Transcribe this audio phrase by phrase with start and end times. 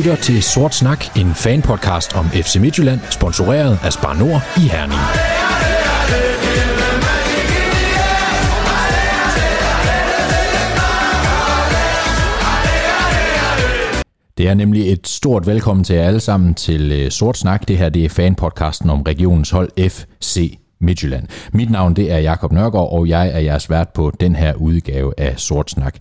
[0.00, 5.00] lytter til Sort Snak, en fanpodcast om FC Midtjylland, sponsoreret af Spar Nord i Herning.
[14.38, 17.68] Det er nemlig et stort velkommen til jer alle sammen til øh, Sort Snak.
[17.68, 21.26] Det her det er fanpodcasten om regionens hold FC Midtjylland.
[21.52, 25.12] Mit navn det er Jakob Nørgaard, og jeg er jeres vært på den her udgave
[25.18, 25.94] af Sort Snak.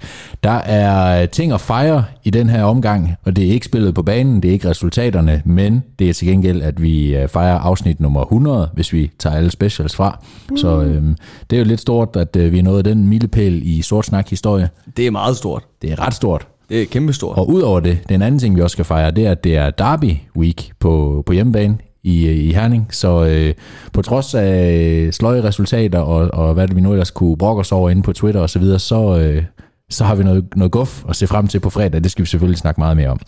[0.43, 4.03] Der er ting at fejre i den her omgang, og det er ikke spillet på
[4.03, 7.99] banen, det er ikke resultaterne, men det er til gengæld, at vi øh, fejrer afsnit
[7.99, 10.23] nummer 100, hvis vi tager alle specials fra.
[10.49, 10.57] Mm.
[10.57, 11.15] Så øhm,
[11.49, 14.69] det er jo lidt stort, at øh, vi er nået den milepæl i Sort Snak-historie.
[14.97, 15.63] Det er meget stort.
[15.81, 16.47] Det er ret stort.
[16.69, 17.37] Det er kæmpestort.
[17.37, 19.69] Og udover det, den anden ting, vi også skal fejre, det er, at det er
[19.69, 22.87] Derby Week på, på hjemmebane i, øh, i Herning.
[22.91, 23.53] Så øh,
[23.93, 27.71] på trods af øh, sløje resultater og, og hvad vi nu ellers kunne brokke os
[27.71, 29.43] over inde på Twitter osv., så, videre, så, øh,
[29.89, 32.03] så har vi noget, noget guf at se frem til på fredag.
[32.03, 33.19] Det skal vi selvfølgelig snakke meget mere om.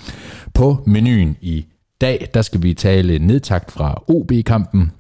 [0.54, 1.66] På menuen i
[2.02, 4.92] dag, der skal vi tale nedtakt fra OB-kampen.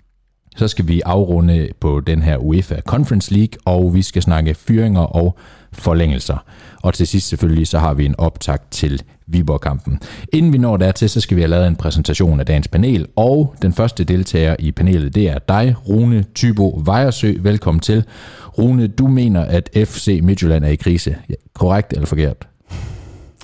[0.55, 5.02] Så skal vi afrunde på den her UEFA Conference League, og vi skal snakke fyringer
[5.02, 5.38] og
[5.73, 6.45] forlængelser.
[6.81, 10.00] Og til sidst selvfølgelig, så har vi en optakt til Viborg-kampen.
[10.33, 13.55] Inden vi når dertil, så skal vi have lavet en præsentation af dagens panel, og
[13.61, 17.33] den første deltager i panelet, det er dig, Rune Tybo Vejersø.
[17.39, 18.03] Velkommen til.
[18.58, 21.16] Rune, du mener, at FC Midtjylland er i krise.
[21.30, 22.47] Ja, korrekt eller forkert?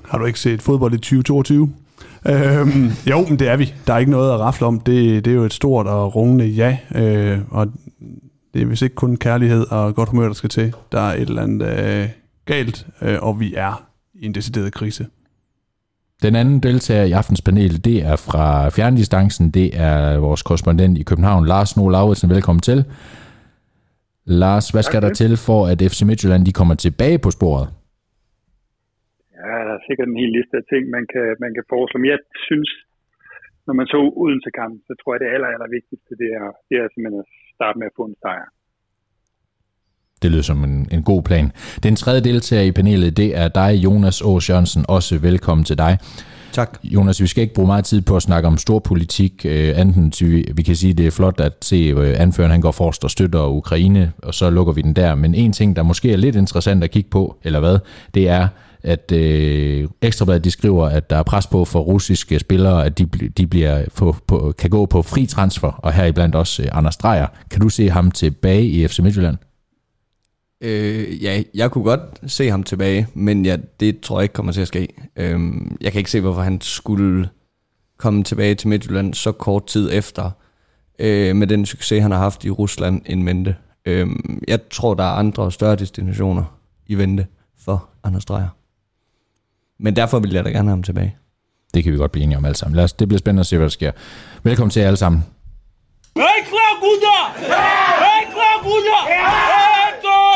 [0.03, 1.73] Har du ikke set fodbold i 2022?
[2.27, 3.73] Øhm, jo, men det er vi.
[3.87, 4.79] Der er ikke noget at rafle om.
[4.79, 7.67] Det, det er jo et stort og rungende ja, øh, og
[8.53, 10.73] det er vist ikke kun kærlighed og godt humør, der skal til.
[10.91, 12.09] Der er et eller andet øh,
[12.45, 15.05] galt, øh, og vi er i en decideret krise.
[16.25, 18.45] Den anden deltager i aftens panel, det er fra
[18.77, 19.45] fjerndistancen.
[19.59, 22.29] Det er vores korrespondent i København, Lars Nå Lauritsen.
[22.35, 22.79] Velkommen til.
[24.41, 27.67] Lars, hvad skal der til for, at FC Midtjylland de kommer tilbage på sporet?
[29.39, 31.95] Ja, der er sikkert en hel liste af ting, man kan, man kan foreslå.
[32.01, 32.69] Men jeg synes,
[33.67, 36.47] når man så uden til kampen, så tror jeg, det aller, aller vigtigste, det er,
[36.67, 38.47] det er simpelthen at starte med at få en sejr.
[40.21, 41.51] Det lyder som en, en god plan.
[41.83, 44.85] Den tredje deltager i panelet, det er dig, Jonas Aars Jørgensen.
[44.87, 45.97] Også velkommen til dig.
[46.51, 46.79] Tak.
[46.83, 50.13] Jonas, vi skal ikke bruge meget tid på at snakke om stor politik, øh, enten
[50.19, 53.03] vi, vi kan sige, at det er flot at se øh, anføreren, han går forrest
[53.03, 55.15] og støtter Ukraine, og så lukker vi den der.
[55.15, 57.77] Men en ting, der måske er lidt interessant at kigge på, eller hvad,
[58.13, 58.47] det er,
[58.83, 63.05] at øh, Ekstrabladet de skriver, at der er pres på for russiske spillere, at de,
[63.37, 67.27] de bliver få, på, kan gå på fri transfer, og heriblandt også øh, Anders Dreyer.
[67.51, 69.37] Kan du se ham tilbage i FC Midtjylland?
[70.61, 74.51] Øh, ja, jeg kunne godt se ham tilbage, men ja, det tror jeg ikke kommer
[74.51, 74.87] til at ske.
[75.15, 75.39] Øh,
[75.81, 77.29] jeg kan ikke se, hvorfor han skulle
[77.97, 80.31] komme tilbage til Midtjylland så kort tid efter,
[80.99, 83.55] øh, med den succes, han har haft i Rusland en mente.
[83.85, 84.07] Øh,
[84.47, 88.49] jeg tror, der er andre større destinationer i vente for Anders Dreyer.
[89.79, 91.15] Men derfor vil jeg da gerne have ham tilbage.
[91.73, 92.75] Det kan vi godt blive enige om alle sammen.
[92.75, 93.91] Lad os, det bliver spændende at se, hvad der sker.
[94.43, 95.23] Velkommen til jer alle sammen.
[96.17, 97.33] Hey, klar!
[97.37, 99.03] Hey, klar!
[99.05, 100.27] Hey, to!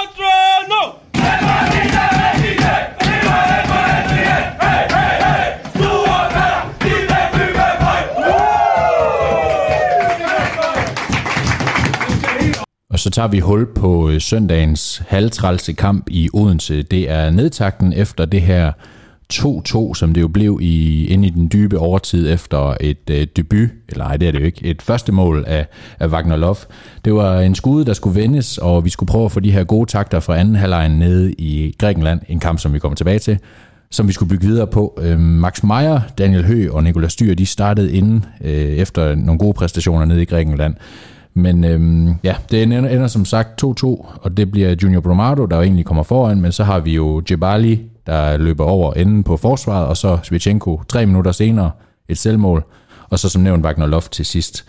[12.90, 16.82] Og så tager vi hul på øh, søndagens halvtrælse kamp i Odense.
[16.82, 18.72] Det er nedtakten efter det her
[19.34, 23.70] 2-2, som det jo blev i, ind i den dybe overtid efter et øh, debut,
[23.90, 25.68] eller nej, det er det jo ikke, et første mål af,
[26.00, 26.56] af Wagner Love.
[27.06, 29.64] Det var en skud, der skulle vendes, og vi skulle prøve at få de her
[29.64, 33.40] gode takter fra anden halvleg nede i Grækenland, en kamp, som vi kommer tilbage til,
[33.92, 35.00] som vi skulle bygge videre på.
[35.02, 39.54] Øh, Max Meyer, Daniel Hø og Nicolas Styr, de startede inden øh, efter nogle gode
[39.54, 40.76] præstationer nede i Grækenland.
[41.34, 43.86] Men øhm, ja, det ender, ender som sagt 2-2,
[44.22, 47.22] og det bliver Junior Bromado, der jo egentlig kommer foran, men så har vi jo
[47.32, 51.72] Jebali, der løber over enden på forsvaret, og så Svichenko tre minutter senere
[52.10, 52.64] et selvmål,
[53.10, 54.66] og så som nævnt Wagner Loft til sidst.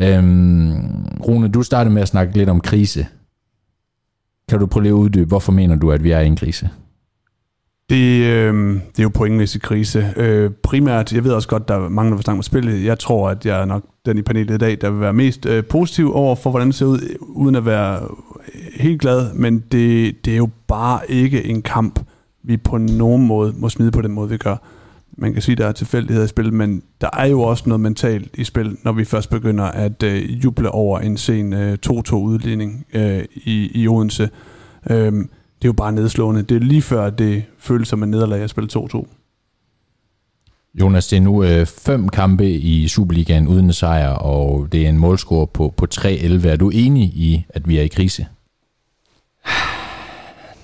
[0.00, 3.06] Øhm, Rune, du startede med at snakke lidt om krise.
[4.48, 6.70] Kan du prøve at uddybe, hvorfor mener du, at vi er i en krise?
[7.90, 10.12] Det, øh, det er jo pointmæssig krise.
[10.16, 12.84] Øh, primært, jeg ved også godt, der er mange, der på spillet.
[12.84, 15.46] Jeg tror, at jeg er nok den i panelet i dag, der vil være mest
[15.46, 18.00] øh, positiv over for, hvordan det ser ud, uden at være
[18.74, 19.34] helt glad.
[19.34, 22.00] Men det, det er jo bare ikke en kamp,
[22.48, 24.56] vi på nogen måde må smide på den måde, vi gør.
[25.16, 27.80] Man kan sige, at der er tilfældigheder i spil, men der er jo også noget
[27.80, 32.86] mentalt i spil, når vi først begynder at øh, juble over en sen øh, 2-2-udligning
[32.92, 34.30] øh, i, i Odense.
[34.90, 36.42] Øh, det er jo bare nedslående.
[36.42, 39.06] Det er lige før, det føles som en nederlag at spille 2-2.
[40.74, 44.98] Jonas, det er nu øh, fem kampe i Superligaen uden sejr, og det er en
[44.98, 46.48] målscore på, på 3-11.
[46.48, 48.26] Er du enig i, at vi er i krise?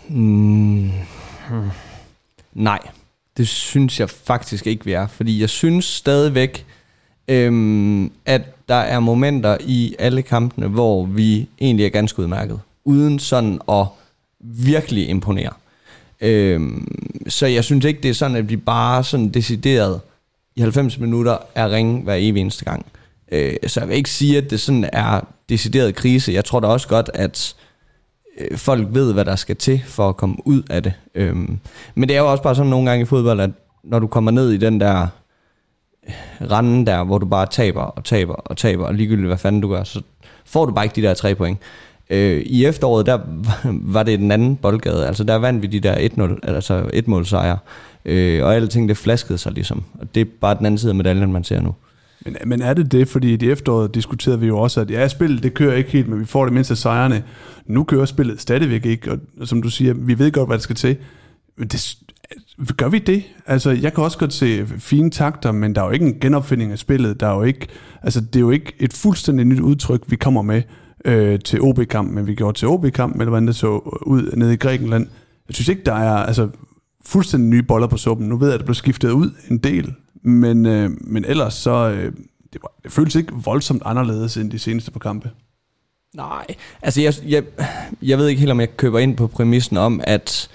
[0.09, 0.91] Mm,
[1.49, 1.71] Hmm.
[2.53, 2.79] nej.
[3.37, 5.07] Det synes jeg faktisk ikke, vi er.
[5.07, 6.67] Fordi jeg synes stadigvæk,
[7.29, 12.61] øhm, at der er momenter i alle kampene, hvor vi egentlig er ganske udmærket.
[12.85, 13.87] Uden sådan at
[14.41, 15.53] virkelig imponere.
[16.21, 16.89] Øhm,
[17.29, 20.01] så jeg synes ikke, det er sådan, at vi bare sådan decideret
[20.57, 22.87] i 90 minutter er ringe hver evig eneste gang.
[23.33, 26.33] Øh, så jeg vil ikke sige, at det sådan er decideret krise.
[26.33, 27.55] Jeg tror da også godt, at
[28.41, 30.93] øh, folk ved, hvad der skal til for at komme ud af det.
[31.15, 31.59] Øhm,
[31.95, 33.51] men det er jo også bare sådan nogle gange i fodbold, at
[33.85, 35.07] når du kommer ned i den der
[36.41, 39.61] rande randen der, hvor du bare taber og taber og taber, og ligegyldigt hvad fanden
[39.61, 40.03] du gør, så
[40.45, 41.59] får du bare ikke de der tre point.
[42.11, 43.19] Øh, I efteråret, der
[43.95, 47.59] var det den anden boldgade, altså der vandt vi de der 1-0, altså 1-mål sejre,
[48.05, 50.91] øh, og alting ting det flaskede sig ligesom, og det er bare den anden side
[50.91, 51.75] af medaljen, man ser nu.
[52.25, 53.09] Men, men er det det?
[53.09, 56.09] Fordi i det efteråret diskuterede vi jo også, at ja, spillet det kører ikke helt,
[56.09, 57.25] men vi får det mindste sejrene.
[57.67, 60.77] Nu kører spillet stadigvæk ikke, og som du siger, vi ved godt, hvad der skal
[60.77, 60.97] til.
[61.59, 61.99] Men det,
[62.77, 63.23] gør vi det?
[63.47, 66.73] Altså, jeg kan også godt se fine takter, men der er jo ikke en genopfinding
[66.73, 67.21] af spillet.
[67.21, 67.69] Der er jo ikke,
[68.03, 70.63] altså, det er jo ikke et fuldstændig nyt udtryk, vi kommer med
[71.05, 73.69] øh, til OB-kamp, men vi gjorde til OB-kamp, eller hvordan det så
[74.07, 75.07] ud nede i Grækenland.
[75.49, 76.49] Jeg synes ikke, der er altså,
[77.07, 78.29] fuldstændig nye boller på suppen.
[78.29, 79.95] Nu ved jeg, at det blev skiftet ud en del,
[80.25, 82.13] men, øh, men ellers så, øh,
[82.53, 85.31] det, var, det føles ikke voldsomt anderledes end de seneste par kampe.
[86.15, 86.47] Nej,
[86.83, 87.43] altså jeg, jeg,
[88.03, 90.51] jeg ved ikke helt, om jeg køber ind på præmissen om, at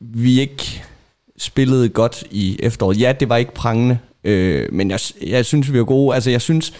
[0.00, 0.82] vi ikke
[1.38, 3.00] spillede godt i efteråret.
[3.00, 6.14] Ja, det var ikke prangende, øh, men jeg, jeg synes, vi var gode.
[6.14, 6.72] Altså jeg synes,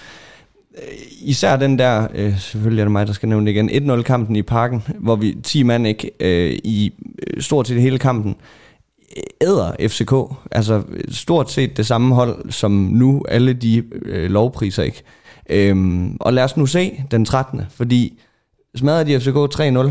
[0.74, 4.36] øh, især den der, øh, selvfølgelig er det mig, der skal nævne det igen, 1-0-kampen
[4.36, 6.92] i parken, hvor vi 10 mand ikke øh, i
[7.26, 8.36] øh, stort set hele kampen,
[9.40, 10.12] æder FCK.
[10.50, 15.02] Altså stort set det samme hold, som nu alle de øh, lovpriser ikke.
[15.50, 17.60] Øhm, og lad os nu se den 13.
[17.70, 18.20] Fordi
[18.74, 19.90] smadrer de FCK 3-0,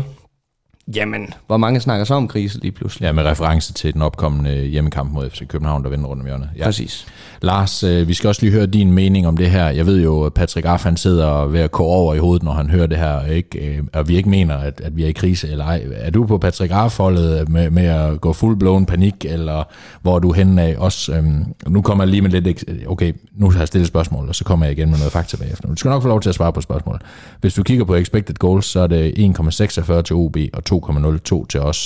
[0.88, 3.06] Jamen, hvor mange snakker så om krise lige pludselig?
[3.06, 6.50] Ja, med reference til den opkommende hjemmekamp mod FC København, der vender rundt om hjørnet.
[6.58, 6.64] Ja.
[6.64, 7.06] Præcis.
[7.42, 9.68] Lars, øh, vi skal også lige høre din mening om det her.
[9.68, 12.52] Jeg ved jo, at Patrick Aff, han sidder ved at gå over i hovedet, når
[12.52, 13.58] han hører det her, ikke?
[13.58, 15.82] Øh, og vi ikke mener, at, at vi er i krise eller ej.
[15.94, 19.64] Er du på Patrick Aff-holdet med, med at gå full-blown panik, eller
[20.02, 20.74] hvor er du henne af?
[20.78, 22.64] Også, øhm, nu kommer jeg lige med lidt...
[22.86, 25.68] Okay, nu har jeg stillet spørgsmål, og så kommer jeg igen med noget fakta bagefter.
[25.68, 27.00] Du skal nok få lov til at svare på spørgsmål.
[27.40, 31.60] Hvis du kigger på expected goals, så er det 1,46 til OB og 2,02 til
[31.60, 31.80] os.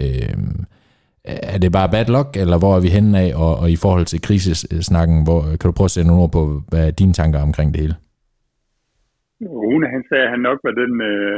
[0.00, 0.36] Øh,
[1.54, 4.06] er det bare bad luck, eller hvor er vi henne af, og, og i forhold
[4.08, 7.40] til krisesnakken, hvor, kan du prøve at sætte nogle ord på, hvad er dine tanker
[7.48, 7.96] omkring det hele?
[9.62, 11.36] Rune, han sagde, at han nok var den, øh,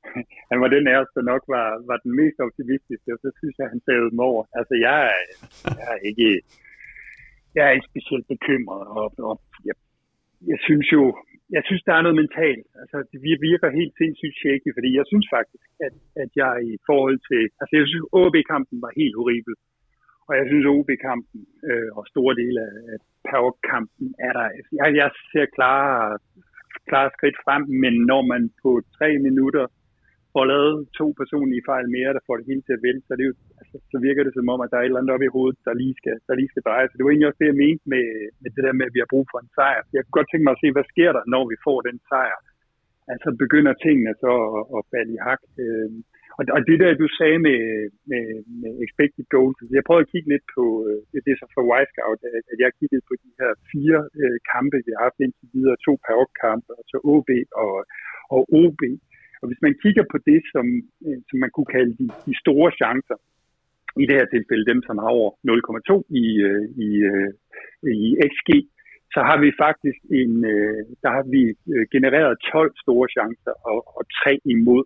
[0.50, 3.54] han var den af os, der nok var, var den mest optimistiske, og så synes
[3.58, 4.42] jeg, at han sagde dem over.
[4.58, 5.20] Altså, jeg, er,
[5.78, 6.28] jeg er ikke,
[7.56, 9.34] jeg er ikke specielt bekymret, og, og
[9.68, 9.76] jeg,
[10.50, 11.02] jeg synes jo,
[11.54, 12.66] jeg synes, der er noget mentalt.
[12.82, 13.20] Altså, det
[13.50, 17.42] virker helt sindssygt shaky, fordi jeg synes faktisk, at, at jeg i forhold til...
[17.60, 19.54] Altså, jeg synes, OB-kampen var helt horribel.
[20.28, 22.60] Og jeg synes, OB-kampen øh, og store dele
[22.92, 22.98] af
[23.30, 24.46] Power-kampen er der...
[24.56, 26.18] Altså, jeg, jeg ser klare,
[26.88, 29.64] klare skridt frem, men når man på tre minutter
[30.36, 33.24] får lavet to personlige fejl mere, der får det hele til at vælge, så, det
[33.30, 35.34] jo, altså, så virker det som om, at der er et eller andet oppe i
[35.36, 36.88] hovedet, der lige skal, der lige skal dreje.
[36.88, 38.06] Så det var egentlig også det, jeg mente med,
[38.42, 39.82] med det der med, at vi har brug for en sejr.
[39.94, 42.38] Jeg kunne godt tænke mig at se, hvad sker der, når vi får den sejr?
[43.12, 45.42] Altså begynder tingene så at, at falde i hak.
[45.62, 45.90] Øh,
[46.38, 47.60] og, og det der, du sagde med,
[48.10, 48.24] med,
[48.62, 51.64] med expected goals, altså, jeg prøvede at kigge lidt på, øh, det, er så for
[51.70, 55.48] Wisecout, at, at jeg kiggede på de her fire øh, kampe, vi har haft indtil
[55.56, 55.92] videre, to
[56.44, 57.30] kampe, og så OB
[57.64, 57.74] og,
[58.34, 58.82] og OB.
[59.40, 60.66] Og hvis man kigger på det, som,
[61.06, 63.18] øh, som man kunne kalde de, de store chancer,
[64.02, 67.30] i det her tilfælde dem, som har over 0,2 i, øh, i, øh,
[68.04, 68.50] i XG,
[69.14, 70.32] så har vi faktisk en,
[71.04, 71.42] der har vi
[71.94, 74.84] genereret 12 store chancer og, og 3 imod.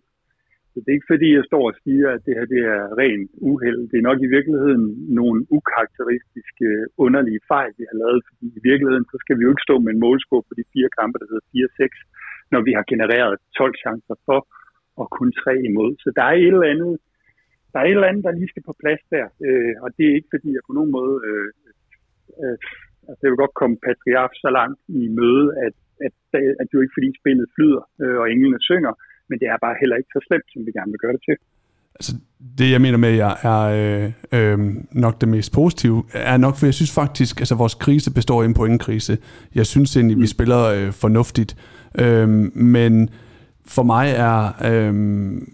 [0.71, 3.31] Så det er ikke fordi, jeg står og siger, at det her det er rent
[3.49, 3.81] uheld.
[3.91, 4.85] Det er nok i virkeligheden
[5.19, 6.67] nogle ukarakteristiske,
[7.05, 8.21] underlige fejl, vi har lavet.
[8.27, 10.89] Fordi i virkeligheden, så skal vi jo ikke stå med en målscore på de fire
[10.99, 12.20] kampe, der hedder 4-6
[12.53, 14.39] når vi har genereret 12 chancer for
[15.01, 15.91] og kun tre imod.
[16.03, 16.93] Så der er et eller andet,
[17.71, 19.25] der er et eller andet, der lige skal på plads der.
[19.47, 21.49] Øh, og det er ikke fordi, jeg på nogen måde, øh,
[22.41, 22.57] øh,
[23.07, 26.13] altså det vil godt komme Patriarf så langt i møde, at, at,
[26.59, 28.93] at det er jo ikke fordi spillet flyder, øh, og englene synger,
[29.29, 31.37] men det er bare heller ikke så slemt, som vi gerne vil gøre det til.
[31.99, 32.13] Altså,
[32.57, 34.05] det jeg mener med, at jeg er øh,
[34.37, 34.59] øh,
[34.91, 38.45] nok det mest positive, er nok, for jeg synes faktisk, altså vores krise består i
[38.45, 39.17] en pointkrise.
[39.55, 40.21] Jeg synes egentlig, mm.
[40.21, 41.51] vi spiller øh, fornuftigt.
[41.99, 43.09] Øhm, men
[43.65, 45.47] for mig er, øhm,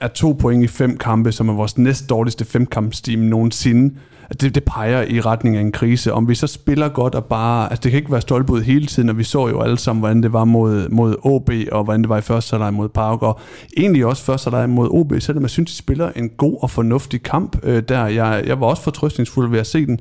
[0.00, 3.94] er to point i fem kampe, som er vores næst dårligste femkampsteam nogensinde,
[4.40, 6.12] det, det peger i retning af en krise.
[6.12, 7.70] Om vi så spiller godt og bare...
[7.70, 10.22] Altså det kan ikke være stolpud hele tiden, og vi så jo alle sammen, hvordan
[10.22, 13.40] det var mod, mod OB, og hvordan det var i første halvleg mod Park, og
[13.76, 17.22] egentlig også første halvleg mod OB, selvom jeg synes, de spiller en god og fornuftig
[17.22, 18.06] kamp øh, der.
[18.06, 20.00] Jeg, jeg var også fortrøstningsfuld ved at se den,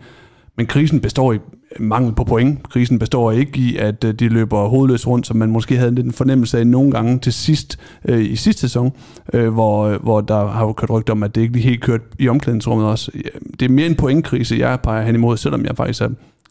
[0.58, 1.40] men krisen består i
[1.80, 2.70] mangel på point.
[2.70, 6.06] Krisen består ikke i, at øh, de løber hovedløst rundt, som man måske havde lidt
[6.06, 8.92] en fornemmelse af nogle gange til sidst øh, i sidste sæson,
[9.34, 12.02] øh, hvor, hvor der har jo kørt rygt om, at det ikke lige helt kørt
[12.20, 13.12] i omklædningsrummet også.
[13.60, 16.10] Det er mere en pointkrise, jeg peger hen imod, selvom jeg faktisk er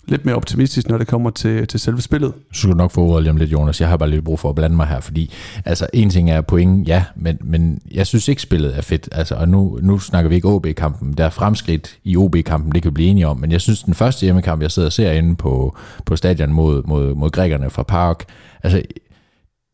[0.08, 2.32] lidt mere optimistisk, når det kommer til, til selve spillet.
[2.52, 3.80] Så skal du nok få ordet lige om lidt, Jonas.
[3.80, 5.32] Jeg har bare lidt brug for at blande mig her, fordi
[5.64, 9.08] altså, en ting er point, ja, men, men jeg synes ikke, spillet er fedt.
[9.12, 11.12] Altså, og nu, nu snakker vi ikke OB-kampen.
[11.12, 13.94] Der er fremskridt i OB-kampen, det kan vi blive enige om, men jeg synes, den
[13.94, 17.82] første hjemmekamp, jeg sidder og ser inde på, på stadion mod, mod, mod grækerne fra
[17.82, 18.24] Park,
[18.62, 18.82] altså,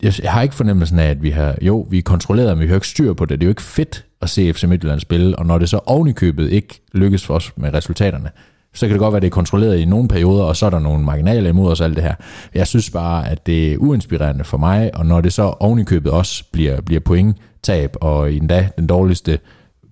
[0.03, 2.67] jeg, jeg har ikke fornemmelsen af, at vi har, jo, vi er kontrolleret, men vi
[2.67, 3.39] har ikke styr på det.
[3.39, 6.51] Det er jo ikke fedt at se FC Midtjylland spille, og når det så ovenikøbet
[6.51, 8.29] ikke lykkes for os med resultaterne,
[8.73, 10.69] så kan det godt være, at det er kontrolleret i nogle perioder, og så er
[10.69, 12.15] der nogle marginaler imod os alt det her.
[12.53, 16.43] Jeg synes bare, at det er uinspirerende for mig, og når det så ovenikøbet også
[16.51, 19.39] bliver, bliver pointtab, og endda den dårligste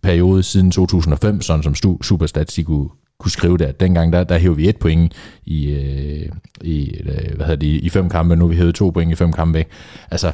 [0.04, 4.58] periode siden 2005, sådan som Superstat kunne, kunne skrive det, at dengang der, der hævde
[4.58, 5.14] vi et point
[5.46, 6.30] i, øh,
[6.62, 9.34] i, øh, hvad hedder det, i fem kampe, nu vi hævet to point i fem
[9.34, 9.66] kampe.
[10.12, 10.32] Altså,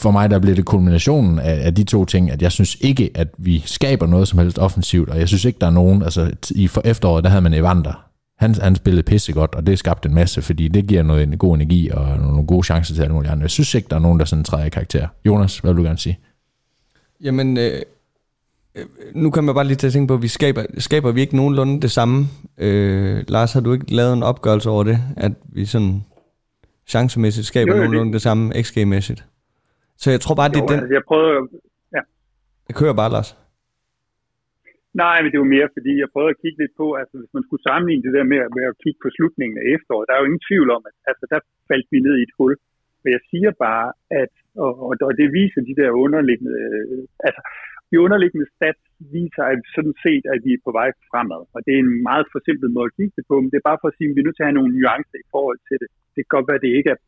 [0.00, 3.10] for mig der bliver det kulminationen af, af de to ting, at jeg synes ikke,
[3.14, 6.30] at vi skaber noget som helst offensivt, og jeg synes ikke, der er nogen, altså
[6.50, 8.06] i for efteråret, der havde man Evander.
[8.38, 11.54] Han, han spillede pissegodt, og det skabte en masse, fordi det giver noget en god
[11.54, 13.42] energi og nogle gode chancer til alle mulige andre.
[13.42, 15.08] Jeg synes ikke, der er nogen, der sådan træder i karakter.
[15.26, 16.18] Jonas, hvad vil du gerne sige?
[17.20, 17.82] Jamen, øh,
[18.74, 21.20] øh, nu kan man bare lige til at tænke på, at vi skaber, skaber vi
[21.20, 22.28] ikke nogenlunde det samme.
[22.58, 26.02] Øh, Lars, har du ikke lavet en opgørelse over det, at vi sådan
[26.86, 29.24] chancemæssigt skaber jo, nogenlunde det, det samme XG-mæssigt?
[30.02, 30.80] Så jeg tror bare, det er den...
[30.80, 31.38] Altså, jeg prøvede...
[31.96, 32.02] Ja.
[32.68, 33.30] Jeg kører bare, Lars.
[35.02, 37.44] Nej, men det var mere, fordi jeg prøvede at kigge lidt på, altså hvis man
[37.46, 40.28] skulle sammenligne det der med, med at kigge på slutningen af efteråret, der er jo
[40.30, 41.40] ingen tvivl om, at altså, der
[41.70, 42.52] faldt vi ned i et hul.
[43.02, 43.88] Men jeg siger bare,
[44.22, 44.32] at,
[44.64, 47.42] og, og, og det viser de der underliggende, øh, altså
[47.90, 48.82] de underliggende stats
[49.16, 51.42] viser at sådan set, at vi er på vej fremad.
[51.54, 53.80] Og det er en meget forsimplet måde at kigge det på, men det er bare
[53.80, 55.76] for at sige, at vi er nødt til at have nogle nuancer i forhold til
[55.82, 55.88] det.
[56.14, 57.00] Det kan godt være, at det ikke er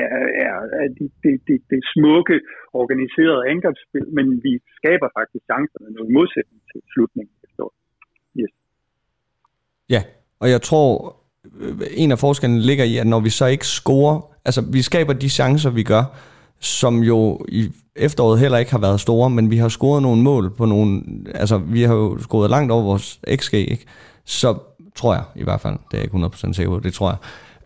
[0.00, 0.06] er,
[0.44, 2.36] er, er det, det, det, det smukke,
[2.82, 7.34] organiserede angrebsspil, men vi skaber faktisk chancerne noget i modsætning til slutningen.
[8.40, 8.52] Yes.
[9.90, 10.02] Ja,
[10.40, 11.16] og jeg tror,
[11.60, 15.12] øh, en af forskellene ligger i, at når vi så ikke scorer, altså vi skaber
[15.12, 16.04] de chancer, vi gør,
[16.60, 20.50] som jo i efteråret heller ikke har været store, men vi har scoret nogle mål
[20.56, 21.02] på nogle,
[21.34, 23.86] altså vi har jo scoret langt over vores XG, ikke?
[24.24, 24.58] Så
[24.94, 27.18] tror jeg i hvert fald, det er jeg ikke 100% sikker på, det tror jeg,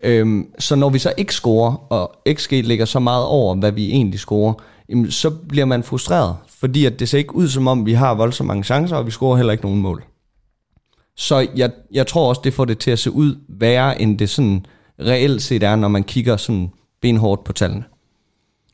[0.03, 3.91] Øhm, så når vi så ikke scorer, og XG ligger så meget over, hvad vi
[3.91, 4.53] egentlig scorer,
[4.89, 8.13] jamen, så bliver man frustreret, fordi at det ser ikke ud som om, vi har
[8.15, 10.03] voldsomt mange chancer, og vi scorer heller ikke nogen mål.
[11.15, 14.29] Så jeg, jeg tror også, det får det til at se ud værre, end det
[14.29, 14.65] sådan
[14.99, 17.83] reelt set er, når man kigger sådan benhårdt på tallene.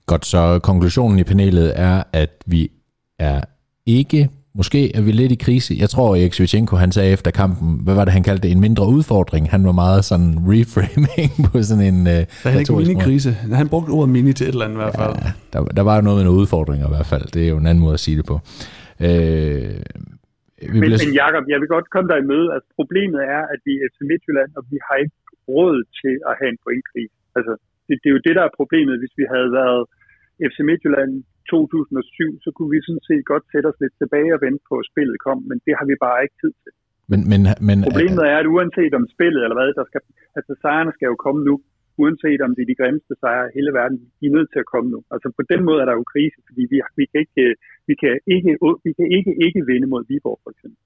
[0.06, 2.72] Godt, så konklusionen i panelet er, at vi
[3.20, 3.42] er
[3.86, 4.30] ikke
[4.60, 5.72] Måske er vi lidt i krise.
[5.84, 8.64] Jeg tror, Erik Svichenko, han sagde efter kampen, hvad var det, han kaldte det, en
[8.68, 9.44] mindre udfordring.
[9.56, 12.00] Han var meget sådan reframing på sådan en...
[12.14, 13.32] Uh, der er ikke mini-krise.
[13.62, 15.14] Han brugte ordet mini til et eller andet i hvert fald.
[15.26, 17.26] Ja, der, der var jo noget med nogle udfordringer i hvert fald.
[17.36, 18.36] Det er jo en anden måde at sige det på.
[19.06, 19.74] Uh,
[20.74, 21.00] vi men, bliver...
[21.04, 22.48] men Jacob, jeg vil godt komme dig i møde.
[22.56, 25.18] Altså, problemet er, at vi er til Midtjylland, og vi har ikke
[25.52, 27.16] råd til at have en pointkrise.
[27.38, 27.54] Altså,
[27.86, 28.96] det, det er jo det, der er problemet.
[29.02, 29.82] Hvis vi havde været
[30.50, 31.12] FC Midtjylland
[31.50, 34.90] 2007, så kunne vi sådan set godt sætte os lidt tilbage og vente på, at
[34.92, 36.74] spillet kom, men det har vi bare ikke tid til.
[37.12, 40.02] Men, men, men, Problemet er, at uanset om spillet eller hvad, der skal,
[40.38, 41.56] altså sejrene skal jo komme nu,
[42.02, 44.72] uanset om det er de grimmeste sejre i hele verden, de er nødt til at
[44.74, 45.00] komme nu.
[45.14, 47.46] Altså på den måde er der jo krise, fordi vi, vi, kan, ikke,
[47.90, 48.52] vi, kan, ikke,
[48.86, 50.80] vi kan ikke ikke vinde mod Viborg for eksempel.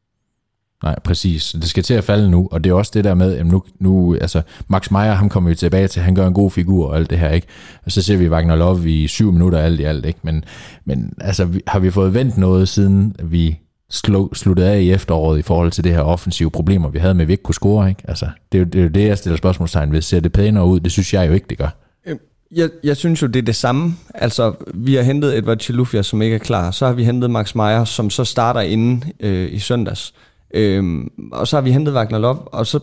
[0.83, 1.55] Nej, præcis.
[1.61, 3.63] Det skal til at falde nu, og det er også det der med, at nu,
[3.79, 6.95] nu altså, Max Meyer, ham kommer vi tilbage til, han gør en god figur og
[6.95, 7.47] alt det her, ikke?
[7.85, 10.19] Og så ser vi Wagner Love i syv minutter alt i alt, ikke?
[10.23, 10.43] Men,
[10.85, 15.41] men altså, har vi fået vendt noget, siden vi slå, sluttede af i efteråret i
[15.41, 18.03] forhold til det her offensive problemer, vi havde med, at vi ikke kunne score, ikke?
[18.07, 20.01] Altså, det er jo det, er jo det jeg stiller spørgsmålstegn ved.
[20.01, 20.79] Ser det pænere ud?
[20.79, 21.69] Det synes jeg jo ikke, det gør.
[22.07, 22.19] Øhm,
[22.51, 23.95] jeg, jeg synes jo, det er det samme.
[24.13, 26.71] Altså, vi har hentet Edward Chilufya, som ikke er klar.
[26.71, 30.13] Så har vi hentet Max Meyer, som så starter inden øh, i søndags.
[30.53, 32.79] Øhm, og så har vi hentet Wagner Love, og så,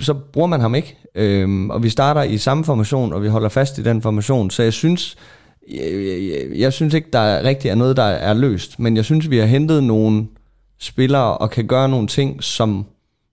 [0.00, 0.96] så bruger man ham ikke.
[1.14, 4.50] Øhm, og vi starter i samme formation, og vi holder fast i den formation.
[4.50, 5.16] Så jeg synes,
[5.70, 8.78] jeg, jeg, jeg synes ikke, der er rigtig er noget, der er løst.
[8.78, 10.26] Men jeg synes, vi har hentet nogle
[10.78, 12.86] spillere og kan gøre nogle ting, som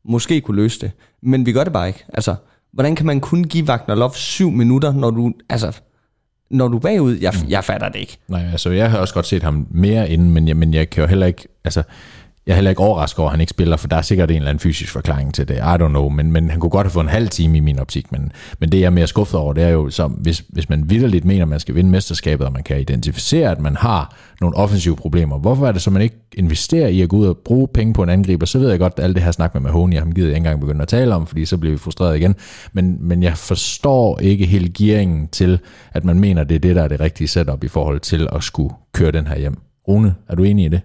[0.05, 0.91] måske kunne løse det.
[1.21, 2.05] Men vi gør det bare ikke.
[2.13, 2.35] Altså,
[2.73, 5.33] hvordan kan man kun give Wagner Love syv minutter, når du...
[5.49, 5.79] Altså,
[6.49, 8.17] når du er bagud, jeg, jeg fatter det ikke.
[8.27, 11.01] Nej, altså jeg har også godt set ham mere inden, men jeg, men jeg kan
[11.03, 11.83] jo heller ikke, altså
[12.47, 14.37] jeg er heller ikke overrasket over, at han ikke spiller, for der er sikkert en
[14.37, 15.55] eller anden fysisk forklaring til det.
[15.55, 17.79] I don't know, men, men han kunne godt have fået en halv time i min
[17.79, 18.11] optik.
[18.11, 20.89] Men, men det, jeg er mere skuffet over, det er jo, så hvis, hvis man
[20.89, 24.55] vidderligt mener, at man skal vinde mesterskabet, og man kan identificere, at man har nogle
[24.55, 27.67] offensive problemer, hvorfor er det så, man ikke investerer i at gå ud og bruge
[27.67, 28.45] penge på en angriber?
[28.45, 30.37] Så ved jeg godt, at alt det her snak med Mahoney, ham gider jeg ikke
[30.37, 32.35] engang begynde at tale om, fordi så bliver vi frustreret igen.
[32.73, 35.59] Men, men jeg forstår ikke hele gearingen til,
[35.91, 38.43] at man mener, det er det, der er det rigtige setup i forhold til at
[38.43, 39.57] skulle køre den her hjem.
[39.87, 40.81] Rune, er du enig i det?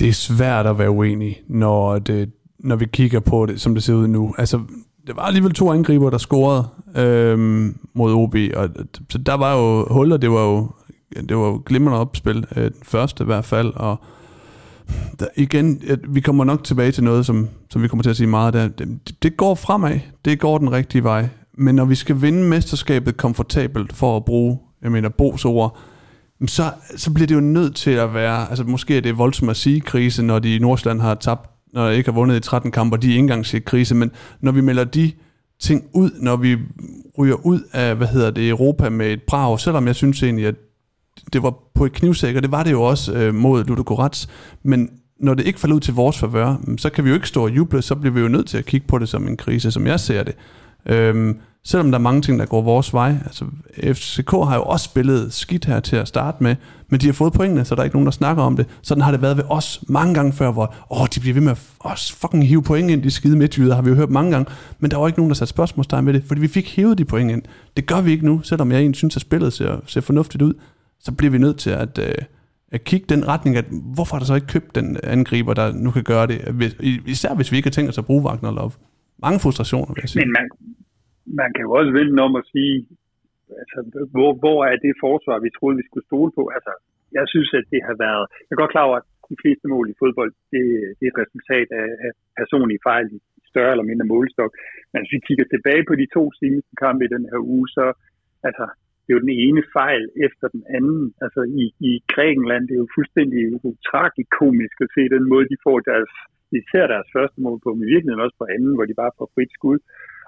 [0.00, 3.82] Det er svært at være uenig, når, det, når vi kigger på det, som det
[3.82, 4.34] ser ud nu.
[4.38, 4.60] Altså,
[5.06, 8.68] det var alligevel to angriber, der scorede øhm, mod OB, og
[9.10, 10.68] så der var jo huller, det var jo,
[11.28, 13.96] det var jo glimrende opspil, øh, den første i hvert fald, og
[15.20, 18.26] der, igen, vi kommer nok tilbage til noget, som, som vi kommer til at sige
[18.26, 18.68] meget der.
[18.68, 23.16] Det, det går fremad, det går den rigtige vej, men når vi skal vinde mesterskabet
[23.16, 25.78] komfortabelt for at bruge, jeg mener, Bo's ord,
[26.48, 29.56] så, så bliver det jo nødt til at være, altså måske er det voldsomt at
[29.56, 32.70] sige krise, når de i Nordsjælland har tabt, når de ikke har vundet i 13
[32.70, 34.10] kampe, og de ikke engang set krise, men
[34.40, 35.12] når vi melder de
[35.60, 36.56] ting ud, når vi
[37.18, 40.54] ryger ud af, hvad hedder det, Europa med et brag, selvom jeg synes egentlig, at
[41.32, 44.28] det var på et knivsæk, og det var det jo også øh, mod Ludogorets,
[44.62, 47.44] men når det ikke falder ud til vores favør, så kan vi jo ikke stå
[47.44, 49.70] og juble, så bliver vi jo nødt til at kigge på det som en krise,
[49.70, 50.34] som jeg ser det.
[50.86, 53.14] Øhm, selvom der er mange ting, der går vores vej.
[53.24, 53.44] Altså,
[53.82, 56.56] FCK har jo også spillet skidt her til at starte med,
[56.88, 58.66] men de har fået pointene, så der er ikke nogen, der snakker om det.
[58.82, 61.50] Sådan har det været ved os mange gange før, hvor åh, de bliver ved med
[61.50, 64.50] at os fucking hive point ind, de skide midtjyder, har vi jo hørt mange gange,
[64.78, 67.04] men der var ikke nogen, der satte spørgsmålstegn ved det, fordi vi fik hævet de
[67.04, 67.42] point ind.
[67.76, 70.54] Det gør vi ikke nu, selvom jeg egentlig synes, at spillet ser, ser fornuftigt ud,
[71.00, 72.14] så bliver vi nødt til at, øh,
[72.72, 75.90] at kigge den retning, at hvorfor har der så ikke købt den angriber, der nu
[75.90, 76.74] kan gøre det,
[77.06, 78.70] især hvis vi ikke har tænkt os at bruge Wagner Love.
[79.22, 80.24] Mange frustrationer, vil jeg sige.
[80.24, 80.73] Men man,
[81.40, 82.76] man kan jo også vente om at sige,
[83.60, 83.78] altså,
[84.14, 86.42] hvor, hvor er det forsvar, vi troede, vi skulle stole på?
[86.56, 86.72] Altså,
[87.18, 88.24] jeg synes, at det har været...
[88.46, 90.64] Jeg er godt klar over, at de fleste mål i fodbold, det,
[90.96, 93.18] det er et resultat af, af personlige fejl i
[93.52, 94.50] større eller mindre målestok.
[94.90, 97.84] Men hvis vi kigger tilbage på de to seneste kampe i den her uge, så
[98.48, 98.64] altså,
[99.02, 101.02] det er jo den ene fejl efter den anden.
[101.24, 103.40] Altså i, i Grækenland, det er jo fuldstændig
[103.90, 106.12] tragikomisk at se den måde, de får deres,
[106.60, 109.52] især deres første mål på, men virkelig også på anden, hvor de bare får frit
[109.58, 109.78] skud.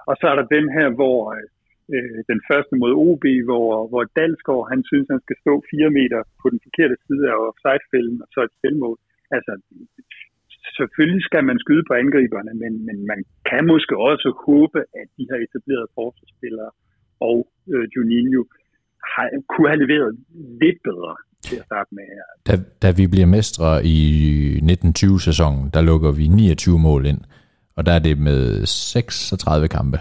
[0.09, 1.47] Og så er der den her, hvor øh,
[1.95, 6.19] øh den første mod OB, hvor, hvor Dalsgaard, han synes, han skal stå fire meter
[6.41, 8.97] på den forkerte side af offside-fælden, og så et selvmål.
[9.35, 9.51] Altså,
[10.77, 15.27] selvfølgelig skal man skyde på angriberne, men, men man kan måske også håbe, at de
[15.29, 16.71] her etablerede forsvarsspillere
[17.19, 17.37] og
[17.73, 18.41] øh, Juninho
[19.11, 20.11] har, kunne have leveret
[20.61, 21.13] lidt bedre
[21.45, 22.03] til at starte med.
[22.47, 23.99] Da, da vi bliver mestre i
[24.73, 27.21] 1920-sæsonen, der lukker vi 29 mål ind
[27.77, 29.99] og der er det med 36 kampe.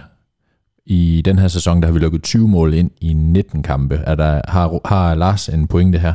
[0.86, 3.94] I den her sæson, der har vi lukket 20 mål ind i 19 kampe.
[3.94, 6.14] Er der, har, har Lars en pointe her?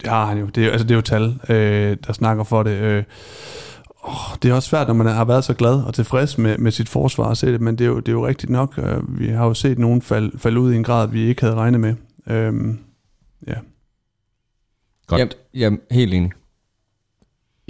[0.00, 0.46] Det har han jo.
[0.46, 2.70] Det er, altså, det er jo tal, øh, der snakker for det.
[2.70, 3.04] Øh,
[4.02, 6.72] oh, det er også svært, når man har været så glad og tilfreds med, med
[6.72, 8.78] sit forsvar at se det, men det er jo, det er jo rigtigt nok.
[8.78, 11.54] Øh, vi har jo set nogen falde fald ud i en grad, vi ikke havde
[11.54, 11.94] regnet med.
[12.26, 12.74] Øh,
[13.46, 13.54] ja.
[15.06, 15.36] Godt.
[15.54, 16.32] Jamen, er helt enig.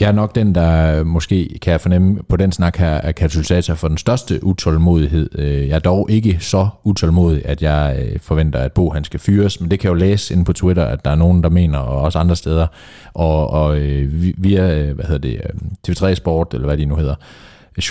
[0.01, 3.75] Jeg er nok den, der måske kan jeg fornemme på den snak her, er katalysator
[3.75, 5.39] for den største utålmodighed.
[5.39, 9.21] Øh, jeg er dog ikke så utålmodig, at jeg øh, forventer, at Bo han skal
[9.21, 11.49] fyres, men det kan jeg jo læse inde på Twitter, at der er nogen, der
[11.49, 12.67] mener, og også andre steder,
[13.15, 15.41] og, og øh, via, hvad hedder det,
[15.89, 17.15] TV3 Sport, eller hvad de nu hedder,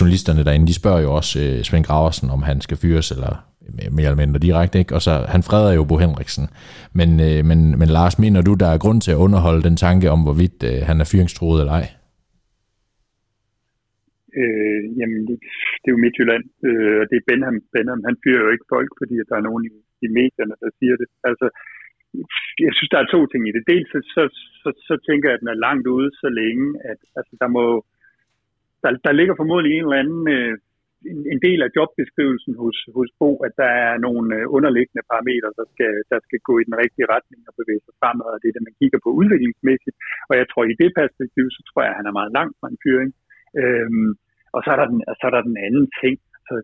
[0.00, 3.44] journalisterne derinde, de spørger jo også Svend Graversen, om han skal fyres, eller
[3.90, 4.94] mere eller mindre direkte, ikke?
[4.94, 6.48] og så han freder jo Bo Henriksen.
[6.92, 10.20] Men, men, men Lars, mener du, der er grund til at underholde den tanke om,
[10.20, 11.88] hvorvidt han er fyringstroet eller ej?
[14.40, 15.36] Øh, jamen, det,
[15.80, 17.58] det er jo Midtjylland, øh, og det er Benham.
[17.74, 19.70] Benham, han fyrer jo ikke folk, fordi der er nogen i,
[20.06, 21.08] i medierne, der siger det.
[21.28, 21.46] Altså,
[22.66, 23.62] jeg synes, der er to ting i det.
[23.72, 24.22] Dels så, så,
[24.62, 27.64] så, så tænker jeg, at den er langt ude så længe, at altså, der må
[28.82, 30.54] der, der ligger formodentlig en eller anden øh,
[31.10, 35.50] en, en del af jobbeskrivelsen hos, hos Bo, at der er nogle øh, underliggende parametre,
[35.60, 38.48] der skal, der skal gå i den rigtige retning og bevæge sig fremad, og det
[38.48, 39.96] er det, man kigger på udviklingsmæssigt.
[40.30, 42.68] Og jeg tror, i det perspektiv, så tror jeg, at han er meget langt fra
[42.72, 43.10] en fyring.
[43.62, 44.10] Øhm,
[44.54, 46.16] og så er der den, så er der den anden ting.
[46.48, 46.54] Så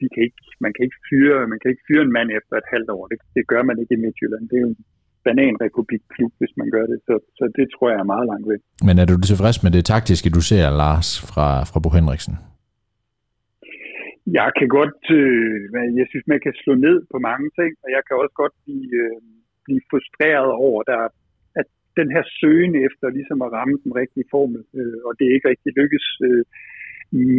[0.00, 2.68] vi kan ikke, man, kan ikke fyre, man kan ikke fyre en mand efter et
[2.74, 3.04] halvt år.
[3.10, 4.44] Det, det gør man ikke i Midtjylland.
[4.50, 4.80] Det er jo en
[5.26, 6.98] bananrepublikklub, hvis man gør det.
[7.08, 8.62] Så, så det tror jeg er meget langt væk.
[8.86, 12.34] Men er du tilfreds med det taktiske, du ser, Lars, fra, fra Bo Henriksen?
[14.40, 15.60] Jeg kan godt, øh,
[16.00, 18.90] jeg synes, man kan slå ned på mange ting, og jeg kan også godt blive,
[19.04, 19.18] øh,
[19.66, 21.02] blive frustreret over, der,
[22.00, 25.50] den her søgen efter ligesom at ramme den rigtige formel, øh, og det er ikke
[25.52, 26.06] rigtig lykkes.
[26.26, 26.44] Øh,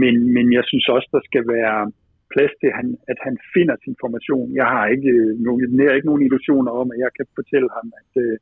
[0.02, 1.92] men, men jeg synes også, der skal være
[2.34, 4.48] plads til, at han, at han finder sin formation.
[4.62, 7.70] Jeg har ikke, øh, nogen, jeg har ikke nogen illusioner om, at jeg kan fortælle
[7.78, 8.38] ham, at, øh,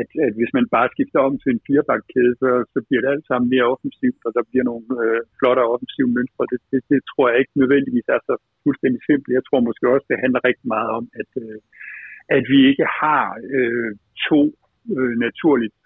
[0.00, 3.26] at, at hvis man bare skifter om til en firebakkæde, så, så bliver det alt
[3.28, 6.44] sammen mere offensivt, og der bliver nogle øh, flottere offensive mønstre.
[6.52, 8.34] Det, det, det tror jeg ikke nødvendigvis er så
[8.64, 9.38] fuldstændig simpelt.
[9.38, 11.58] Jeg tror måske også, det handler rigtig meget om, at, øh,
[12.36, 13.24] at vi ikke har
[13.56, 13.90] øh,
[14.28, 14.40] to
[14.96, 15.76] øh, naturligt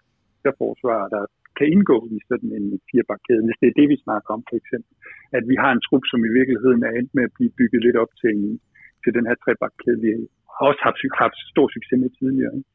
[0.63, 1.23] forsvar, der
[1.59, 4.93] kan indgå i sådan en firebakkæde, hvis det er det, vi snakker om for eksempel.
[5.39, 7.99] At vi har en trup, som i virkeligheden er endt med at blive bygget lidt
[8.03, 8.61] op til, en,
[9.03, 10.11] til den her trebakkæde, vi
[10.55, 12.55] har også har haft stor succes med tidligere.
[12.59, 12.71] Ikke?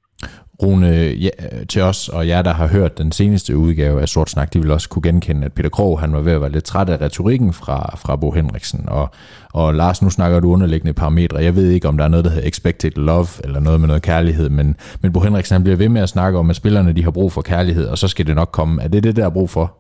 [0.64, 1.30] Rune, ja,
[1.70, 4.72] til os og jer, der har hørt den seneste udgave af Sort Snak, de vil
[4.72, 7.54] også kunne genkende, at Peter Krog, han var ved at være lidt træt af retorikken
[7.54, 8.90] fra, fra Bo Henriksen.
[8.90, 9.10] Og,
[9.54, 11.38] og Lars, nu snakker du underliggende parametre.
[11.38, 14.02] Jeg ved ikke, om der er noget, der hedder expected love, eller noget med noget
[14.02, 17.04] kærlighed, men, men Bo Henriksen han bliver ved med at snakke om, at spillerne de
[17.04, 18.84] har brug for kærlighed, og så skal det nok komme.
[18.84, 19.78] Er det det, der er brug for?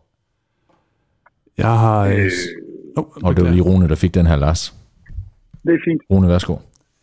[1.57, 2.05] Jeg har...
[2.05, 2.31] Øh,
[2.97, 4.73] oh, og det var lige Rune, der fik den her, Lars.
[5.63, 6.01] Det er fint.
[6.11, 6.55] Rune, værsgo.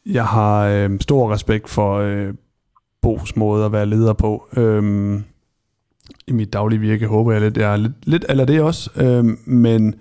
[0.06, 2.34] Jeg har øh, stor respekt for øh,
[3.04, 4.48] Bos måde at være leder på.
[4.56, 5.24] Øhm,
[6.26, 9.38] I mit daglige virke håber jeg lidt, jeg er lidt, lidt eller det også, øhm,
[9.44, 9.94] men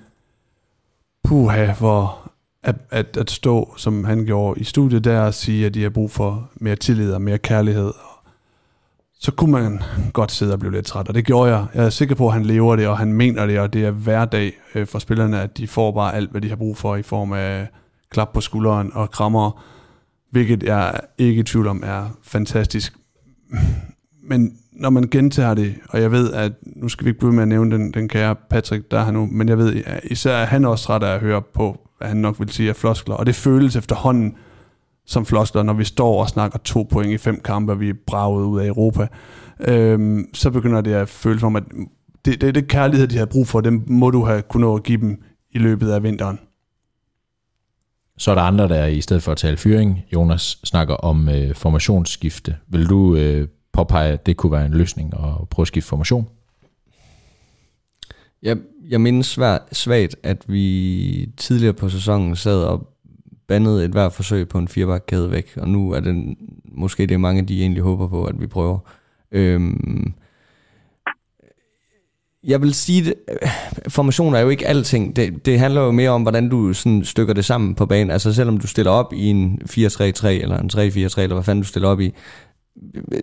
[1.23, 2.31] puha, hvor
[2.63, 5.89] at, at, at stå, som han gjorde i studiet der, og sige, at de har
[5.89, 7.91] brug for mere tillid og mere kærlighed,
[9.19, 9.81] så kunne man
[10.13, 11.65] godt sidde og blive lidt træt, og det gjorde jeg.
[11.73, 13.91] Jeg er sikker på, at han lever det, og han mener det, og det er
[13.91, 17.01] hverdag øh, for spillerne, at de får bare alt, hvad de har brug for i
[17.01, 17.67] form af
[18.09, 19.63] klap på skulderen og krammer,
[20.33, 22.93] hvilket jeg ikke i tvivl om er fantastisk.
[24.23, 27.41] Men når man gentager det, og jeg ved, at nu skal vi ikke blive med
[27.41, 30.45] at nævne den, den kære Patrick, der er nu, men jeg ved, at især er
[30.45, 33.25] han også træt af at høre på, hvad han nok vil sige af floskler, og
[33.25, 34.35] det føles efterhånden
[35.05, 37.93] som floskler, når vi står og snakker to point i fem kampe, og vi er
[38.07, 39.07] braget ud af Europa,
[39.67, 41.63] øhm, så begynder det at føles som, at
[42.25, 44.83] det, det, det kærlighed, de har brug for, dem må du have kunnet nå at
[44.83, 46.39] give dem i løbet af vinteren.
[48.17, 51.55] Så er der andre, der i stedet for at tale fyring, Jonas snakker om øh,
[51.55, 52.55] formationsskifte.
[52.67, 56.27] Vil du øh, påpege, at det kunne være en løsning at prøve at skifte formation?
[58.43, 58.57] Jeg,
[58.89, 62.93] jeg mindes svær, svagt, at vi tidligere på sæsonen sad og
[63.47, 67.41] bandede et hver forsøg på en firebakkæde væk, og nu er det måske det mange,
[67.41, 68.79] de egentlig håber på, at vi prøver.
[69.31, 70.13] Øhm,
[72.43, 73.49] jeg vil sige, det, øh,
[73.87, 75.15] formation er jo ikke alting.
[75.15, 78.11] Det, det handler jo mere om, hvordan du sådan stykker det sammen på banen.
[78.11, 81.67] Altså selvom du stiller op i en 4-3-3 eller en 3-4-3, eller hvad fanden du
[81.67, 82.13] stiller op i,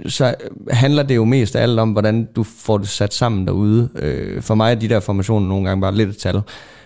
[0.07, 0.35] så
[0.71, 3.89] handler det jo mest af alt om, hvordan du får det sat sammen derude.
[3.97, 6.41] Øh, for mig er de der formationer nogle gange bare lidt et tal.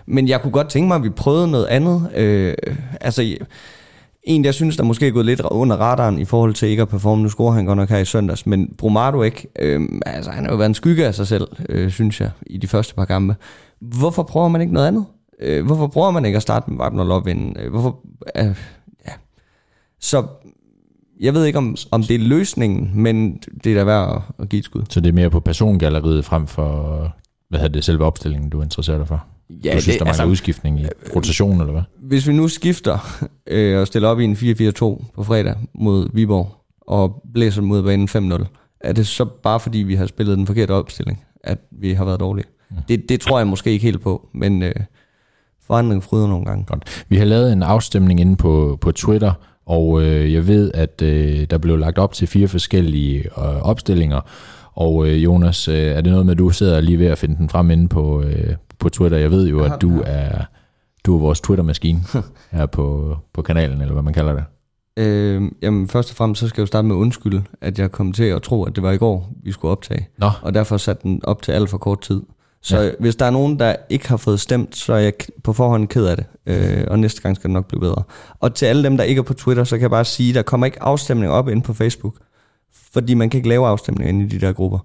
[0.07, 2.11] Men jeg kunne godt tænke mig, at vi prøvede noget andet.
[2.15, 2.55] Øh,
[3.01, 3.37] altså,
[4.25, 6.89] en, jeg synes, der måske er gået lidt under radaren i forhold til ikke at
[6.89, 7.23] performe.
[7.23, 9.49] Nu scorer han godt nok her i søndags, men Brumado ikke.
[9.59, 12.57] Øh, altså, han har jo været en skygge af sig selv, øh, synes jeg, i
[12.57, 13.37] de første par kampe.
[13.81, 15.05] Hvorfor prøver man ikke noget andet?
[15.41, 17.57] Øh, hvorfor prøver man ikke at starte med Wagner Lovin?
[17.61, 18.01] Øh, hvorfor...
[18.37, 18.57] Øh,
[19.07, 19.13] ja.
[20.01, 20.27] Så
[21.21, 24.49] jeg ved ikke, om, om det er løsningen, men det er da værd at, at
[24.49, 24.83] give et skud.
[24.91, 26.99] Så det er mere på persongalleriet frem for,
[27.49, 29.25] hvad hedder det, selve opstillingen, du interesserer dig for?
[29.51, 31.83] Ja, du synes, det, der mangler altså, udskiftning i rotation, eller hvad?
[32.09, 36.57] Hvis vi nu skifter øh, og stiller op i en 4-4-2 på fredag mod Viborg,
[36.81, 38.45] og blæser mod banen 5-0,
[38.81, 42.21] er det så bare fordi, vi har spillet den forkerte opstilling, at vi har været
[42.21, 42.47] dårlige?
[42.71, 42.77] Mm.
[42.89, 44.75] Det, det tror jeg måske ikke helt på, men øh,
[45.67, 46.65] forandring fryder nogle gange.
[46.65, 47.05] Godt.
[47.09, 49.33] Vi har lavet en afstemning inde på, på Twitter,
[49.67, 54.21] og øh, jeg ved, at øh, der blev lagt op til fire forskellige øh, opstillinger.
[54.73, 57.37] Og øh, Jonas, øh, er det noget med, at du sidder lige ved at finde
[57.37, 59.19] den frem inde på, øh, på Twitter?
[59.19, 60.45] Jeg ved jo, at du er,
[61.07, 62.01] du er vores Twitter-maskine
[62.51, 64.45] her på, på kanalen, eller hvad man kalder det.
[64.97, 67.93] Øh, jamen først og fremmest, så skal jeg jo starte med at undskylde, at jeg
[67.93, 70.09] kom til at tro, at det var i går, vi skulle optage.
[70.19, 70.31] Nå.
[70.43, 72.23] Og derfor satte den op til alt for kort tid.
[72.63, 72.91] Så ja.
[73.01, 75.13] hvis der er nogen, der ikke har fået stemt, så er jeg
[75.43, 76.27] på forhånd ked af det.
[76.47, 78.03] Øh, og næste gang skal det nok blive bedre.
[78.41, 80.43] Og til alle dem, der ikke er på Twitter, så kan jeg bare sige, der
[80.43, 82.15] kommer ikke afstemning op inde på Facebook.
[82.93, 84.79] Fordi man kan ikke lave afstemninger inde i de der grupper.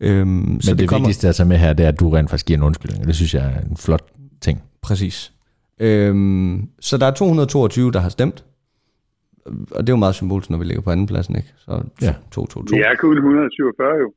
[0.00, 1.06] Øhm, Men så det, det kommer...
[1.06, 3.06] vigtigste at tage med her, det er, at du rent faktisk giver en undskyldning.
[3.06, 4.04] Det synes jeg er en flot
[4.40, 4.62] ting.
[4.82, 5.32] Præcis.
[5.80, 8.44] Øhm, så der er 222, der har stemt.
[9.46, 11.48] Og det er jo meget symbolisk, når vi ligger på anden pladsen, ikke?
[11.58, 11.70] Så
[12.02, 12.14] Ja.
[12.30, 12.78] 222.
[12.78, 14.12] Det er kun 147 jo.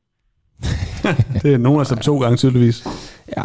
[1.42, 2.86] Det er nogen af dem to gange tydeligvis.
[3.36, 3.42] Ja.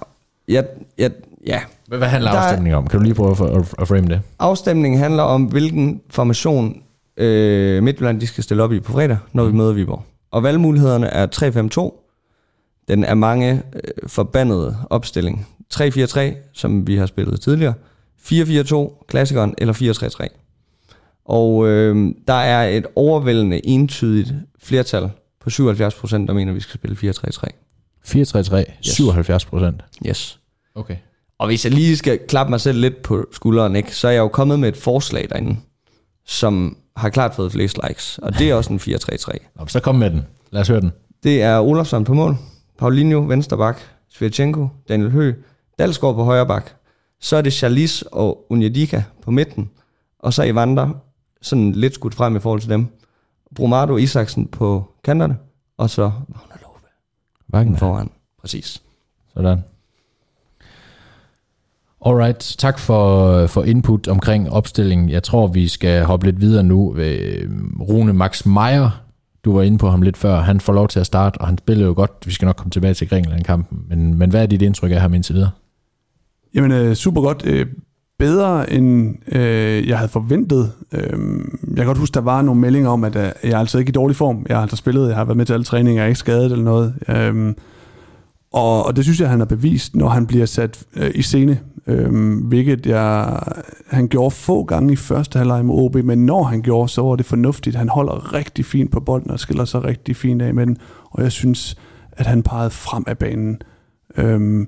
[0.47, 0.62] Ja,
[0.97, 1.10] ja,
[1.47, 1.62] ja.
[1.88, 2.88] Hvad, hvad handler Der er- afstemningen om?
[2.88, 4.21] Kan du lige prøve at, at, at frame det?
[4.39, 6.84] Afstemningen handler om, hvilken formation
[7.17, 10.03] øh, Midtjylland de skal stille op i på fredag, når vi møder Viborg.
[10.31, 11.27] Og valgmulighederne er
[11.97, 12.07] 3-5-2.
[12.88, 15.47] Den er mange øh, forbandede opstilling.
[15.73, 17.73] 3-4-3, som vi har spillet tidligere.
[18.21, 20.38] 4-4-2, klassikeren, eller 4-3-3.
[21.25, 25.10] Og øh, der er et overvældende entydigt flertal
[25.41, 25.55] på 77%,
[26.13, 27.43] der mener, vi skal spille 4-3-3.
[28.07, 29.84] 4-3-3, 77 procent.
[30.07, 30.39] Yes.
[30.75, 30.95] Okay.
[31.39, 34.19] Og hvis jeg lige skal klappe mig selv lidt på skulderen, ikke, så er jeg
[34.19, 35.57] jo kommet med et forslag derinde,
[36.25, 38.17] som har klart fået flest likes.
[38.17, 39.38] Og det er også en 4-3-3.
[39.60, 40.21] Nå, så kom med den.
[40.51, 40.91] Lad os høre den.
[41.23, 42.36] Det er Olafsson på mål,
[42.79, 43.79] Paulinho venstre bak,
[44.10, 45.36] Svirchenko, Daniel Høgh,
[45.82, 46.72] Dalsgaard på højre bak.
[47.20, 49.70] Så er det Charlis og Unyedika på midten,
[50.20, 50.89] og så Evander
[51.41, 52.88] sådan lidt skudt frem i forhold til dem.
[53.56, 55.38] Brumado Isaksen på kanterne,
[55.78, 56.76] og så Wagner Love
[57.54, 57.78] Wagner.
[57.78, 58.10] foran.
[58.41, 58.82] Præcis.
[59.34, 59.63] Sådan.
[62.06, 65.10] Alright, tak for, for input omkring opstillingen.
[65.10, 66.96] Jeg tror, vi skal hoppe lidt videre nu.
[66.96, 69.04] Øh, Rune Max Meyer,
[69.46, 71.58] du var inde på ham lidt før, han får lov til at starte, og han
[71.58, 72.12] spillede jo godt.
[72.26, 73.86] Vi skal nok komme tilbage til Grækenland-kampen.
[73.89, 75.52] Men, men hvad er dit indtryk af ham indtil videre?
[76.55, 77.43] Jamen, øh, super godt.
[77.45, 77.65] Øh,
[78.19, 80.71] bedre, end øh, jeg havde forventet.
[80.91, 81.19] Øh,
[81.67, 83.89] jeg kan godt huske, der var nogle meldinger om, at øh, jeg er altså ikke
[83.89, 84.45] i dårlig form.
[84.49, 86.51] Jeg har altså spillet, jeg har været med til alle træninger, jeg er ikke skadet
[86.51, 86.93] eller noget.
[87.07, 87.53] Øh,
[88.53, 91.59] og, og det synes jeg, han har bevist, når han bliver sat øh, i scene.
[91.87, 93.39] Øh, hvilket jeg,
[93.87, 97.15] han gjorde få gange i første halvleg med OB, men når han gjorde, så var
[97.15, 97.75] det fornuftigt.
[97.75, 100.77] Han holder rigtig fint på bolden og skiller sig rigtig fint af med den.
[101.11, 101.75] Og jeg synes,
[102.11, 103.61] at han pegede frem af banen.
[104.17, 104.67] Øh,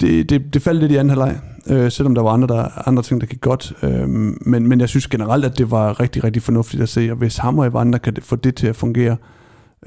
[0.00, 3.02] det, det, det faldt lidt i anden halvleg, øh, selvom der var andre, der, andre
[3.02, 3.72] ting, der gik godt.
[3.82, 7.16] Øh, men, men jeg synes generelt, at det var rigtig, rigtig fornuftigt at se, og
[7.16, 9.16] hvis ham og Evander kan få det til at fungere,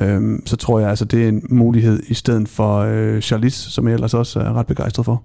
[0.01, 3.87] øh, så tror jeg, altså det er en mulighed i stedet for øh, Charlis, som
[3.87, 5.23] jeg ellers også er ret begejstret for.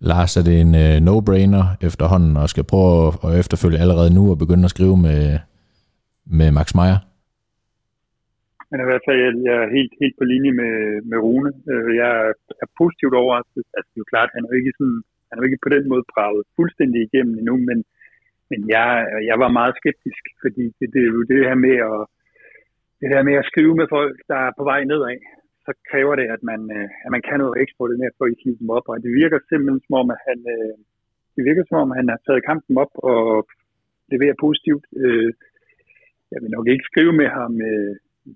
[0.00, 4.38] Lars, er det en øh, no-brainer efterhånden, og skal prøve at efterfølge allerede nu og
[4.38, 5.38] begynde at skrive med,
[6.26, 6.98] med Max Meyer?
[8.68, 10.74] Men i hvert fald, jeg, jeg er helt, helt på linje med,
[11.10, 11.52] med Rune.
[11.72, 12.10] Øh, jeg
[12.62, 13.64] er positivt overrasket.
[13.76, 15.84] Altså, det er jo klart, han er jo ikke, sådan, han er ikke på den
[15.92, 17.78] måde braget fuldstændig igennem endnu, men,
[18.50, 18.88] men jeg,
[19.30, 22.00] jeg var meget skeptisk, fordi det, det er jo det her med at,
[23.00, 25.18] det her med at skrive med folk, der er på vej nedad,
[25.66, 28.70] så kræver det, at man, øh, at man kan noget ekstraordinært for at hive dem
[28.76, 28.86] op.
[28.90, 30.74] Og det virker simpelthen som om, at han, øh,
[31.36, 33.22] det virker som om, han har taget kampen op og
[34.12, 34.84] leverer positivt.
[36.32, 37.52] Jeg vil nok ikke skrive med ham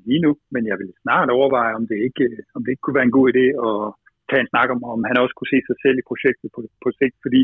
[0.09, 3.09] lige nu, men jeg vil snart overveje, om det ikke, om det ikke kunne være
[3.11, 3.77] en god idé at
[4.29, 6.89] tage en snak om, om han også kunne se sig selv i projektet på, på
[6.99, 7.41] sigt, fordi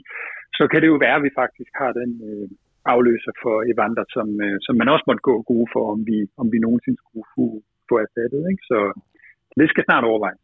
[0.59, 2.49] så kan det jo være, at vi faktisk har den øh,
[2.95, 6.47] afløser for Evander, som, øh, som man også måtte gå gode for, om vi, om
[6.53, 7.47] vi nogensinde skulle få,
[7.89, 8.43] få erstattet.
[8.53, 8.65] Ikke?
[8.71, 8.79] Så
[9.61, 10.43] det skal snart overvejes.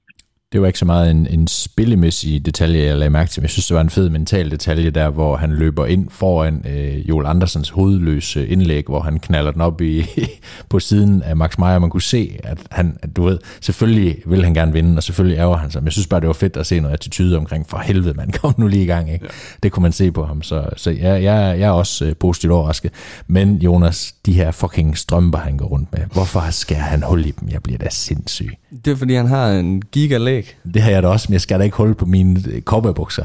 [0.54, 3.50] Det var ikke så meget en, en spillemæssig detalje, jeg lagde mærke til, men jeg
[3.50, 7.26] synes, det var en fed mental detalje der, hvor han løber ind foran øh, Joel
[7.26, 10.06] Andersens hovedløse indlæg, hvor han knaller den op i,
[10.70, 11.78] på siden af Max Meyer.
[11.78, 15.38] Man kunne se, at han, at du ved, selvfølgelig vil han gerne vinde, og selvfølgelig
[15.38, 17.68] ærger han sig, men jeg synes bare, det var fedt at se noget attitude omkring,
[17.68, 19.12] for helvede, man kom nu lige i gang.
[19.12, 19.24] Ikke?
[19.24, 19.30] Ja.
[19.62, 22.52] Det kunne man se på ham, så, så jeg, jeg, jeg er også øh, positivt
[22.52, 22.92] overrasket.
[23.26, 27.30] Men Jonas, de her fucking strømper, han går rundt med, hvorfor skal han hul i
[27.30, 27.48] dem?
[27.48, 28.50] Jeg bliver da sindssyg.
[28.84, 30.56] Det er fordi, han har en gigalæg.
[30.74, 33.24] Det har jeg da også, men jeg skal da ikke holde på mine kopperbukser.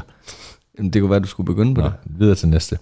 [0.78, 1.94] Jamen, det kunne være, du skulle begynde på Nå, det.
[2.04, 2.78] videre til næste.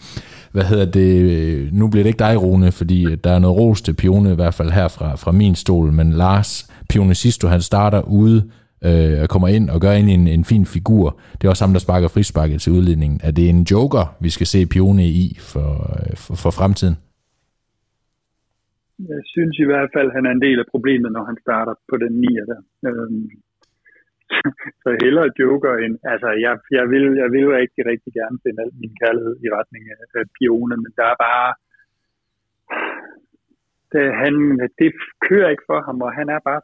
[0.52, 1.72] Hvad hedder det?
[1.72, 4.54] Nu bliver det ikke dig, Rune, fordi der er noget ros til Pione, i hvert
[4.54, 8.44] fald her fra, fra min stol, men Lars Pione Sisto, han starter ude
[8.84, 11.18] øh, og kommer ind og gør ind en, en fin figur.
[11.40, 13.20] Det er også ham, der sparker frisparket til udledningen.
[13.22, 16.96] Er det en joker, vi skal se Pione i for, for, for fremtiden?
[18.98, 21.74] Jeg synes i hvert fald, at han er en del af problemet, når han starter
[21.90, 22.26] på den 9.
[22.50, 22.60] der.
[22.88, 23.30] Øhm,
[24.82, 25.94] så hellere joker end...
[26.12, 29.82] Altså, jeg, jeg, vil, jeg vil rigtig, rigtig gerne finde al min kærlighed i retning
[29.94, 31.48] af, af Pione, men der er bare...
[33.92, 34.34] Det, han,
[34.80, 34.90] det
[35.28, 36.60] kører ikke for ham, og han er bare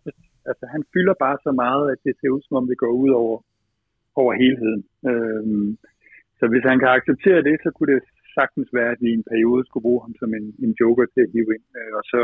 [0.51, 3.11] altså, han fylder bare så meget, at det ser ud som om det går ud
[3.23, 3.39] over,
[4.21, 4.83] over helheden.
[5.11, 5.71] Øhm,
[6.39, 8.03] så hvis han kan acceptere det, så kunne det
[8.39, 11.21] sagtens være, at vi i en periode skulle bruge ham som en, en joker til
[11.25, 12.21] at hive ind, øh, og så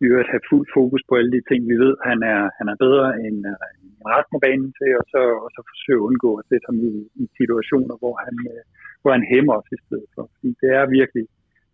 [0.00, 2.76] vi vil have fuld fokus på alle de ting, vi ved, han er, han er
[2.84, 6.30] bedre end, uh, end resten af banen til, og så, og så forsøge at undgå
[6.40, 8.62] at sætte ham i, i situationer, hvor han, uh,
[9.02, 10.24] hvor han hæmmer os i stedet for.
[10.34, 11.24] Fordi det er virkelig,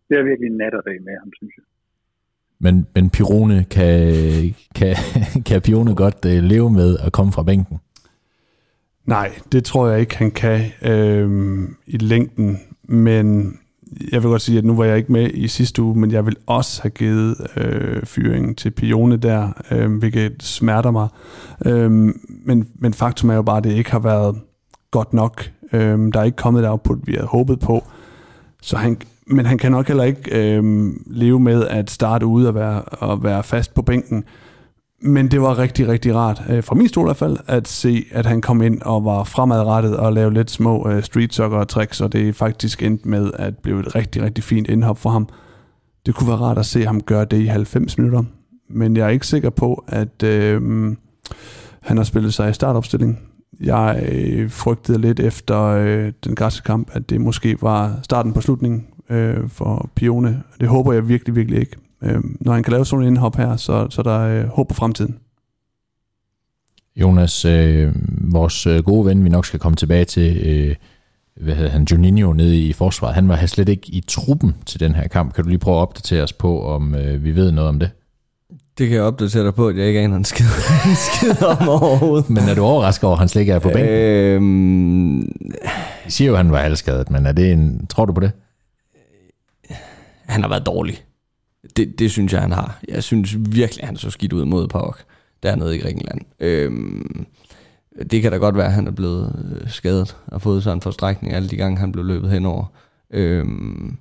[0.08, 1.66] det er virkelig nat og dag med ham, synes jeg.
[2.64, 3.94] Men, men Pirone, kan,
[4.78, 4.94] kan,
[5.48, 7.76] kan Pione godt uh, leve med at komme fra bænken?
[9.04, 11.28] Nej, det tror jeg ikke, han kan øh,
[11.86, 12.58] i længden.
[12.82, 13.58] Men
[14.12, 16.26] jeg vil godt sige, at nu var jeg ikke med i sidste uge, men jeg
[16.26, 21.08] vil også have givet øh, fyringen til Pione der, øh, hvilket smerter mig.
[21.66, 21.90] Øh,
[22.28, 24.36] men, men faktum er jo bare, at det ikke har været
[24.90, 25.50] godt nok.
[25.72, 27.84] Øh, der er ikke kommet det output, vi havde håbet på.
[28.62, 32.54] Så han, men han kan nok heller ikke øh, leve med at starte ude og
[32.54, 34.24] være, og være fast på bænken.
[35.02, 38.04] Men det var rigtig, rigtig rart, øh, fra min stol i hvert fald, at se,
[38.10, 42.00] at han kom ind og var fremadrettet og lavede lidt små øh, street soccer tricks,
[42.00, 45.28] og det faktisk endte med at blive et rigtig, rigtig fint indhop for ham.
[46.06, 48.22] Det kunne være rart at se ham gøre det i 90 minutter,
[48.70, 50.62] men jeg er ikke sikker på, at øh,
[51.80, 53.18] han har spillet sig i startopstilling.
[53.60, 58.40] Jeg øh, frygtede lidt efter øh, den græske kamp, at det måske var starten på
[58.40, 60.42] slutningen øh, for Pione.
[60.60, 63.56] Det håber jeg virkelig, virkelig ikke øh, når han kan lave sådan en indhop her,
[63.56, 65.18] så, så der er øh, håb på fremtiden.
[66.96, 67.92] Jonas, øh,
[68.32, 70.76] vores øh, gode ven, vi nok skal komme tilbage til, øh,
[71.44, 74.94] hvad hedder han, Juninho nede i forsvaret, han var slet ikke i truppen til den
[74.94, 75.34] her kamp.
[75.34, 77.90] Kan du lige prøve at opdatere os på, om øh, vi ved noget om det?
[78.78, 80.46] Det kan jeg opdatere dig på, at jeg ikke aner en skid,
[80.90, 82.30] en skid om overhovedet.
[82.30, 83.94] Men er du overrasket over, at han slet ikke er på bænken?
[83.94, 85.32] Øhm,
[86.06, 88.32] De siger jo, at han var halvskadet, men er det en, tror du på det?
[90.26, 91.04] han har været dårlig.
[91.76, 92.80] Det, det synes jeg, han har.
[92.88, 95.04] Jeg synes virkelig, han så skidt ud mod Pauk
[95.42, 96.20] dernede i Grækenland.
[96.40, 97.26] Øhm,
[98.10, 100.82] det kan da godt være, at han er blevet øh, skadet og fået sådan en
[100.82, 102.64] forstrækning alle de gange, han blev løbet henover.
[103.10, 103.96] Øhm,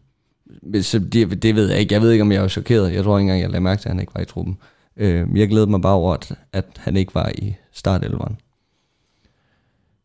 [0.82, 1.94] så det, det ved jeg ikke.
[1.94, 2.94] Jeg ved ikke, om jeg var chokeret.
[2.94, 4.58] Jeg tror ikke engang, jeg lagde mærke til, at han ikke var i truppen.
[4.98, 8.38] Øhm, jeg glæder mig bare over, at, at han ikke var i startelveren.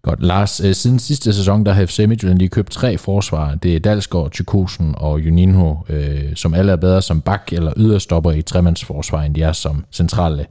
[0.09, 0.21] Godt.
[0.33, 3.55] Lars, øh, siden sidste sæson, der har FC Midtjylland lige købt tre forsvarer.
[3.65, 8.33] Det er Dalsgaard, Tykosen og Juninho, øh, som alle er bedre som bak eller yderstopper
[8.41, 10.43] i tremandsforsvar, end de er som centrale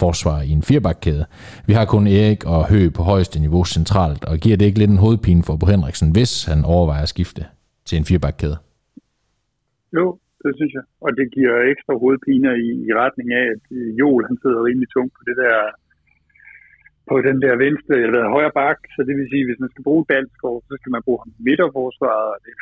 [0.00, 1.24] forsvar i en firebakkæde.
[1.68, 4.94] Vi har kun Erik og Hø på højeste niveau centralt, og giver det ikke lidt
[4.96, 7.42] en hovedpine for Bo Henriksen, hvis han overvejer at skifte
[7.86, 8.56] til en firebakkæde?
[9.96, 10.06] Jo,
[10.44, 10.84] det synes jeg.
[11.04, 14.88] Og det giver ekstra hovedpiner i, i retning af, at øh, Joel han sidder rimelig
[14.96, 15.56] tungt på det der
[17.10, 20.08] på den der venstre eller højre bak, så det vil sige, hvis man skal bruge
[20.10, 22.52] Dalsgaard, så skal man bruge ham i midterforsvaret, og det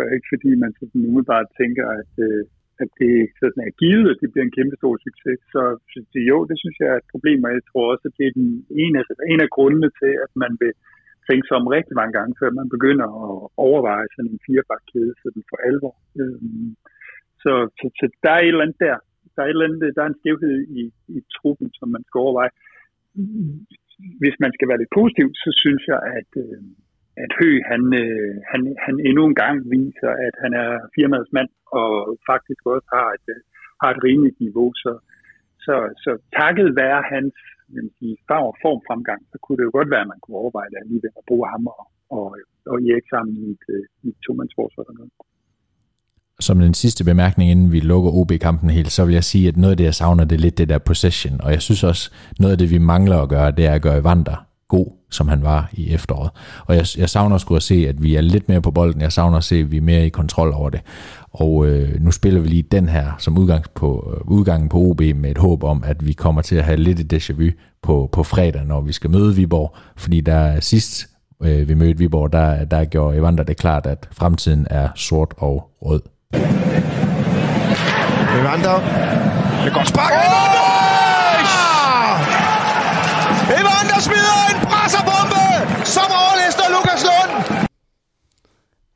[0.00, 2.42] er ikke fordi, man sådan umiddelbart tænker, at, øh,
[2.82, 5.38] at det sådan er givet, at det bliver en kæmpe stor succes.
[5.54, 8.26] Så, så jo, det synes jeg er et problem, og jeg tror også, at det
[8.26, 8.50] er den
[8.82, 8.98] ene,
[9.32, 10.72] en af grundene til, at man vil
[11.28, 13.32] tænke sig om rigtig mange gange, før man begynder at
[13.66, 15.94] overveje sådan en firebakkæde sådan for alvor.
[16.20, 16.70] Øhm,
[17.42, 18.96] så, så, så der er et eller andet der.
[19.34, 20.82] Der er, et eller andet, der er en skævhed i,
[21.16, 22.52] i truppen, som man skal overveje.
[24.20, 26.62] Hvis man skal være lidt positiv, så synes jeg, at, øh,
[27.24, 31.90] at Hø, han, øh, han, han endnu en gang viser, at han er firmadsmand, og
[32.30, 33.40] faktisk også har et, øh,
[33.82, 34.68] har et rimeligt niveau.
[34.82, 34.92] Så,
[35.64, 37.34] så, så takket være hans
[37.74, 40.70] jeg sige, og form fremgang, så kunne det jo godt være, at man kunne overveje
[40.72, 41.82] det alligevel at bruge ham og,
[42.16, 42.26] og,
[42.72, 45.12] og Erik sammen i et, øh, i et to-mandsforsvar eller noget.
[46.42, 49.70] Som den sidste bemærkning, inden vi lukker OB-kampen helt, så vil jeg sige, at noget
[49.70, 51.40] af det, jeg savner, det er lidt det der possession.
[51.40, 53.98] Og jeg synes også, noget af det, vi mangler at gøre, det er at gøre
[53.98, 56.30] Evander god, som han var i efteråret.
[56.66, 59.00] Og jeg, jeg savner sgu at se, at vi er lidt mere på bolden.
[59.00, 60.80] Jeg savner at se, at vi er mere i kontrol over det.
[61.30, 65.00] Og øh, nu spiller vi lige den her som udgang på, øh, udgangen på OB
[65.00, 67.50] med et håb om, at vi kommer til at have lidt et déjà vu
[67.82, 69.76] på, på fredag, når vi skal møde Viborg.
[69.96, 71.06] Fordi der sidst
[71.42, 75.70] øh, vi mødte Viborg, der, der gjorde Evander det klart, at fremtiden er sort og
[75.82, 76.02] rød.
[78.40, 78.76] Evander.
[79.64, 80.12] Det går spark.
[83.60, 85.44] Evander smider en presserbombe,
[85.84, 87.30] som overlister Lukas Lund.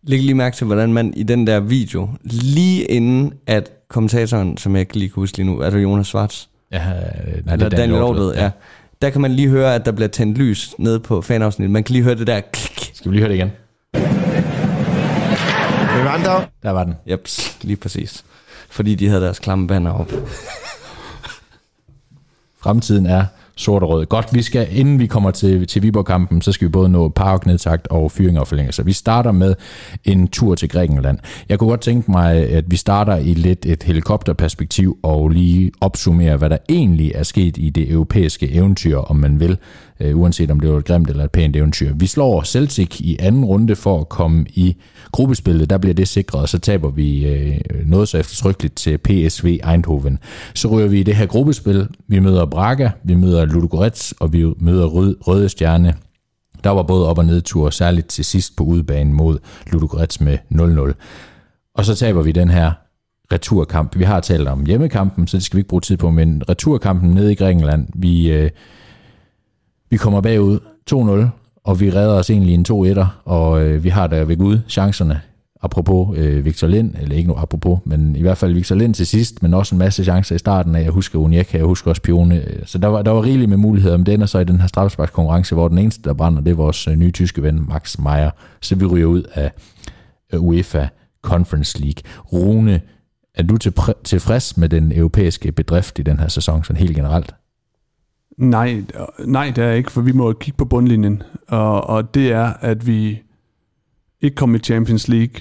[0.03, 4.73] Læg lige mærke til, hvordan man i den der video, lige inden at kommentatoren, som
[4.73, 6.49] jeg ikke lige kan huske lige nu, er det Jonas Svarts?
[6.73, 8.51] Ja, nej, det Eller er Daniel Aarhus, Aarhus, ja.
[9.03, 11.71] Der kan man lige høre, at der bliver tændt lys nede på fanafsnittet.
[11.73, 12.91] Man kan lige høre det der klik.
[12.95, 13.53] Skal vi lige høre det igen?
[16.09, 16.45] Evander.
[16.63, 16.95] Der var den.
[17.11, 18.25] Jeps, lige præcis.
[18.71, 20.13] Fordi de havde deres klamme banner op.
[22.61, 23.25] Fremtiden er
[23.57, 24.07] sort og rød.
[24.07, 27.47] Godt, vi skal, inden vi kommer til, til Viborg-kampen, så skal vi både nå park
[27.47, 28.85] nedtagt og fyring og forlængelse.
[28.85, 29.55] Vi starter med
[30.05, 31.19] en tur til Grækenland.
[31.49, 36.37] Jeg kunne godt tænke mig, at vi starter i lidt et helikopterperspektiv og lige opsummere,
[36.37, 39.59] hvad der egentlig er sket i det europæiske eventyr, om man vil,
[40.01, 41.95] øh, uanset om det var et grimt eller et pænt eventyr.
[41.95, 44.77] Vi slår Celtic i anden runde for at komme i
[45.13, 45.71] gruppespillet.
[45.71, 50.19] Der bliver det sikret, og så taber vi øh, noget så eftertrykkeligt til PSV Eindhoven.
[50.55, 51.89] Så ryger vi i det her gruppespil.
[52.09, 55.95] Vi møder Braga, vi møder Ludogorets, og vi møder Rød, Røde Stjerne.
[56.65, 59.39] Der var både op- og nedtur, særligt til sidst på udbanen mod
[59.73, 60.93] Ludogorets med 0-0.
[61.75, 62.73] Og så taber vi den her
[63.33, 63.99] returkamp.
[63.99, 67.11] Vi har talt om hjemmekampen, så det skal vi ikke bruge tid på, men returkampen
[67.11, 68.51] nede i Grækenland, vi, øh,
[69.91, 70.59] vi kommer bagud
[70.93, 71.29] 2-0,
[71.65, 75.21] og vi redder os egentlig en 2-1'er, og øh, vi har der ved Gud chancerne.
[75.63, 79.07] Apropos øh, Victor Lind, eller ikke nu apropos, men i hvert fald Victor Lind til
[79.07, 80.83] sidst, men også en masse chancer i starten af.
[80.83, 82.37] Jeg husker Uniek, jeg husker også Pione.
[82.37, 84.61] Øh, så der var, der var rigeligt med muligheder, men det ender så i den
[84.61, 87.99] her straffesparkskonkurrence, hvor den eneste, der brænder, det er vores øh, nye tyske ven, Max
[87.99, 88.31] Meyer.
[88.61, 89.53] Så vi ryger ud af
[90.33, 90.87] øh, UEFA
[91.23, 92.03] Conference League.
[92.33, 92.81] Rune,
[93.35, 93.57] er du
[94.05, 97.35] tilfreds med den europæiske bedrift i den her sæson, sådan helt generelt?
[98.39, 98.83] Nej,
[99.27, 102.87] nej, det er ikke, for vi må kigge på bundlinjen, og, og det er, at
[102.87, 103.23] vi
[104.21, 105.35] ikke kom i Champions League,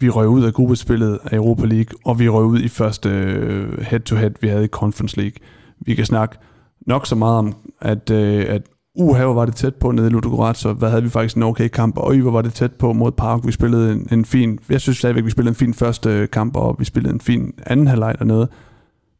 [0.00, 3.80] vi røg ud af gruppespillet af Europa League, og vi røg ud i første øh,
[3.80, 5.36] head-to-head, vi havde i Conference League.
[5.80, 6.38] Vi kan snakke
[6.86, 8.62] nok så meget om, at, øh, at
[8.94, 11.42] uha, hvor var det tæt på nede i Ludogorets, så hvad havde vi faktisk en
[11.42, 14.58] okay kamp, og hvor var det tæt på mod Park, vi spillede en, en fin,
[14.68, 17.86] jeg synes stadigvæk, vi spillede en fin første kamp, og vi spillede en fin anden
[17.86, 18.48] halvleg dernede,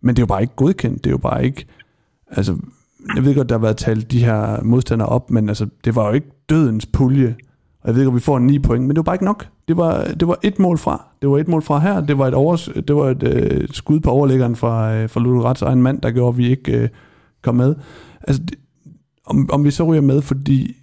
[0.03, 1.05] Men det er jo bare ikke godkendt.
[1.05, 1.66] Det er jo bare ikke...
[2.31, 2.57] Altså,
[3.17, 6.07] jeg ved godt, der har været talt de her modstandere op, men altså, det var
[6.07, 7.37] jo ikke dødens pulje.
[7.83, 9.49] Og jeg ved godt, vi får 9 point, men det var bare ikke nok.
[9.69, 11.05] Det var, det var et mål fra.
[11.23, 12.01] Det var et mål fra her.
[12.01, 15.45] Det var et, overs, det var et øh, skud på overlæggeren fra, øh, fra Ludo
[15.45, 16.89] Rats egen mand, der gjorde, at vi ikke øh,
[17.43, 17.75] kom med.
[18.21, 18.55] Altså, det,
[19.27, 20.77] om, om vi så ryger med, fordi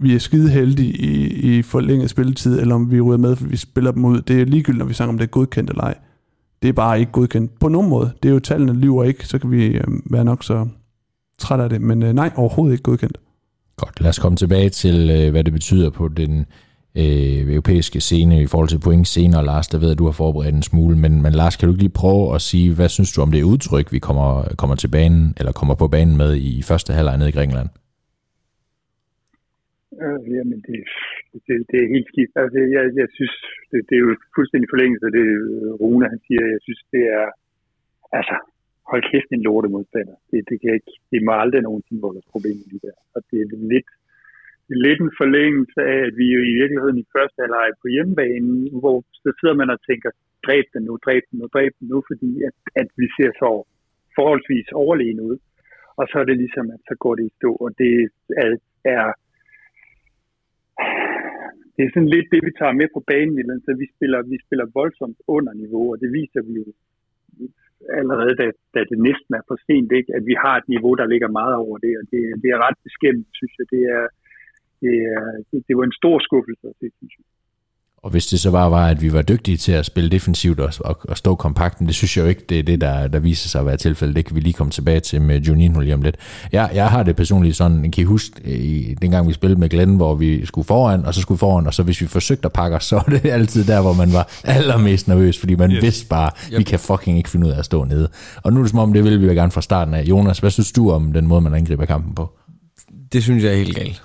[0.00, 3.56] vi er skide heldige i, i forlænget spilletid, eller om vi ryger med, fordi vi
[3.56, 4.20] spiller dem ud.
[4.20, 5.94] Det er ligegyldigt, når vi snakker om det er godkendt eller ej.
[6.62, 8.12] Det er bare ikke godkendt på nogen måde.
[8.22, 10.66] Det er jo tallene lyver ikke, så kan vi øh, være nok så
[11.40, 11.80] træt af det.
[11.80, 13.18] Men øh, nej, overhovedet ikke godkendt.
[13.76, 16.32] Godt, lad os komme tilbage til, øh, hvad det betyder på den
[17.00, 19.68] øh, europæiske scene i forhold til point senere, Lars.
[19.68, 22.00] Der ved at du har forberedt en smule, men, men Lars, kan du ikke lige
[22.02, 24.30] prøve at sige, hvad synes du om det udtryk, vi kommer,
[24.60, 27.70] kommer til banen, eller kommer på banen med i første halvleg nede i Grækenland?
[30.02, 30.78] Øh, jamen, det,
[31.46, 32.32] det, det er helt skidt.
[32.42, 33.34] Altså, jeg, jeg synes,
[33.70, 35.26] det, det er jo fuldstændig forlængelse af det,
[35.80, 36.42] Rune han siger.
[36.54, 37.26] Jeg synes, det er,
[38.18, 38.36] altså,
[38.90, 40.16] hold kæft en lortemodstander.
[40.30, 42.96] Det, det, kan ikke, det må aldrig nogensinde volde problem i der.
[43.14, 43.90] Og det er lidt,
[44.68, 48.56] det lidt en forlængelse af, at vi jo i virkeligheden i første halvleg på hjemmebanen,
[48.82, 50.10] hvor så sidder man og tænker,
[50.46, 53.50] dræb den nu, dræb den nu, dræb den nu, fordi at, at vi ser så
[54.16, 55.36] forholdsvis overlegen ud.
[56.00, 57.92] Og så er det ligesom, at så går det i stå, og det
[58.44, 58.50] er,
[58.94, 59.04] er
[61.74, 64.66] det er sådan lidt det, vi tager med på banen, så vi spiller, vi spiller
[64.78, 66.64] voldsomt under niveau, og det viser vi jo
[68.00, 70.10] allerede, da, da det næsten er for sent, ikke?
[70.16, 72.78] at vi har et niveau, der ligger meget over det, og det, det er ret
[72.86, 73.66] beskæmmende, synes jeg.
[73.74, 74.06] Det, er,
[74.82, 77.26] det, er, det, det var en stor skuffelse, det synes jeg.
[78.02, 80.72] Og hvis det så bare var, at vi var dygtige til at spille defensivt og,
[80.80, 83.48] og, og stå kompakten, det synes jeg jo ikke, det er det, der, der viser
[83.48, 84.16] sig at være tilfældet.
[84.16, 86.16] Det kan vi lige komme tilbage til med Juninho lige om lidt.
[86.52, 89.96] Jeg, jeg har det personligt sådan, kan I huske, i, dengang vi spillede med Glenn,
[89.96, 92.76] hvor vi skulle foran, og så skulle foran, og så hvis vi forsøgte at pakke
[92.76, 95.82] os, så var det altid der, hvor man var allermest nervøs, fordi man yes.
[95.82, 96.58] vidste bare, yep.
[96.58, 98.08] vi kan fucking ikke finde ud af at stå nede.
[98.42, 100.02] Og nu er det som om, det vil vi jo gerne fra starten af.
[100.02, 102.30] Jonas, hvad synes du om den måde, man angriber kampen på?
[103.12, 104.02] Det synes jeg er helt galt.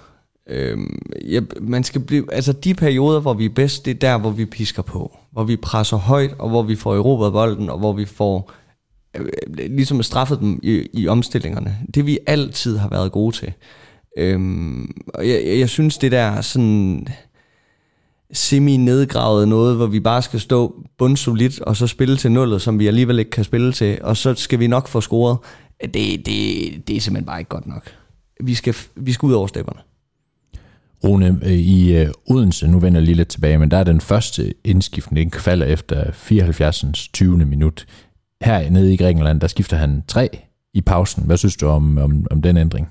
[0.50, 4.18] Øhm, ja, man skal blive, altså de perioder, hvor vi er bedst, det er der,
[4.18, 5.18] hvor vi pisker på.
[5.32, 8.52] Hvor vi presser højt, og hvor vi får erobret bolden, og hvor vi får
[9.16, 11.78] øh, øh ligesom straffet dem i, i omstillingerne.
[11.96, 13.54] Det vi altid har været gode til.
[14.18, 17.08] Øhm, og jeg, jeg synes, det der sådan
[18.34, 22.88] semi-nedgravet noget, hvor vi bare skal stå bundsolidt, og så spille til nullet, som vi
[22.88, 25.38] alligevel ikke kan spille til, og så skal vi nok få scoret.
[25.82, 26.28] Det, det,
[26.88, 27.92] det er simpelthen bare ikke godt nok.
[28.44, 29.80] Vi skal, vi skal ud over stepperne.
[31.06, 34.02] Rune, øh, i øh, Odense, nu vender jeg lige lidt tilbage, men der er den
[34.02, 36.86] første indskiftning, den falder efter 74.
[37.14, 37.38] 20.
[37.38, 37.86] minut.
[38.42, 40.30] Her nede i Grækenland, der skifter han tre
[40.74, 41.24] i pausen.
[41.26, 42.90] Hvad synes du om, om, om den ændring?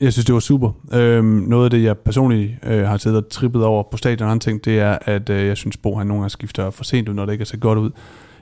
[0.00, 0.72] Jeg synes, det var super.
[0.92, 4.30] Øhm, noget af det, jeg personligt øh, har siddet og trippet over på stadion og
[4.30, 7.08] andre ting, det er, at øh, jeg synes, Bo han nogle gange skifter for sent
[7.08, 7.90] ud, når det ikke er så godt ud.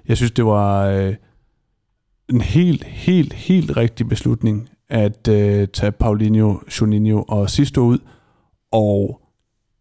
[0.09, 1.15] Jeg synes, det var øh,
[2.29, 7.99] en helt, helt, helt rigtig beslutning at øh, tage Paulinho, Juninho og Sisto ud,
[8.73, 9.21] og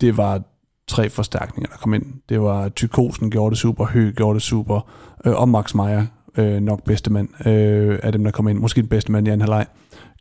[0.02, 0.42] det var
[0.88, 2.04] tre forstærkninger, der kom ind.
[2.30, 4.90] Det var Tykosen gjorde det super, Hø gjorde det super,
[5.26, 6.06] øh, og Max Meyer,
[6.38, 8.60] øh, nok bedste mand øh, af dem, der kom ind.
[8.60, 9.66] Måske den bedste mand i anden halvleg,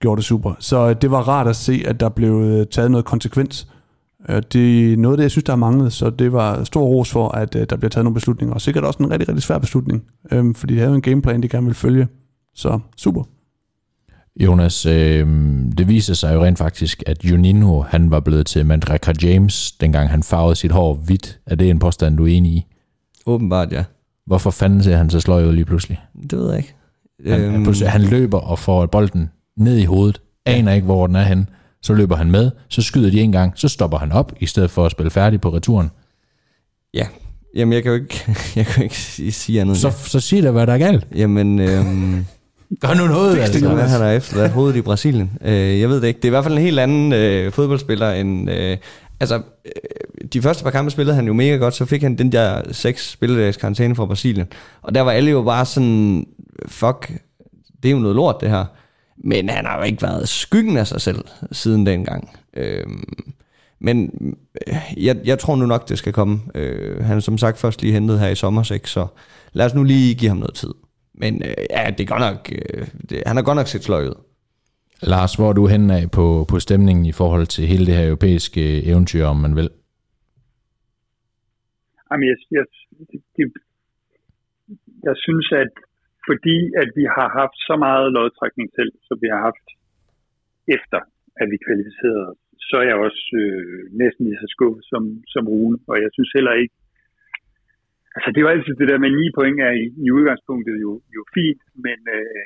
[0.01, 0.55] gjorde det super.
[0.59, 3.69] Så øh, det var rart at se, at der blev øh, taget noget konsekvens.
[4.29, 6.85] Øh, det er noget af det, jeg synes, der har manglet, så det var stor
[6.85, 8.55] ros for, at øh, der bliver taget nogle beslutninger.
[8.55, 11.49] Og sikkert også en rigtig, rigtig svær beslutning, øh, fordi de havde en gameplan, de
[11.49, 12.09] gerne ville følge.
[12.55, 13.23] Så super.
[14.41, 15.27] Jonas, øh,
[15.79, 20.11] det viser sig jo rent faktisk, at Juninho, han var blevet til Mandraka James, dengang
[20.11, 21.39] han farvede sit hår hvidt.
[21.47, 22.67] Er det en påstand, du er enig i?
[23.27, 23.85] Åbenbart, ja.
[24.27, 26.01] Hvorfor fanden ser han så sløj ud lige pludselig?
[26.31, 26.75] Det ved jeg ikke.
[27.27, 27.65] Han, øhm...
[27.65, 31.49] han, han løber og får bolden ned i hovedet, aner ikke, hvor den er hen.
[31.83, 34.71] Så løber han med, så skyder de en gang, så stopper han op, i stedet
[34.71, 35.91] for at spille færdig på returen.
[36.95, 37.07] Ja,
[37.57, 38.25] jamen jeg kan jo ikke,
[38.57, 39.77] jeg kan jo ikke sige andet.
[39.77, 41.07] Så, så sig da, hvad der er galt.
[41.15, 42.27] Jamen, øhm,
[42.81, 43.69] Gør nu noget, altså.
[43.69, 45.31] Hvad han har efterladt hovedet i Brasilien.
[45.45, 46.19] Øh, jeg ved det ikke.
[46.19, 48.51] Det er i hvert fald en helt anden øh, fodboldspiller end...
[48.51, 48.77] Øh,
[49.21, 52.33] altså, øh, de første par kampe spillede han jo mega godt, så fik han den
[52.33, 54.47] der seks spilledags karantæne fra Brasilien.
[54.83, 56.27] Og der var alle jo bare sådan,
[56.67, 57.13] fuck,
[57.83, 58.65] det er jo noget lort det her.
[59.25, 62.31] Men han har jo ikke været skyggen af sig selv siden dengang.
[62.57, 62.87] Øh,
[63.81, 64.11] men
[64.67, 66.41] øh, jeg, jeg tror nu nok, det skal komme.
[66.55, 69.07] Øh, han er som sagt først lige hentet her i sommer, så
[69.53, 70.71] lad os nu lige give ham noget tid.
[71.23, 74.05] Men øh, ja, det er godt nok, øh, det, han har godt nok set sløj
[74.13, 74.19] ud.
[75.13, 78.07] Lars, hvor er du henne af på, på stemningen i forhold til hele det her
[78.11, 79.69] europæiske eventyr, om man vil?
[82.09, 82.65] Jamen, jeg, jeg,
[83.37, 83.45] det,
[85.07, 85.73] jeg synes, at
[86.29, 89.67] fordi at vi har haft så meget lodtrækning selv, som vi har haft
[90.77, 91.01] efter,
[91.41, 92.33] at vi kvalificerede
[92.69, 95.03] så er jeg også øh, næsten lige så skuffet som,
[95.35, 95.79] som Rune.
[95.91, 96.75] Og jeg synes heller ikke,
[98.17, 100.93] altså det er jo altid det der med 9 point er i, i udgangspunktet jo,
[101.17, 102.45] jo fint, men øh,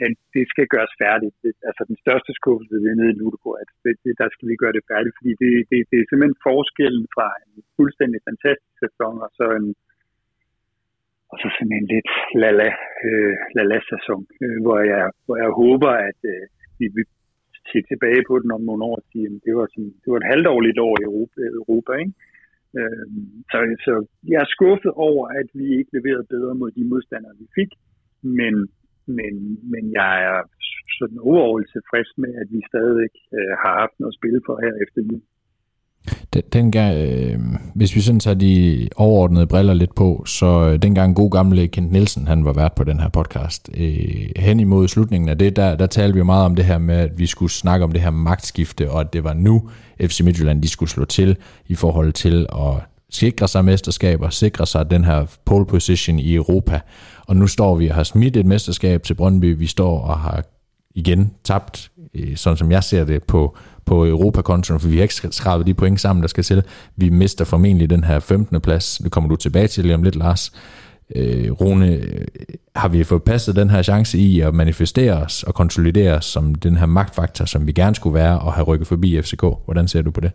[0.00, 1.34] den, det skal gøres færdigt.
[1.44, 4.46] Det, altså den største skuffelse det er nede i Ludeborg, at det, det, der skal
[4.50, 8.74] vi gøre det færdigt, fordi det, det, det er simpelthen forskellen fra en fuldstændig fantastisk
[8.84, 9.68] sæson og så en
[11.32, 12.10] og så sådan en lidt
[12.42, 12.68] lala,
[13.08, 16.42] øh, lala-sæson, øh, hvor, jeg, hvor jeg håber, at øh,
[16.80, 17.06] vi vil
[17.72, 20.18] se tilbage på den om nogle år og sige, at det var, sådan, det var
[20.20, 21.40] et halvdårligt år i Europa.
[21.62, 22.14] Europa ikke?
[22.78, 23.06] Øh,
[23.50, 23.94] så, så
[24.32, 27.70] jeg er skuffet over, at vi ikke leverede bedre mod de modstandere, vi fik,
[28.38, 28.54] men,
[29.18, 29.34] men,
[29.72, 30.40] men jeg er
[30.98, 34.74] sådan overordnet tilfreds med, at vi stadig øh, har haft noget at spille for her
[34.84, 35.22] efter jul.
[36.32, 37.38] Den, dengang, øh,
[37.74, 41.92] hvis vi sådan tager de overordnede briller lidt på, så øh, dengang god gamle Kent
[41.92, 45.76] Nielsen, han var vært på den her podcast, øh, hen imod slutningen af det, der,
[45.76, 48.00] der talte vi jo meget om det her med, at vi skulle snakke om det
[48.00, 49.68] her magtskifte, og at det var nu
[50.00, 51.36] FC Midtjylland, de skulle slå til
[51.66, 56.80] i forhold til at sikre sig mesterskaber, sikre sig den her pole position i Europa.
[57.26, 60.44] Og nu står vi og har smidt et mesterskab til Brøndby, vi står og har
[60.94, 63.56] igen tabt, øh, sådan som jeg ser det, på,
[63.86, 66.62] på Europakontoen, for vi har ikke skrabet de point sammen, der skal til.
[66.96, 68.60] Vi mister formentlig den her 15.
[68.60, 69.00] plads.
[69.04, 70.52] Det kommer du tilbage til lige om lidt, Lars.
[71.16, 72.24] Øh, Rune, øh,
[72.76, 76.54] har vi fået passet den her chance i at manifestere os og konsolidere os som
[76.54, 79.42] den her magtfaktor, som vi gerne skulle være og have rykket forbi FCK?
[79.64, 80.30] Hvordan ser du på det?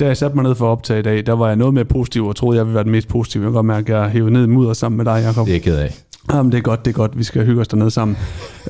[0.00, 1.84] Da jeg satte mig ned for at optage i dag, der var jeg noget mere
[1.84, 3.42] positiv, og troede, jeg ville være den mest positive.
[3.42, 5.46] Jeg kan godt mærke, at jeg hævet ned mudder sammen med dig, Jacob.
[5.46, 6.07] Det er jeg ked af.
[6.32, 7.18] Jamen, det er godt, det er godt.
[7.18, 8.16] Vi skal hygge os dernede sammen.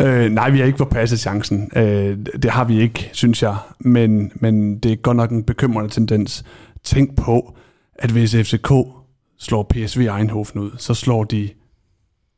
[0.00, 1.70] øh, nej, vi har ikke forpasset chancen.
[1.76, 3.56] Øh, det har vi ikke, synes jeg.
[3.80, 6.44] Men, men det er godt nok en bekymrende tendens.
[6.84, 7.54] Tænk på,
[7.94, 8.72] at hvis FCK
[9.38, 11.48] slår PSV Eindhoven ud, så slår de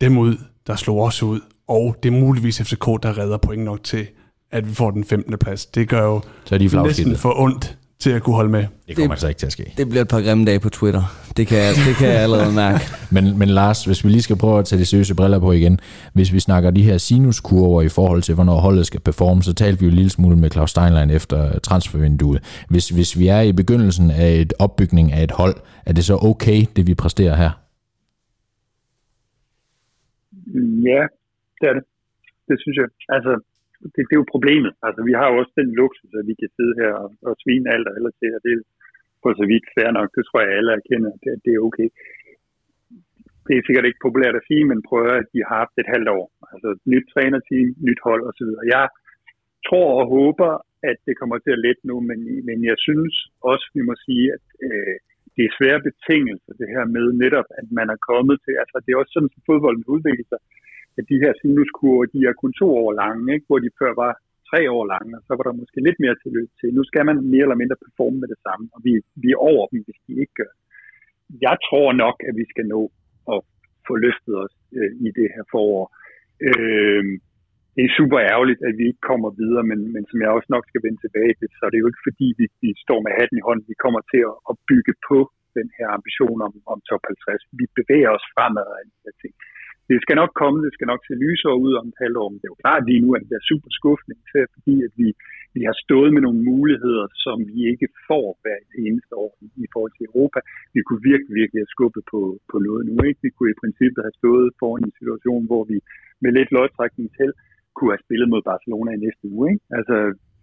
[0.00, 0.36] dem ud,
[0.66, 1.40] der slår os ud.
[1.68, 4.06] Og det er muligvis FCK, der redder point nok til,
[4.52, 5.38] at vi får den 15.
[5.38, 5.66] plads.
[5.66, 8.64] Det gør jo Så er de næsten for ondt til at kunne holde med.
[8.88, 9.74] Det kommer altså ikke til at ske.
[9.76, 11.02] Det bliver et par grimme dage på Twitter.
[11.36, 12.80] Det kan jeg, det kan jeg allerede mærke.
[13.14, 15.78] Men, men Lars, hvis vi lige skal prøve at tage de seriøse briller på igen.
[16.14, 19.80] Hvis vi snakker de her sinuskurver i forhold til, hvornår holdet skal performe, så talte
[19.80, 22.64] vi jo en lille smule med Claus Steinlein efter transfervinduet.
[22.70, 26.18] Hvis, hvis vi er i begyndelsen af et opbygning af et hold, er det så
[26.22, 27.50] okay, det vi præsterer her?
[30.88, 31.02] Ja,
[31.60, 31.84] det er det.
[32.48, 32.88] Det synes jeg.
[33.08, 33.32] Altså,
[33.94, 34.72] det, det er jo problemet.
[34.86, 37.70] Altså, vi har jo også den luksus, at vi kan sidde her og, og svine
[37.74, 38.62] alt og alle til, og det er
[39.22, 40.08] på så vidt fair nok.
[40.16, 41.88] Det tror jeg, alle erkender, at det, det er okay.
[43.46, 46.10] Det er sikkert ikke populært at sige, men prøver, at de har haft et halvt
[46.18, 46.26] år.
[46.52, 48.50] Altså, nyt trænerteam, nyt hold osv.
[48.74, 48.86] Jeg
[49.66, 50.50] tror og håber,
[50.90, 52.18] at det kommer til at lette nu, men,
[52.48, 53.14] men jeg synes
[53.50, 54.96] også, vi må sige, at øh,
[55.34, 58.90] det er svære betingelser, det her med netop, at man er kommet til, altså det
[58.90, 60.40] er også sådan, at fodbolden udvikler sig,
[60.98, 63.46] at de her sinuskurver, de er kun to år lange, ikke?
[63.48, 64.12] hvor de før var
[64.50, 66.68] tre år lange, og så var der måske lidt mere til løb til.
[66.78, 69.64] Nu skal man mere eller mindre performe med det samme, og vi, vi er over
[69.72, 70.52] dem, hvis de ikke gør.
[71.46, 72.82] Jeg tror nok, at vi skal nå
[73.34, 73.40] at
[73.86, 75.84] få løftet os øh, i det her forår.
[76.48, 77.04] Øh,
[77.76, 80.64] det er super ærgerligt, at vi ikke kommer videre, men, men som jeg også nok
[80.70, 83.36] skal vende tilbage til, så er det jo ikke fordi, vi, vi står med hatten
[83.38, 83.70] i hånden.
[83.72, 85.18] Vi kommer til at, at bygge på
[85.58, 87.60] den her ambition om, om top 50.
[87.60, 89.34] Vi bevæger os fremad af de her ting.
[89.90, 92.38] Det skal nok komme, det skal nok se lysere ud om et halvt år, men
[92.38, 95.08] det er jo klart lige nu, at det er super skuffende, især fordi at vi,
[95.56, 99.32] vi har stået med nogle muligheder, som vi ikke får hver eneste år
[99.64, 100.38] i, forhold til Europa.
[100.74, 102.20] Vi kunne virkelig, virkelig have skubbet på,
[102.50, 102.94] på noget nu.
[103.08, 103.20] Ikke?
[103.26, 105.76] Vi kunne i princippet have stået foran en situation, hvor vi
[106.22, 107.30] med lidt lodtrækning til
[107.76, 109.44] kunne have spillet mod Barcelona i næste uge.
[109.52, 109.64] Ikke?
[109.78, 109.96] Altså,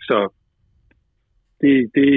[0.10, 0.18] så
[1.62, 2.12] det, det,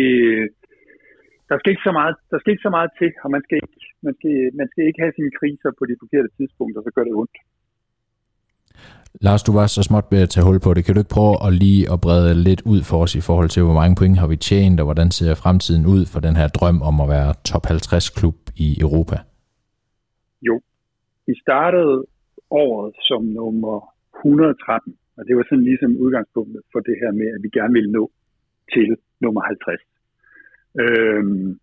[1.51, 3.77] der skal ikke så meget, der skal ikke så meget til, og man skal ikke,
[4.07, 7.15] man skal, man skal ikke have sine kriser på de forkerte tidspunkter, så gør det
[7.23, 7.39] ondt.
[9.27, 10.85] Lars, du var så småt ved at tage hul på det.
[10.85, 13.63] Kan du ikke prøve at lige at brede lidt ud for os i forhold til,
[13.63, 16.79] hvor mange point har vi tjent, og hvordan ser fremtiden ud for den her drøm
[16.91, 19.17] om at være top 50-klub i Europa?
[20.49, 20.55] Jo,
[21.27, 21.97] vi startede
[22.51, 23.77] året som nummer
[24.19, 27.93] 113, og det var sådan ligesom udgangspunktet for det her med, at vi gerne ville
[27.99, 28.05] nå
[28.75, 28.89] til
[29.25, 29.90] nummer 50.
[30.83, 31.59] Øhm,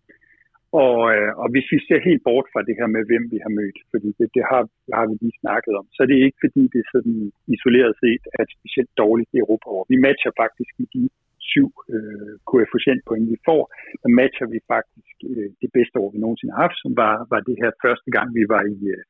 [0.84, 3.52] og, øh, og hvis vi ser helt bort fra det her med, hvem vi har
[3.60, 6.40] mødt, fordi det, det, har, det har vi lige snakket om, så er det ikke
[6.44, 7.18] fordi, det er sådan
[7.56, 9.68] isoleret set er et specielt dårligt i Europa.
[9.92, 11.04] Vi matcher faktisk i de
[11.52, 13.62] syv øh, koefficientpoint, vi får,
[14.02, 17.40] der matcher vi faktisk øh, det bedste år, vi nogensinde har haft, som var, var
[17.48, 19.02] det her første gang, vi var i, øh,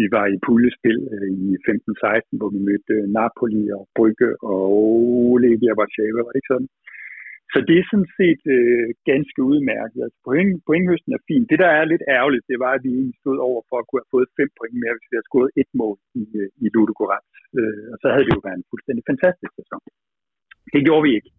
[0.00, 4.72] vi var i puljespil øh, i 15-16, hvor vi mødte øh, Napoli og Brygge og
[5.44, 6.70] Legia Warszawa, var det ikke sådan?
[7.52, 10.00] Så det er sådan set øh, ganske udmærket.
[10.06, 11.46] Altså point, pointhøsten er fint.
[11.50, 14.02] Det, der er lidt ærgerligt, det var, at vi egentlig stod over for at kunne
[14.02, 17.32] have fået fem point mere, hvis vi havde scoret et mål i, øh, i Ludogorets.
[17.58, 19.80] Øh, og så havde det jo været en fuldstændig fantastisk sæson.
[20.74, 21.30] Det gjorde vi ikke.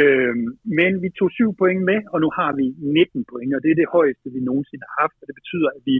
[0.00, 0.36] Øh,
[0.78, 3.80] men vi tog syv point med, og nu har vi 19 point, og det er
[3.82, 5.96] det højeste, vi nogensinde har haft, og det betyder, at vi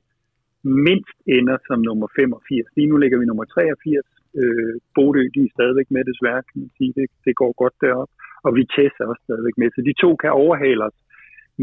[0.86, 2.76] mindst ender som nummer 85.
[2.76, 4.06] Lige nu ligger vi nummer 83.
[4.40, 6.92] Øh, Bodø, de er stadigvæk med desværre, kan man sige.
[6.98, 8.10] Det, det går godt derop.
[8.44, 9.68] Og vi er også stadigvæk med.
[9.70, 10.98] Så de to kan overhale os.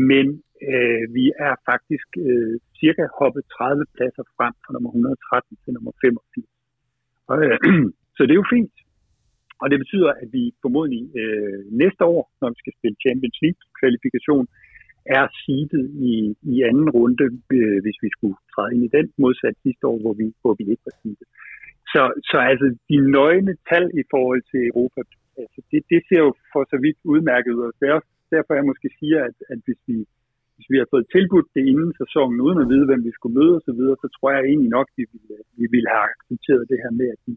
[0.10, 0.26] Men
[0.70, 5.92] øh, vi er faktisk øh, cirka hoppet 30 pladser frem fra nummer 113 til nummer
[6.02, 6.48] 85.
[7.30, 7.58] Og, øh,
[8.16, 8.76] så det er jo fint.
[9.62, 14.46] Og det betyder, at vi formodentlig øh, næste år, når vi skal spille Champions League-kvalifikation,
[15.18, 16.14] er seedet i,
[16.54, 17.26] i anden runde,
[17.58, 20.64] øh, hvis vi skulle træde ind i den, modsat sidste år, hvor vi, hvor vi
[20.74, 21.30] ikke var seedet.
[21.94, 25.02] Så, så altså de nøgne tal i forhold til Europa,
[25.38, 27.64] altså det, det ser jo for så vidt udmærket ud.
[27.70, 28.04] Og derfor,
[28.36, 29.98] derfor jeg måske siger, at, at hvis, vi,
[30.56, 33.56] hvis vi har fået tilbudt det inden sæsonen, uden at vide, hvem vi skulle møde
[33.58, 36.70] osv., så, videre, så tror jeg egentlig nok, at vi ville, vi ville have accepteret
[36.72, 37.36] det her med, at vi,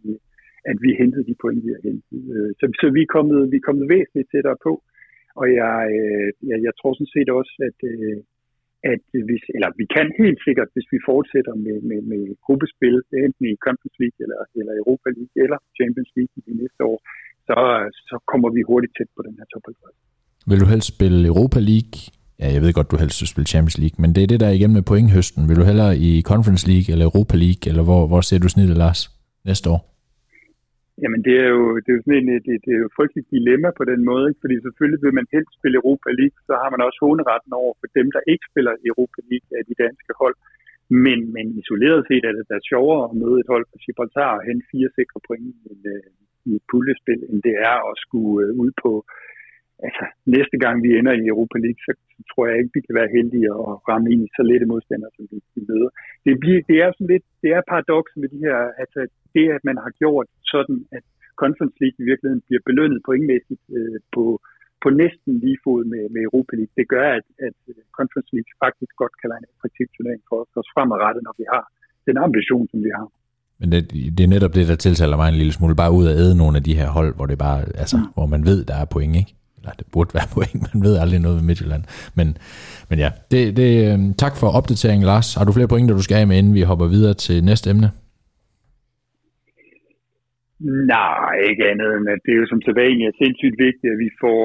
[0.70, 2.20] at vi hentede de point, vi har hentet.
[2.34, 4.72] Øh, så, så vi, er kommet, vi er kommet væsentligt tættere på,
[5.40, 7.78] og jeg, øh, jeg, jeg tror sådan set også, at,
[8.92, 13.44] at hvis, eller vi kan helt sikkert, hvis vi fortsætter med, med, med gruppespil, enten
[13.52, 16.98] i Conference League eller, eller Europa League eller Champions League i de næste år,
[17.48, 17.56] så,
[18.08, 20.04] så kommer vi hurtigt tæt på den her top 50.
[20.50, 21.96] Vil du helst spille Europa League?
[22.40, 24.48] Ja, jeg ved godt, du helst vil spille Champions League, men det er det, der
[24.48, 25.48] er igennem med pointhøsten.
[25.48, 28.76] Vil du hellere i Conference League eller Europa League, eller hvor, hvor ser du snittet,
[28.84, 29.00] Lars,
[29.50, 29.80] næste år?
[31.02, 33.68] Jamen det er jo, det er jo sådan en, det, det er jo frygteligt dilemma
[33.80, 34.42] på den måde, ikke?
[34.44, 37.88] fordi selvfølgelig vil man helst spille Europa League, så har man også håneretten over for
[37.98, 40.36] dem, der ikke spiller Europa League af de danske hold.
[41.04, 44.46] Men, men isoleret set er det da sjovere at møde et hold på Gibraltar og
[44.48, 46.08] hente fire sikre point i, øh,
[46.48, 48.90] i et puljespil, end det er at skulle øh, ud på,
[49.86, 50.04] altså
[50.36, 53.14] næste gang vi ender i Europa League, så, så tror jeg ikke, vi kan være
[53.16, 55.90] heldige at ramme ind i så lette modstandere, som vi, vi møder.
[56.26, 59.00] Det, bliver, det er sådan lidt, det er paradoks med de her, altså
[59.34, 61.04] det, at man har gjort sådan, at
[61.42, 64.24] Conference League i virkeligheden bliver belønnet pointmæssigt øh, på,
[64.82, 66.74] på næsten lige fod med, med Europa League.
[66.80, 67.56] Det gør, at, at
[67.98, 71.64] Conference League faktisk godt kan være en attraktiv turnering for os fremadrettet, når vi har
[72.08, 73.06] den ambition, som vi har.
[73.60, 73.80] Men det,
[74.18, 76.56] det er netop det, der tiltaler mig en lille smule, bare ud at æde nogle
[76.56, 78.02] af de her hold, hvor det bare, altså, mm.
[78.14, 79.34] hvor man ved, der er point, ikke?
[79.58, 81.84] Eller det burde være point, man ved aldrig noget med Midtjylland.
[82.18, 82.28] Men,
[82.90, 85.34] men ja, det, det, øh, tak for opdateringen, Lars.
[85.34, 87.90] Har du flere pointer, du skal have med, inden vi hopper videre til næste emne?
[90.94, 94.10] Nej, ikke andet end, at det er jo som sædvanligt er sindssygt vigtigt, at vi
[94.22, 94.40] får,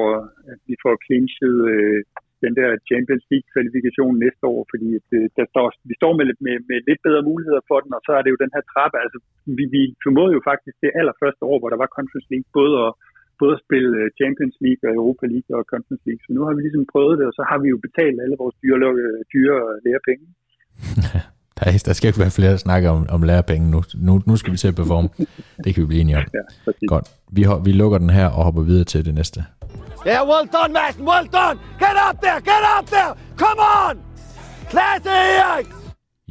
[0.52, 1.98] at vi får clinchet øh,
[2.44, 6.56] den der Champions League-kvalifikation næste år, fordi det, øh, der står, vi står med, med,
[6.70, 8.96] med lidt bedre muligheder for den, og så er det jo den her trappe.
[9.04, 9.18] Altså,
[9.58, 12.92] vi, vi formåede jo faktisk det allerførste år, hvor der var Conference League, både at,
[13.40, 16.22] både at spille øh, Champions League og Europa League og Conference League.
[16.24, 18.56] Så nu har vi ligesom prøvet det, og så har vi jo betalt alle vores
[18.62, 20.26] dyre, øh, dyre lærepenge.
[21.64, 23.84] Der, der skal ikke være flere, der snakker om, om lærepenge nu.
[23.94, 24.22] nu.
[24.26, 25.08] Nu skal vi til at performe.
[25.64, 26.22] Det kan vi blive enige om.
[26.66, 27.08] Ja, Godt.
[27.32, 29.44] Vi, vi lukker den her og hopper videre til det næste.
[30.06, 31.02] Yeah, well done, Madsen.
[31.08, 31.60] Well done.
[31.78, 32.40] Get up there.
[32.40, 33.14] Get up there.
[33.36, 33.98] Come on.
[34.70, 35.66] Klasse, Erik.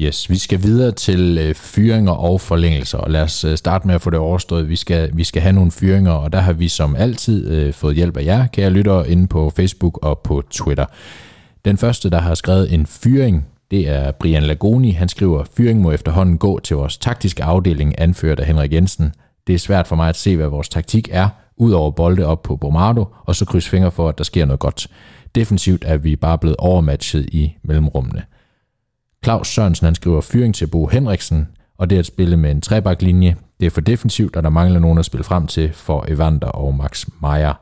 [0.01, 3.95] Yes, vi skal videre til øh, fyringer og forlængelser, og lad os øh, starte med
[3.95, 4.69] at få det overstået.
[4.69, 7.95] Vi skal, vi skal have nogle fyringer, og der har vi som altid øh, fået
[7.95, 10.86] hjælp af jer, kære lyttere, inde på Facebook og på Twitter.
[11.65, 14.91] Den første, der har skrevet en fyring, det er Brian Lagoni.
[14.91, 19.13] Han skriver, fyring må efterhånden gå til vores taktiske afdeling, anført af Henrik Jensen.
[19.47, 22.43] Det er svært for mig at se, hvad vores taktik er, ud over bolde op
[22.43, 24.88] på Bombardo, og så kryds fingre for, at der sker noget godt.
[25.36, 28.24] Defensivt er vi bare blevet overmatchet i mellemrummene.
[29.24, 31.47] Claus Sørensen han skriver fyring til Bo Henriksen,
[31.78, 34.97] og det at spille med en trebaklinje, det er for defensivt, og der mangler nogen
[34.97, 37.53] at spille frem til for Evander og Max Meyer.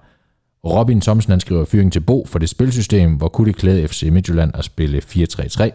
[0.66, 4.10] Robin Thomsen han skriver fyring til Bo for det spilsystem, hvor kunne det klæde FC
[4.12, 5.70] Midtjylland at spille 4-3-3,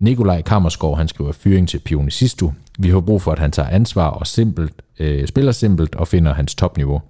[0.00, 2.52] Nikolaj Kammerskov, han skriver fyring til Pionicisto.
[2.78, 6.34] Vi har brug for, at han tager ansvar og simpelt, øh, spiller simpelt og finder
[6.34, 7.02] hans topniveau.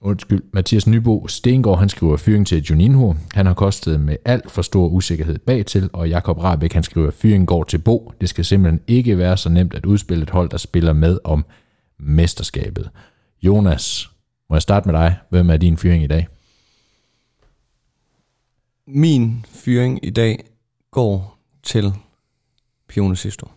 [0.00, 3.14] Undskyld, Mathias Nybo Stengård, han skriver fyring til Juninho.
[3.34, 7.46] Han har kostet med alt for stor usikkerhed bagtil, og Jakob Rabeck, han skriver fyring
[7.46, 8.12] går til Bo.
[8.20, 11.44] Det skal simpelthen ikke være så nemt at udspille et hold, der spiller med om
[11.98, 12.90] mesterskabet.
[13.42, 14.10] Jonas,
[14.50, 15.16] må jeg starte med dig?
[15.30, 16.28] Hvem er din fyring i dag?
[18.86, 20.44] Min fyring i dag
[20.90, 21.35] går
[21.66, 21.92] til
[22.88, 23.48] Pione Sisto.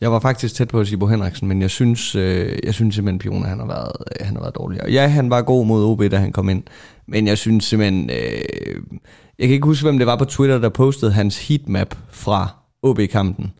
[0.00, 2.94] Jeg var faktisk tæt på at sige Bo Henriksen, men jeg synes, øh, jeg synes
[2.94, 4.80] simpelthen, Pione han har, været, øh, han har været dårlig.
[4.88, 6.62] Ja, han var god mod OB, da han kom ind.
[7.06, 8.10] Men jeg synes simpelthen...
[8.10, 8.82] Øh,
[9.38, 12.48] jeg kan ikke huske, hvem det var på Twitter, der postede hans heatmap fra
[12.82, 13.52] OB-kampen.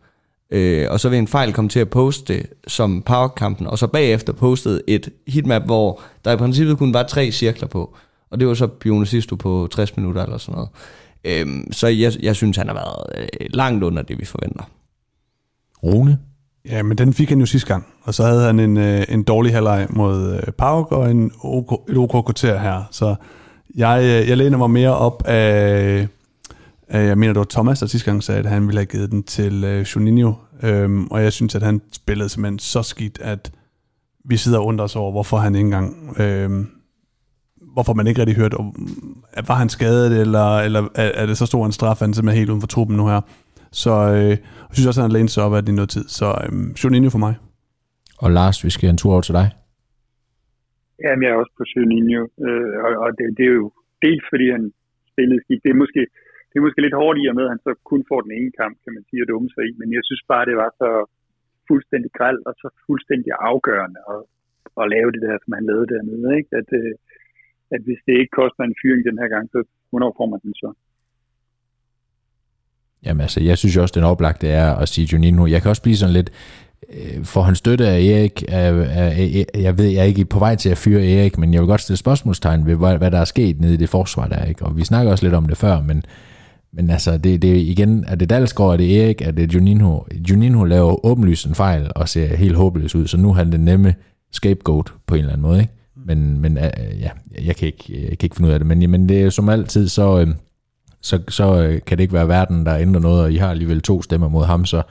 [0.51, 3.87] Øh, og så vil en fejl komme til at poste det som powerkampen, og så
[3.87, 7.95] bagefter postede et heatmap, hvor der i princippet kun var tre cirkler på.
[8.31, 10.69] Og det var så Pione Sisto på 60 minutter eller sådan noget.
[11.23, 14.69] Øhm, så jeg, jeg synes, han har været øh, langt under det, vi forventer.
[15.83, 16.19] Rune?
[16.65, 17.85] Ja, men den fik han jo sidste gang.
[18.03, 21.89] Og så havde han en, øh, en dårlig halvleg mod øh, Pauk og en OK,
[21.89, 22.83] et OK kvarter her.
[22.91, 23.15] Så
[23.75, 26.07] jeg, øh, jeg læner mig mere op af,
[26.87, 29.11] af, jeg mener det var Thomas, der sidste gang sagde, at han ville have givet
[29.11, 30.33] den til øh, Juninho.
[30.63, 33.51] Øhm, og jeg synes, at han spillede simpelthen så skidt, at
[34.25, 36.19] vi sidder og undrer os over, hvorfor han ikke engang...
[36.19, 36.67] Øhm,
[37.73, 38.67] hvorfor man ikke rigtig hørte, om,
[39.49, 42.41] var han skadet, eller, eller er, det så stor en straf, at han simpelthen er
[42.41, 43.21] helt uden for truppen nu her.
[43.83, 44.33] Så øh,
[44.67, 46.05] jeg synes også, at han læner sig op af det i noget tid.
[46.19, 47.33] Så øh, Juninho for mig.
[48.23, 49.47] Og Lars, vi skal en tur over til dig.
[51.03, 53.67] Jamen, jeg er også på Juninho, øh, og, og det, det, er jo
[54.05, 54.63] dels fordi han
[55.11, 55.63] spillede skidt.
[55.65, 56.01] Det er måske,
[56.49, 58.51] det er måske lidt hårdt i og med, at han så kun får den ene
[58.61, 59.71] kamp, kan man sige, at dumme sig i.
[59.81, 60.89] Men jeg synes bare, det var så
[61.69, 64.21] fuldstændig græld og så fuldstændig afgørende at,
[64.81, 66.29] at lave det der, som han lavede dernede.
[66.39, 66.51] Ikke?
[66.61, 66.93] At, øh,
[67.75, 69.59] at hvis det ikke koster en fyring den her gang, så
[69.89, 70.69] hvornår får man den så?
[73.05, 75.47] Jamen altså, jeg synes jo også, den oplagte er at sige Juninho.
[75.47, 76.31] Jeg kan også blive sådan lidt,
[76.89, 79.11] øh, for han støtte af Erik, er, er,
[79.55, 81.67] er, jeg ved, jeg er ikke på vej til at fyre Erik, men jeg vil
[81.67, 84.65] godt stille spørgsmålstegn ved, hvad, hvad der er sket nede i det forsvar der, ikke?
[84.65, 86.03] Og vi snakker også lidt om det før, men,
[86.71, 90.03] men altså, det, det igen, er det Dalsgaard, er det Erik, er det Juninho?
[90.29, 93.65] Juninho laver åbenlyst en fejl og ser helt håbløs ud, så nu er han den
[93.65, 93.95] nemme
[94.31, 95.73] scapegoat på en eller anden måde, ikke?
[96.05, 96.69] Men, men øh,
[96.99, 97.09] ja,
[97.45, 99.49] jeg kan, ikke, jeg kan ikke finde ud af det, men, men det er som
[99.49, 100.27] altid, så, øh,
[101.01, 103.81] så, så øh, kan det ikke være verden, der ændrer noget, og I har alligevel
[103.81, 104.81] to stemmer mod ham, så,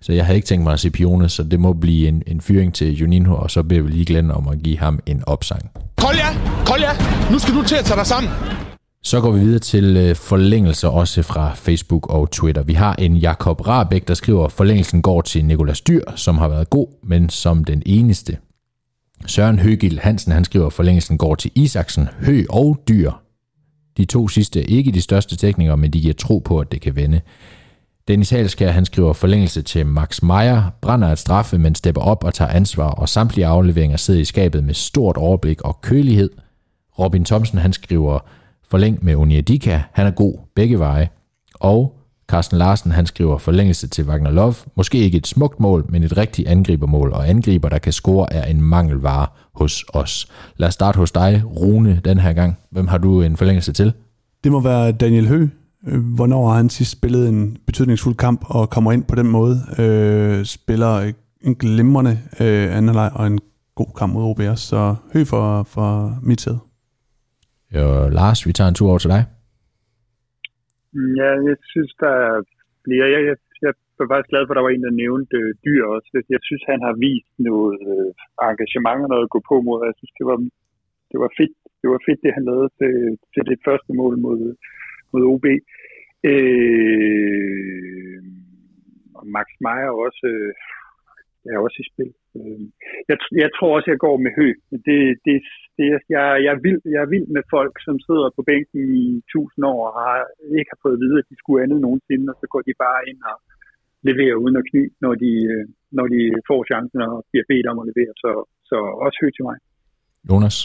[0.00, 2.40] så jeg havde ikke tænkt mig at se Pione, så det må blive en, en
[2.40, 5.70] fyring til Juninho, og så beder vi lige Glenn om at give ham en opsang.
[5.96, 6.26] Kolja,
[6.66, 6.90] Kolja,
[7.30, 8.32] nu skal du til at tage dig sammen.
[9.02, 12.62] Så går vi videre til øh, forlængelser også fra Facebook og Twitter.
[12.62, 16.48] Vi har en Jakob Rabæk, der skriver, at forlængelsen går til Nikolas Dyr, som har
[16.48, 18.36] været god, men som den eneste.
[19.26, 23.10] Søren Høgil Hansen, han skriver, at forlængelsen går til Isaksen, Hø og Dyr.
[23.96, 26.96] De to sidste ikke de største teknikere, men de giver tro på, at det kan
[26.96, 27.20] vende.
[28.08, 32.34] Dennis Halskær, han skriver forlængelse til Max Meyer, brænder et straffe, men stepper op og
[32.34, 36.30] tager ansvar, og samtlige afleveringer sidder i skabet med stort overblik og kølighed.
[36.98, 38.18] Robin Thomsen, han skriver
[38.68, 41.08] forlæng med Onyedika, han er god begge veje.
[41.54, 41.97] Og
[42.28, 44.54] Carsten Larsen, han skriver forlængelse til Wagner Love.
[44.76, 48.44] Måske ikke et smukt mål, men et rigtigt angribermål, og angriber, der kan score, er
[48.44, 50.28] en mangelvare hos os.
[50.56, 52.56] Lad os starte hos dig, Rune, den her gang.
[52.70, 53.92] Hvem har du en forlængelse til?
[54.44, 55.48] Det må være Daniel Hø.
[55.98, 59.60] Hvornår har han sidst spillet en betydningsfuld kamp og kommer ind på den måde?
[59.78, 63.38] Øh, spiller en glimrende øh, anden halvleg og en
[63.74, 64.60] god kamp mod OBS.
[64.60, 66.58] Så Hø for, for mit sæde.
[67.74, 69.24] Og Lars, vi tager en tur over til dig.
[70.94, 72.42] Ja, jeg synes, der er.
[72.86, 75.82] Jeg, jeg, jeg var faktisk glad for, at der var en, der nævnte øh, dyr
[75.94, 76.08] også.
[76.34, 78.10] Jeg synes, han har vist noget øh,
[78.48, 79.86] engagement og noget at gå på mod.
[79.90, 80.38] Jeg synes, det var,
[81.10, 82.94] det var fedt, det var fedt, det han lavede til,
[83.34, 84.40] til det første mål mod,
[85.12, 85.46] mod OB.
[86.32, 88.18] Øh,
[89.18, 90.52] og Max Meyer også, øh,
[91.46, 92.12] er også i spil.
[92.38, 92.64] Øh,
[93.10, 94.48] jeg, jeg tror også, jeg går med hø.
[94.86, 95.36] Det, det,
[95.76, 99.04] det, jeg, jeg, er vild, jeg er vild med folk, som sidder på bænken i
[99.34, 100.16] tusind år og har,
[100.58, 103.00] ikke har fået at vide, at de skulle andet nogensinde, og så går de bare
[103.10, 103.36] ind og
[104.08, 105.64] leverer uden at kny, når de, øh,
[105.98, 106.20] når de
[106.50, 108.12] får chancen og bliver bedt om at levere.
[108.22, 108.30] Så,
[108.70, 109.56] så også hø til mig.
[110.30, 110.58] Jonas?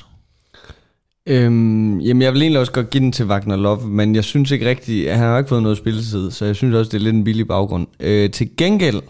[1.34, 4.52] Øhm, jamen, jeg vil egentlig også godt give den til Wagner Love, men jeg synes
[4.52, 7.16] ikke rigtigt, han har ikke fået noget spilletid, så jeg synes også, det er lidt
[7.16, 7.88] en billig baggrund.
[8.08, 9.02] Øh, til gengæld,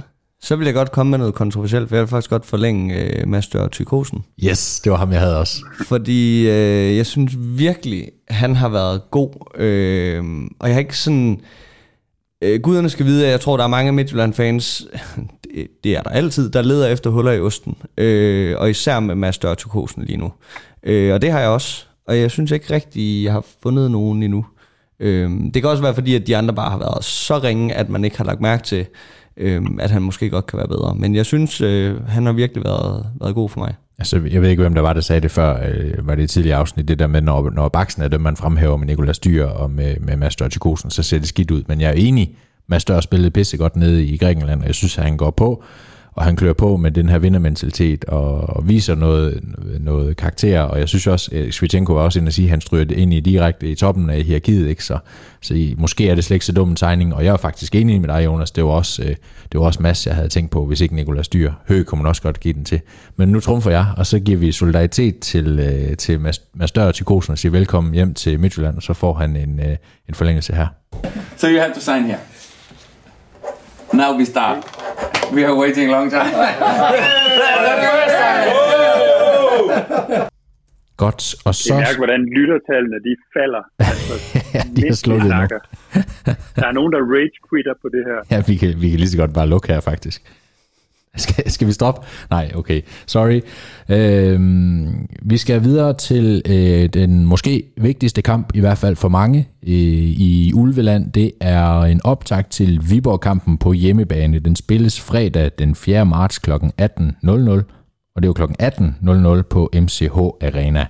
[0.44, 3.28] så vil jeg godt komme med noget kontroversielt, for jeg vil faktisk godt forlænge øh,
[3.28, 4.24] Mads Dør Tykosen.
[4.44, 5.66] Yes, det var ham, jeg havde også.
[5.88, 9.30] Fordi øh, jeg synes virkelig, han har været god.
[9.62, 10.24] Øh,
[10.60, 11.42] og jeg har ikke sådan...
[12.42, 14.88] Øh, guderne skal vide, at jeg tror, der er mange Midtjylland-fans,
[15.44, 17.76] det, det er der altid, der leder efter huller i osten.
[17.98, 20.32] Øh, og især med Mads Dør Tykosen lige nu.
[20.84, 21.86] Øh, og det har jeg også.
[22.08, 24.46] Og jeg synes ikke rigtigt, jeg har fundet nogen endnu.
[25.00, 27.90] Øh, det kan også være fordi, at de andre bare har været så ringe, at
[27.90, 28.86] man ikke har lagt mærke til,
[29.38, 30.96] øh, at han måske godt kan være bedre.
[30.96, 33.76] Men jeg synes, øh, han har virkelig været, været god for mig.
[34.00, 36.28] Altså, jeg ved ikke, hvem der var, der sagde det før, øh, var det i
[36.28, 39.46] tidligere afsnit, det der med, når, når baksen er dem, man fremhæver med Nikolas Dyr
[39.46, 41.64] og med, med Mads Dørtikosen, så ser det skidt ud.
[41.68, 42.36] Men jeg er enig,
[42.68, 45.64] Mads Dør spillede pisse godt nede i Grækenland, og jeg synes, at han går på,
[46.16, 49.44] og han klør på med den her vindermentalitet og, og viser noget,
[49.80, 52.62] noget karakter, og jeg synes også, at Svitjenko var også inde at sige, at han
[52.62, 54.84] stryger det ind i direkte i toppen af hierarkiet, ikke?
[54.84, 54.98] Så,
[55.42, 57.76] så i, måske er det slet ikke så dum en tegning, og jeg er faktisk
[57.76, 59.16] enig med dig, Jonas, det var også, øh,
[59.52, 61.52] det var også Mads, jeg havde tænkt på, hvis ikke Nikolas Dyr.
[61.68, 62.82] Høg kunne man også godt give den til.
[63.16, 66.92] Men nu trumfer jeg, og så giver vi solidaritet til, øh, til Mads, Mads Dør
[66.92, 69.76] til Kosen og siger velkommen hjem til Midtjylland, og så får han en, øh,
[70.10, 70.68] en forlængelse her.
[71.38, 72.33] So you have to sign here.
[73.94, 74.58] Now we start.
[75.34, 76.34] We are waiting a long time.
[80.98, 81.74] Godt, og Det så...
[81.74, 83.64] er mærke, hvordan lyttertallene de falder.
[83.80, 84.14] Altså,
[84.56, 85.26] Ja, de har nu.
[85.28, 85.60] snakker.
[86.56, 88.20] Der er nogen, der rage quitter på det her.
[88.38, 90.22] Ja, vi kan, vi kan lige så godt bare lukke her, faktisk.
[91.18, 92.08] Skal, skal vi stoppe?
[92.30, 92.82] Nej, okay.
[93.06, 93.42] Sorry.
[93.90, 99.48] Øhm, vi skal videre til øh, den måske vigtigste kamp, i hvert fald for mange,
[99.64, 101.12] øh, i Ulveland.
[101.12, 104.40] Det er en optakt til Viborg-kampen på hjemmebane.
[104.40, 106.06] Den spilles fredag den 4.
[106.06, 106.52] marts kl.
[106.52, 106.60] 18.00,
[108.16, 108.44] og det er jo kl.
[108.44, 110.88] 18.00 på MCH Arena.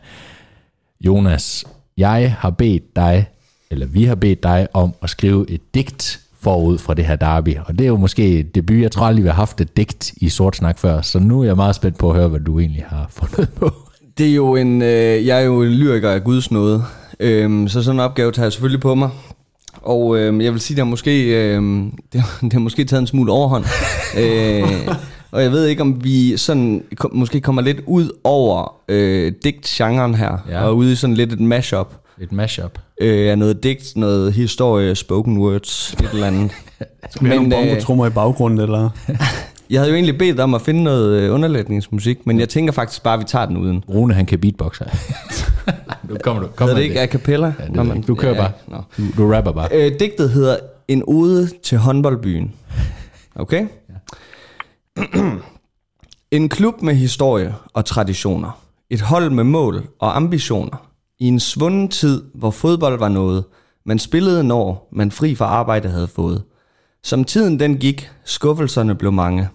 [1.01, 1.65] Jonas,
[1.97, 3.25] jeg har bedt dig,
[3.71, 7.57] eller vi har bedt dig om at skrive et digt forud fra det her derby.
[7.65, 8.81] Og det er jo måske debut.
[8.81, 11.45] Jeg tror aldrig, vi har haft et digt i sort snak før, så nu er
[11.45, 13.71] jeg meget spændt på at høre, hvad du egentlig har fundet på.
[14.17, 16.83] Det er jo en, øh, jeg er jo en lyriker af Guds nåde,
[17.19, 19.09] øhm, så sådan en opgave tager jeg selvfølgelig på mig.
[19.81, 21.61] Og øh, jeg vil sige, det har måske, øh,
[22.13, 23.65] det, har, det har måske taget en smule overhånd.
[24.19, 24.95] øh,
[25.31, 30.15] og jeg ved ikke, om vi sådan kom, måske kommer lidt ud over øh, digt-genren
[30.15, 30.63] her, ja.
[30.63, 31.93] og ude i sådan lidt et mashup.
[32.21, 32.79] Et mashup.
[33.01, 36.51] Øh, af noget digt, noget historie, spoken words, et eller andet.
[37.21, 38.89] Vi har nogle øh, bongo-trummer i baggrunden, eller?
[39.69, 43.03] jeg havde jo egentlig bedt om at finde noget øh, underlægningsmusik, men jeg tænker faktisk
[43.03, 43.83] bare, at vi tager den uden.
[43.89, 44.85] Rune, han kan beatboxe
[46.09, 46.47] nu kommer du.
[46.55, 47.53] Kom Hedder med det ikke a cappella?
[47.59, 48.07] Ja, det ikke.
[48.07, 48.51] Du kører bare.
[48.67, 48.77] Nå.
[48.97, 49.69] Du, du rapper bare.
[49.71, 50.57] Øh, digtet hedder
[50.87, 52.53] En ode til håndboldbyen.
[53.35, 53.67] Okay?
[56.31, 58.59] en klub med historie og traditioner.
[58.89, 60.92] Et hold med mål og ambitioner.
[61.23, 63.43] I en svunden tid, hvor fodbold var noget,
[63.85, 66.43] man spillede når man fri fra arbejde havde fået.
[67.03, 69.49] Som tiden den gik, skuffelserne blev mange.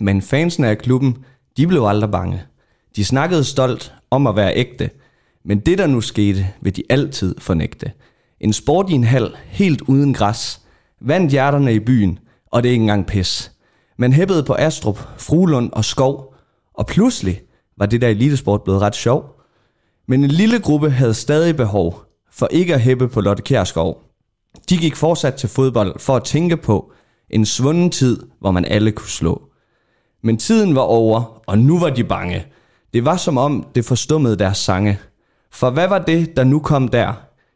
[0.00, 1.16] Men fansene af klubben,
[1.56, 2.42] de blev aldrig bange.
[2.96, 4.90] De snakkede stolt om at være ægte,
[5.44, 7.92] men det der nu skete, vil de altid fornægte.
[8.40, 10.60] En sport i en hal, helt uden græs,
[11.00, 12.18] vandt hjerterne i byen,
[12.52, 13.52] og det er ikke engang pis.
[13.96, 16.34] Man hæppede på Astrup, Fruelund og Skov,
[16.74, 17.40] og pludselig
[17.78, 19.35] var det der elitesport blevet ret sjov.
[20.08, 22.02] Men en lille gruppe havde stadig behov
[22.32, 24.02] for ikke at hæppe på Lotte Kjærskov.
[24.70, 26.92] De gik fortsat til fodbold for at tænke på
[27.30, 29.42] en svunden tid, hvor man alle kunne slå.
[30.22, 32.46] Men tiden var over, og nu var de bange.
[32.94, 34.98] Det var som om, det forstummede deres sange.
[35.52, 37.12] For hvad var det, der nu kom der?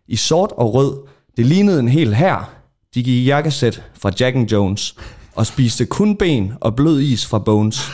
[0.09, 0.99] I sort og rød,
[1.37, 2.53] det lignede en hel her.
[2.95, 4.97] De gik i jakkesæt fra Jack and Jones
[5.35, 7.91] og spiste kun ben og blød is fra Bones.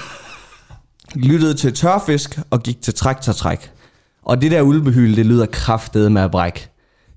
[1.14, 3.70] Lyttede til tørfisk og gik til traktortræk.
[4.26, 6.70] Og det der ulvehyl, det lyder kraftede med at bræk.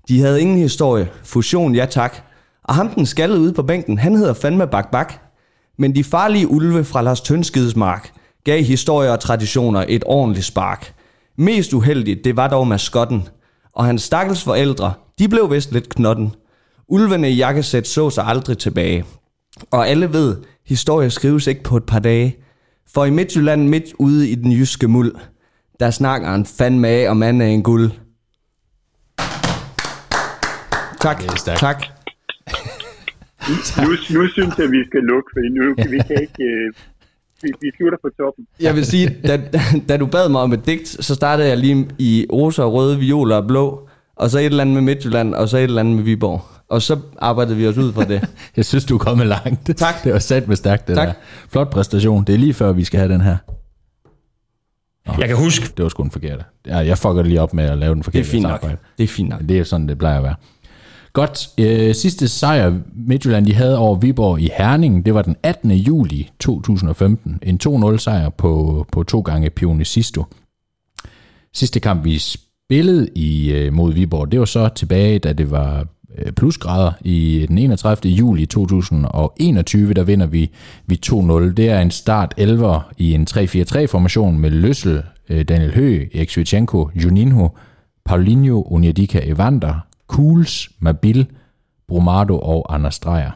[0.08, 1.10] De havde ingen historie.
[1.24, 2.16] Fusion, ja tak.
[2.64, 5.14] Og ham den skaldede ude på bænken, han hedder fandme Bak Bak.
[5.78, 8.12] Men de farlige ulve fra Lars Tønskides mark
[8.44, 10.94] gav historie og traditioner et ordentligt spark.
[11.38, 13.28] Mest uheldigt, det var dog maskotten.
[13.74, 16.34] Og hans stakkels forældre, de blev vist lidt knotten.
[16.88, 19.06] Ulvene i jakkesæt så sig aldrig tilbage.
[19.72, 22.36] Og alle ved, historie skrives ikke på et par dage.
[22.94, 25.16] For i Midtjylland midt ude i den jyske muld,
[25.80, 27.92] der snakker han fandme af, og mand er en guld.
[31.02, 31.60] Tak, stærkt.
[31.60, 31.84] tak.
[33.78, 36.44] Nu, nu synes jeg, vi skal lukke, for nu vi kan ikke...
[36.44, 36.74] Øh,
[37.42, 38.46] vi, vi slutter på toppen.
[38.60, 39.42] Jeg vil sige, da,
[39.90, 43.36] da du bad mig om et digt, så startede jeg lige i rosa, røde, violer
[43.36, 46.04] og blå, og så et eller andet med Midtjylland, og så et eller andet med
[46.04, 46.42] Viborg.
[46.70, 48.28] Og så arbejdede vi os ud fra det.
[48.58, 49.78] Jeg synes, du er kommet langt.
[49.78, 50.04] Tak.
[50.04, 51.08] Det var sat med stærkt, det Tak.
[51.08, 51.14] der.
[51.50, 52.24] Flot præstation.
[52.24, 53.38] Det er lige før, vi skal have den her.
[55.20, 56.44] Jeg kan huske, Det var sgu den forkerte.
[56.68, 58.28] Ja, jeg fucker det lige op med at lave den Det forkerte.
[58.28, 58.52] er fint nok.
[58.52, 58.78] arbejde.
[58.98, 59.42] Det er fint nok.
[59.50, 60.36] Det er sådan, det plejer at være.
[61.14, 61.50] Godt.
[61.58, 65.72] Øh, sidste sejr Midtjylland de havde over Viborg i Herning, det var den 18.
[65.72, 67.40] juli 2015.
[67.44, 70.26] En 2-0 sejr på, på to gange Pionicisto.
[71.54, 75.88] Sidste kamp, vi spillede i, øh, mod Viborg, det var så tilbage, da det var
[76.18, 78.12] Øh, plusgrader i den 31.
[78.14, 80.50] juli 2021, der vinder vi,
[80.86, 81.14] vi 2-0.
[81.54, 86.90] Det er en start 11 i en 3-4-3-formation med Løssel, øh, Daniel Hø, Erik Svitchenko,
[86.96, 87.50] Juninho,
[88.06, 89.74] Paulinho, Onyedika Evander,
[90.08, 91.28] Kuls, Mabil,
[91.88, 93.32] Brumado og Anders Dreyer.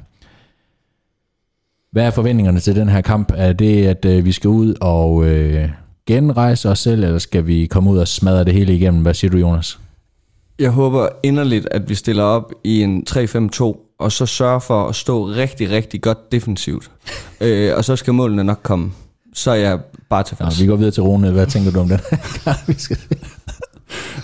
[1.91, 3.31] Hvad er forventningerne til den her kamp?
[3.35, 5.69] Er det, at øh, vi skal ud og øh,
[6.07, 9.01] genrejse os selv, eller skal vi komme ud og smadre det hele igennem?
[9.01, 9.79] Hvad siger du, Jonas?
[10.59, 14.95] Jeg håber inderligt, at vi stiller op i en 3-5-2, og så sørger for at
[14.95, 16.91] stå rigtig, rigtig godt defensivt.
[17.41, 18.91] øh, og så skal målene nok komme.
[19.33, 19.79] Så er jeg
[20.09, 20.61] bare Nå, tilfreds.
[20.61, 21.31] vi går videre til Rune.
[21.31, 21.99] Hvad tænker du om den
[22.67, 22.97] vi skal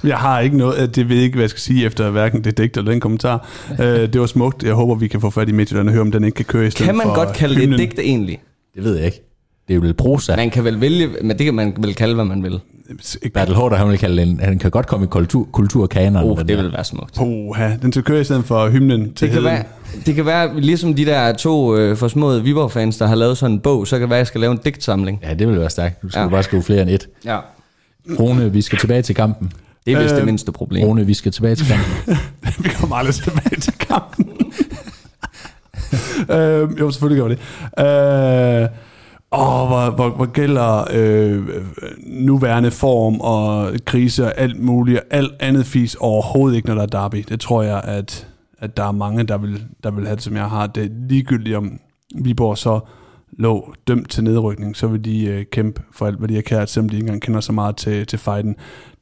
[0.03, 2.57] Jeg har ikke noget, det ved jeg ikke, hvad jeg skal sige efter hverken det
[2.57, 3.47] digt eller den kommentar.
[3.71, 4.63] Øh, det var smukt.
[4.63, 6.67] Jeg håber, vi kan få fat i Midtjylland og høre, om den ikke kan køre
[6.67, 7.79] i stedet Kan man for godt kalde det hymnen.
[7.79, 8.41] et digt egentlig?
[8.75, 9.28] Det ved jeg ikke.
[9.69, 10.35] Det er vel prosa.
[10.35, 12.59] Man kan vel vælge, men det kan man vel kalde, hvad man vil.
[13.33, 16.29] Bertel Hårder, han vil kalde den, han kan godt komme i kultur, kulturkanonen.
[16.29, 17.15] Oh, det vil være smukt.
[17.15, 19.45] Puha, den skal køre i stedet for hymnen til Det kan, heden.
[19.45, 19.63] være,
[20.05, 23.59] det kan være, ligesom de der to øh, forsmåede Viborg-fans, der har lavet sådan en
[23.59, 25.19] bog, så kan det være, at jeg skal lave en digtsamling.
[25.23, 26.01] Ja, det vil være stærkt.
[26.01, 26.27] Du skal Ja.
[26.27, 27.07] bare skrive flere end et.
[27.25, 27.37] Ja.
[28.19, 29.51] Rune, vi skal tilbage til kampen.
[29.85, 30.87] Det er vist det Øh, mindste problem.
[30.87, 32.17] Rune, vi skal tilbage til kampen.
[32.63, 34.25] vi kommer aldrig tilbage til kampen.
[36.35, 38.63] øh, jo, selvfølgelig gør vi det.
[38.63, 38.69] Øh,
[39.31, 41.47] Åh, hvor, hvor, hvor gælder øh,
[42.07, 46.81] nuværende form og krise og alt muligt, og alt andet fis overhovedet ikke, når der
[46.81, 47.25] er derby.
[47.29, 48.27] Det tror jeg, at,
[48.59, 50.67] at der er mange, der vil, der vil have det, som jeg har.
[50.67, 51.79] Det er ligegyldigt, om
[52.15, 52.79] Viborg så
[53.31, 56.69] lå dømt til nedrykning, så vil de øh, kæmpe for alt, hvad de har kært,
[56.69, 58.55] selvom de ikke engang kender så meget til, til fighten.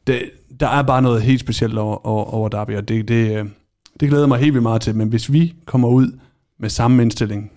[0.08, 0.22] Det,
[0.60, 3.46] der er bare noget helt specielt over, over, over derby, og det, det, øh,
[4.00, 4.96] det glæder mig helt vildt meget til.
[4.96, 6.20] Men hvis vi kommer ud
[6.60, 7.52] med samme indstilling,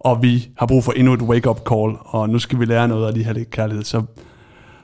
[0.00, 3.06] og vi har brug for endnu et wake-up call, og nu skal vi lære noget
[3.06, 4.02] af de her lidt kærlighed, så,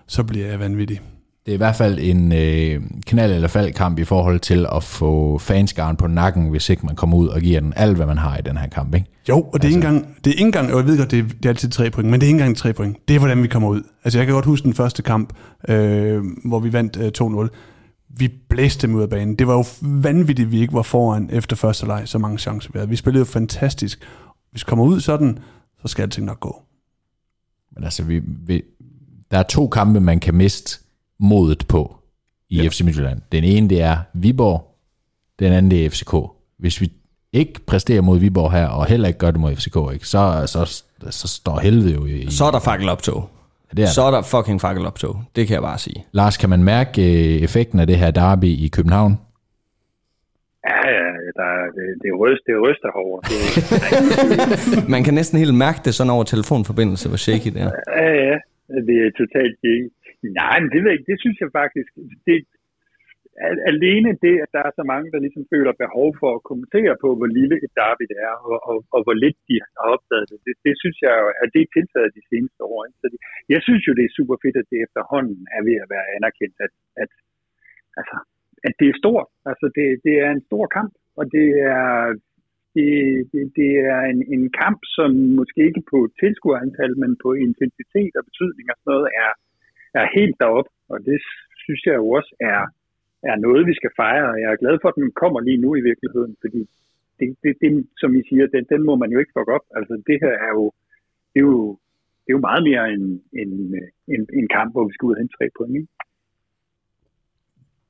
[0.06, 1.00] så bliver jeg vanvittig.
[1.46, 5.38] Det er i hvert fald en øh, knald- eller faldkamp i forhold til at få
[5.38, 8.36] fanskaren på nakken, hvis ikke man kommer ud og giver den alt, hvad man har
[8.36, 8.94] i den her kamp.
[8.94, 9.06] Ikke?
[9.28, 9.68] Jo, og det er, altså.
[9.68, 11.70] ikke engang, det er ikke engang, og jeg ved godt, det er, det er altid
[11.70, 12.96] tre point, men det er ikke engang tre point.
[13.08, 13.82] Det er, hvordan vi kommer ud.
[14.04, 15.32] Altså, jeg kan godt huske den første kamp,
[15.68, 17.48] øh, hvor vi vandt øh, 2-0.
[18.18, 19.34] Vi blæste dem ud af banen.
[19.34, 22.70] Det var jo vanvittigt, at vi ikke var foran efter første leg, så mange chancer
[22.72, 22.88] vi havde.
[22.88, 24.00] Vi spillede jo fantastisk.
[24.54, 25.38] Hvis vi kommer ud sådan,
[25.82, 26.62] så skal alting nok gå.
[27.74, 28.62] Men altså, vi, vi,
[29.30, 30.78] der er to kampe, man kan miste
[31.18, 31.96] modet på
[32.48, 32.68] i ja.
[32.68, 33.20] FC Midtjylland.
[33.32, 34.76] Den ene, det er Viborg.
[35.38, 36.14] Den anden, det er FCK.
[36.58, 36.92] Hvis vi
[37.32, 40.82] ikke præsterer mod Viborg her, og heller ikke gør det mod FCK, ikke, så, så,
[41.10, 42.30] så står helvede jo i...
[42.30, 43.28] Så er der fakkeloptog.
[43.76, 45.22] det er Så er der fucking fakkeloptog.
[45.36, 46.06] Det kan jeg bare sige.
[46.12, 49.18] Lars, kan man mærke øh, effekten af det her derby i København?
[50.70, 51.06] Ja, ja,
[51.38, 53.20] der, er- det, det, ryster, det ryster herovre.
[53.30, 53.38] Det,
[54.94, 57.70] Man kan næsten helt mærke det sådan over telefonforbindelse, hvor shaky det er.
[58.02, 58.36] ja, ja,
[58.88, 59.88] det er totalt ikke.
[60.40, 61.90] Nej, men det, det synes jeg faktisk,
[62.28, 62.36] det,
[63.48, 66.94] al- alene det, at der er så mange, der ligesom føler behov for at kommentere
[67.04, 70.26] på, hvor lille et derby det er, og, og, og hvor lidt de har opdaget
[70.30, 72.78] det, det, det synes jeg jo, at det er tiltaget de seneste år.
[72.86, 72.98] Ikke?
[73.02, 73.18] Så det,
[73.54, 76.56] jeg synes jo, det er super fedt, at det efterhånden er ved at være anerkendt,
[76.66, 77.10] at, at,
[78.00, 78.16] altså,
[78.66, 79.28] at det er stort.
[79.50, 81.84] Altså, det, det er en stor kamp, og det er,
[82.74, 82.88] det,
[83.32, 88.24] det, det er en, en kamp, som måske ikke på tilskuerantal, men på intensitet og
[88.28, 89.32] betydning og sådan noget, er,
[90.00, 90.70] er helt deroppe.
[90.92, 91.18] Og det
[91.64, 92.62] synes jeg jo også er,
[93.30, 94.28] er noget, vi skal fejre.
[94.32, 96.60] Og jeg er glad for, at den kommer lige nu i virkeligheden, fordi
[97.18, 99.66] det, det, det som I siger, den, den må man jo ikke fuck op.
[99.78, 100.64] Altså, det her er jo,
[101.32, 101.78] det er jo,
[102.22, 103.04] det er jo meget mere en,
[103.42, 103.50] en,
[104.14, 105.76] en, en kamp, hvor vi skal ud og hente tre point.
[105.76, 105.88] Ikke?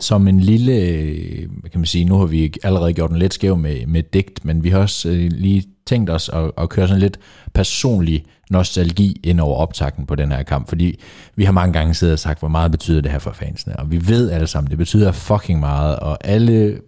[0.01, 3.35] Som en lille, øh, hvad kan man sige, nu har vi allerede gjort den lidt
[3.35, 6.89] skæv med, med digt, men vi har også øh, lige tænkt os at, at køre
[6.89, 7.19] sådan lidt
[7.55, 11.01] personlig nostalgi ind over optakten på den her kamp, fordi
[11.37, 13.91] vi har mange gange siddet og sagt, hvor meget betyder det her for fansene, og
[13.91, 16.79] vi ved alle sammen, det betyder fucking meget, og alle,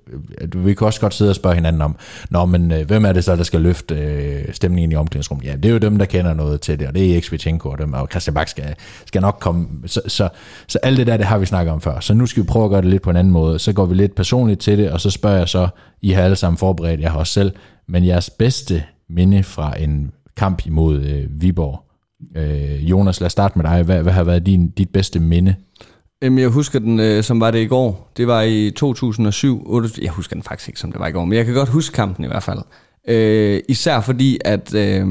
[0.40, 1.96] øh, vi kan også godt sidde og spørge hinanden om,
[2.30, 5.46] nå, men øh, hvem er det så, der skal løfte øh, stemningen i omklædningsrummet?
[5.46, 7.78] Ja, det er jo dem, der kender noget til det, og det er Eksvichenko og
[7.78, 8.74] dem, og Christian Bak skal,
[9.06, 10.28] skal nok komme, så, så,
[10.66, 12.64] så alt det der, det har vi snakket om før, så nu skal vi prøve
[12.64, 14.90] at gøre det lidt på en anden måde, så går vi lidt personligt til det,
[14.90, 15.68] og så spørger jeg så,
[16.02, 17.52] I har alle sammen forberedt, jeg har også selv,
[17.88, 21.82] men jeres bedste minde fra en kamp imod øh, Viborg.
[22.36, 23.82] Øh, Jonas, lad os starte med dig.
[23.82, 25.54] Hvad, hvad har været din, dit bedste minde?
[26.22, 28.12] Jamen, jeg husker den, øh, som var det i går.
[28.16, 29.62] Det var i 2007.
[29.66, 31.68] 8, jeg husker den faktisk ikke, som det var i går, men jeg kan godt
[31.68, 32.58] huske kampen i hvert fald.
[33.08, 35.06] Øh, især fordi, at øh,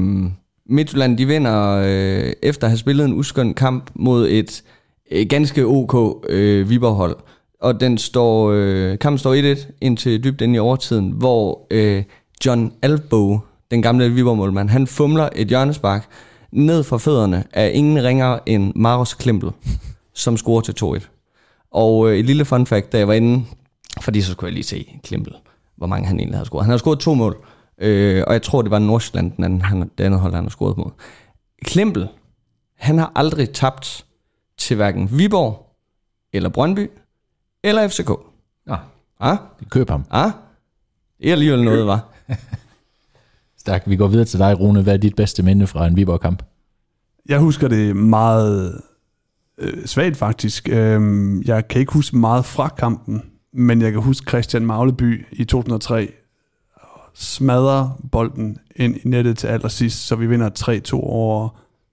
[0.68, 4.62] Midtjylland, de vinder øh, efter at have spillet en uskøn kamp mod et
[5.10, 7.16] øh, ganske ok øh, Viborg-hold.
[7.60, 12.02] Og den står, øh, kampen står 1-1 indtil dybt ind i overtiden, hvor øh,
[12.44, 13.38] John Albo,
[13.70, 16.08] den gamle Viborg-målmand, han fumler et hjørnespark
[16.52, 19.50] ned fra fødderne af ingen ringer end Maros Klimpel,
[20.14, 21.08] som scorer til 2-1.
[21.70, 23.44] Og øh, et lille fun fact, da jeg var inde,
[24.00, 25.34] fordi så skulle jeg lige se Klimpel,
[25.76, 26.64] hvor mange han egentlig havde scoret.
[26.64, 27.36] Han har scoret to mål,
[27.78, 30.50] øh, og jeg tror, det var Nordsjælland, den anden, han, det andet hold, han har
[30.50, 30.90] scoret mod.
[31.64, 32.08] Klimpel,
[32.78, 34.06] han har aldrig tabt
[34.58, 35.66] til hverken Viborg,
[36.32, 36.90] eller Brøndby,
[37.64, 38.10] eller FCK.
[38.68, 38.76] Ja.
[39.20, 39.36] Ah,
[39.70, 40.04] Køb ham.
[40.10, 40.30] ah,
[41.18, 42.12] det er alligevel noget, var.
[43.60, 43.82] Stærk.
[43.86, 44.82] Vi går videre til dig, Rune.
[44.82, 46.42] Hvad er dit bedste minde fra en Viborg-kamp?
[47.28, 48.80] Jeg husker det meget
[49.58, 50.68] øh, svagt faktisk.
[50.68, 53.22] Øhm, jeg kan ikke huske meget fra kampen,
[53.52, 56.12] men jeg kan huske Christian Magleby i 2003
[57.16, 60.50] smadrer bolden ind i nettet til allersidst, så vi vinder
[60.92, 61.48] 3-2 over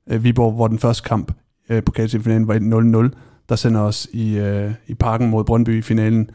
[0.09, 1.31] øh, Viborg, hvor den første kamp
[1.69, 3.19] øh, på finalen var 0-0,
[3.49, 6.29] der sender os i, øh, i parken mod Brøndby i finalen.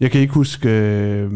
[0.00, 1.30] Jeg kan ikke huske øh,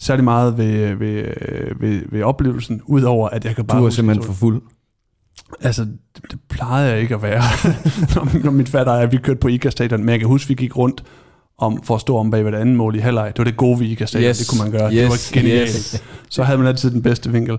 [0.00, 3.90] særlig meget ved, ved, øh, ved, ved oplevelsen, udover at jeg kan bare Du er
[3.90, 4.62] simpelthen for fuld.
[5.60, 7.42] Altså, det, det plejede jeg ikke at være,
[8.14, 10.00] når, når min fatter er, at vi kørte på ICA Stadion.
[10.00, 11.04] Men jeg kan huske, vi gik rundt
[11.58, 13.26] om, for at stå om bag ved det andet mål i halvleg.
[13.28, 14.90] Det var det gode ved ICA Stadion, Yes, det kunne man gøre.
[14.90, 15.68] det yes, var genialt.
[15.68, 16.02] yes.
[16.28, 17.58] Så havde man altid den bedste vinkel.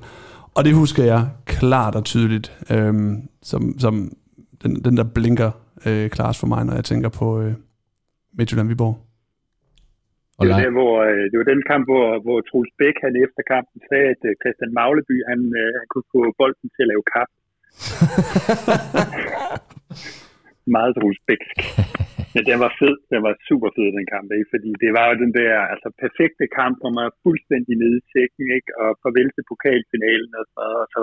[0.56, 4.12] Og det husker jeg klart og tydeligt, øhm, som, som
[4.64, 5.52] den, den der blinker
[5.86, 7.54] øh, klart for mig, når jeg tænker på øh,
[8.38, 9.00] Midtjylland Viborg.
[10.42, 13.14] Og Det var, der, hvor, øh, det var den kamp, hvor, hvor Troels Bæk han
[13.26, 16.92] efter kampen sagde, at øh, Christian Magleby han, øh, han kunne få bolden til at
[16.94, 17.36] lave kaffe.
[20.78, 21.58] Meget rusbæksk.
[22.34, 22.96] Men den var fed.
[23.14, 24.52] Den var super fed, den kamp, ikke?
[24.54, 28.08] Fordi det var jo den der altså, perfekte kamp, hvor man er fuldstændig nede i
[28.14, 28.70] sækken, ikke?
[28.82, 31.02] Og farvel til pokalfinalen og så, og så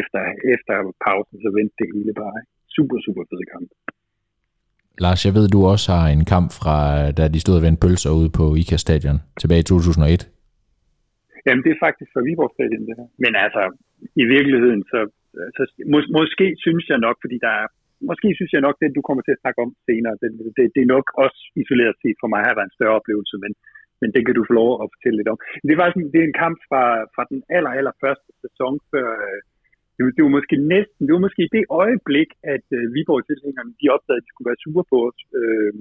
[0.00, 0.20] efter,
[0.54, 0.74] efter
[1.06, 2.36] pausen, så vendte det hele bare.
[2.40, 2.52] Ikke?
[2.74, 3.68] Super, super fed kamp.
[5.04, 6.76] Lars, jeg ved, du også har en kamp fra,
[7.18, 10.28] da de stod og vendte pølser ude på IKA Stadion tilbage i 2001.
[11.46, 13.08] Jamen, det er faktisk fra Viborg Stadion, det her.
[13.24, 13.62] Men altså,
[14.22, 15.00] i virkeligheden, så,
[15.56, 15.62] så
[15.92, 17.66] mås, måske synes jeg nok, fordi der er
[18.10, 20.82] måske synes jeg nok, det du kommer til at snakke om senere, det, det, det
[20.82, 23.52] er nok også isoleret set for mig har været en større oplevelse, men,
[24.00, 25.38] men det kan du få lov at fortælle lidt om.
[25.68, 26.82] Det, var faktisk det er en kamp fra,
[27.14, 29.38] fra den aller, aller første sæson, før, øh,
[30.02, 33.92] det, det var måske næsten, det var måske det øjeblik, at øh, Viborg tilhængerne, de
[33.94, 35.18] opdagede, at de skulle være super på os.
[35.40, 35.72] Øh,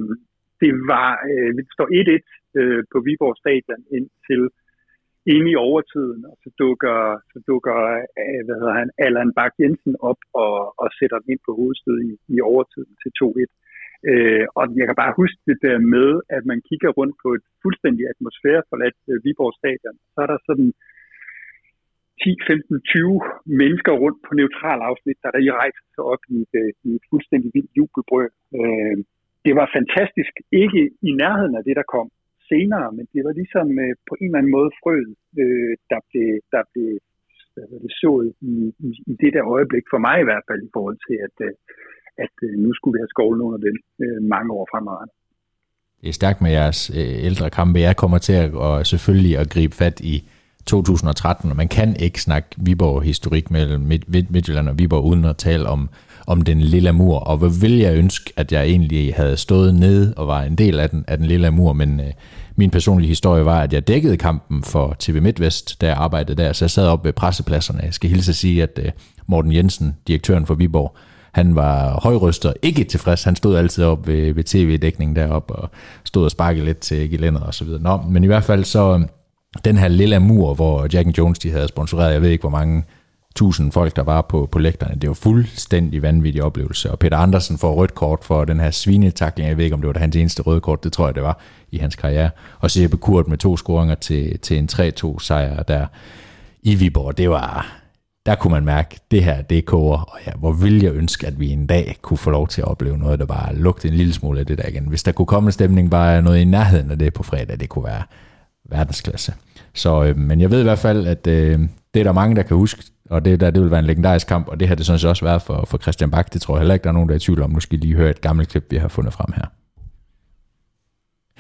[0.61, 4.43] det var, øh, det står 1-1 øh, på Viborg Stadion indtil
[5.36, 6.97] inde i overtiden, og så dukker,
[7.32, 7.78] så dukker
[8.22, 11.97] øh, hvad hedder han, Allan Bak Jensen op og, og sætter den ind på hovedstød
[12.09, 13.51] i, i overtiden til 2-1.
[14.09, 17.45] Øh, og jeg kan bare huske det der med, at man kigger rundt på et
[17.63, 19.97] fuldstændig atmosfæreforladt øh, Viborg Stadion.
[20.13, 20.69] Så er der sådan
[22.24, 23.22] 10, 15, 20
[23.61, 26.89] mennesker rundt på neutral afsnit, der der i rejse sig op i et, øh, i
[26.97, 28.30] et fuldstændig vildt jubelbrød.
[28.59, 28.97] Øh,
[29.45, 30.34] det var fantastisk.
[30.63, 32.07] Ikke i nærheden af det, der kom
[32.51, 36.30] senere, men det var ligesom øh, på en eller anden måde frøet, øh, der blev,
[36.55, 36.91] der blev
[37.86, 38.55] det sået i,
[38.88, 41.53] i, i det der øjeblik, for mig i hvert fald, i forhold til, at, øh,
[42.26, 45.15] at øh, nu skulle vi have skovlen under den øh, mange år fremadrettet.
[46.01, 47.80] Det er stærkt med jeres øh, ældre kampe.
[47.80, 50.15] Jeg kommer til at og selvfølgelig at gribe fat i
[50.66, 55.89] 2013, og man kan ikke snakke Viborg-historik mellem Midtjylland og Viborg uden at tale om,
[56.28, 60.14] om den lille mur, og hvor vil jeg ønske, at jeg egentlig havde stået nede
[60.18, 62.05] og var en del af den, af den lille mur, men øh,
[62.55, 66.53] min personlige historie var, at jeg dækkede kampen for TV MidtVest, da jeg arbejdede der,
[66.53, 67.82] så jeg sad op ved pressepladserne.
[67.84, 68.91] Jeg skal hilse at sige, at øh,
[69.28, 70.95] Morten Jensen, direktøren for Viborg,
[71.32, 73.24] han var højrystet ikke tilfreds.
[73.24, 75.70] Han stod altid op ved, ved tv-dækningen deroppe og
[76.03, 77.82] stod og sparkede lidt til gelænder og så videre.
[77.82, 79.05] Nå, men i hvert fald så
[79.65, 82.49] den her lille mur, hvor Jack and Jones de havde sponsoreret, jeg ved ikke hvor
[82.49, 82.83] mange
[83.35, 84.95] tusind folk, der var på, på lægterne.
[84.95, 86.91] Det var fuldstændig vanvittig oplevelse.
[86.91, 89.49] Og Peter Andersen får rødt kort for den her svinetakling.
[89.49, 90.83] Jeg ved ikke, om det var hans eneste røde kort.
[90.83, 91.39] Det tror jeg, det var
[91.71, 92.29] i hans karriere.
[92.59, 95.85] Og så Jeppe Kurt med to scoringer til, til en 3-2 sejr der
[96.63, 97.17] i Viborg.
[97.17, 97.81] Det var,
[98.25, 99.97] der kunne man mærke, det her, det koger.
[99.97, 102.67] Og ja, hvor vil jeg ønske, at vi en dag kunne få lov til at
[102.67, 104.87] opleve noget, der bare lugte en lille smule af det der igen.
[104.87, 107.69] Hvis der kunne komme en stemning bare noget i nærheden af det på fredag, det
[107.69, 108.03] kunne være
[108.70, 109.34] verdensklasse.
[109.74, 111.59] Så, øh, men jeg ved i hvert fald, at øh,
[111.93, 114.28] det er der mange, der kan huske, og det der, det vil være en legendarisk
[114.28, 116.34] kamp, og det har det sådan set også været for, for Christian Bak.
[116.34, 117.49] Det tror jeg heller ikke, der er nogen, der er i tvivl om.
[117.49, 119.45] Nu skal I lige høre et gammelt klip, vi har fundet frem her.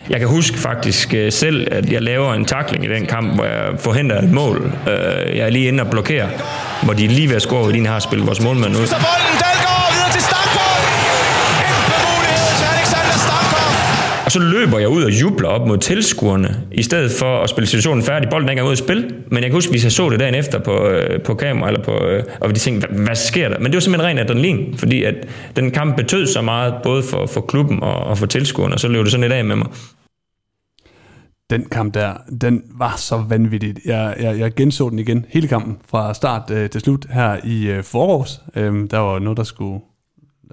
[0.09, 3.43] Jeg kan huske faktisk øh, selv, at jeg laver en takling i den kamp, hvor
[3.43, 4.65] jeg forhindrer et mål.
[4.65, 6.29] Øh, jeg er lige inde og blokerer,
[6.83, 8.85] hvor de lige ved at score, fordi de har spillet vores målmand ud.
[8.85, 9.50] Så bolden, Dalgaard
[14.31, 17.67] Og så løber jeg ud og jubler op mod tilskuerne, i stedet for at spille
[17.67, 18.29] situationen færdig.
[18.29, 20.35] Bolden er ikke ud at spille, men jeg kan huske, hvis jeg så det dagen
[20.35, 23.59] efter på, øh, på kamera, eller på, øh, og de tænkte, hvad, hvad sker der?
[23.59, 25.15] Men det var simpelthen ren adrenalin, fordi at
[25.55, 28.87] den kamp betød så meget, både for, for klubben og, og for tilskuerne, og så
[28.87, 29.67] løb det sådan lidt af med mig
[31.49, 33.75] den kamp der, den var så vanvittig.
[33.85, 37.67] Jeg, jeg, jeg genså den igen, hele kampen, fra start øh, til slut her i
[37.67, 38.41] øh, forårs.
[38.55, 39.81] Øhm, der var noget, der skulle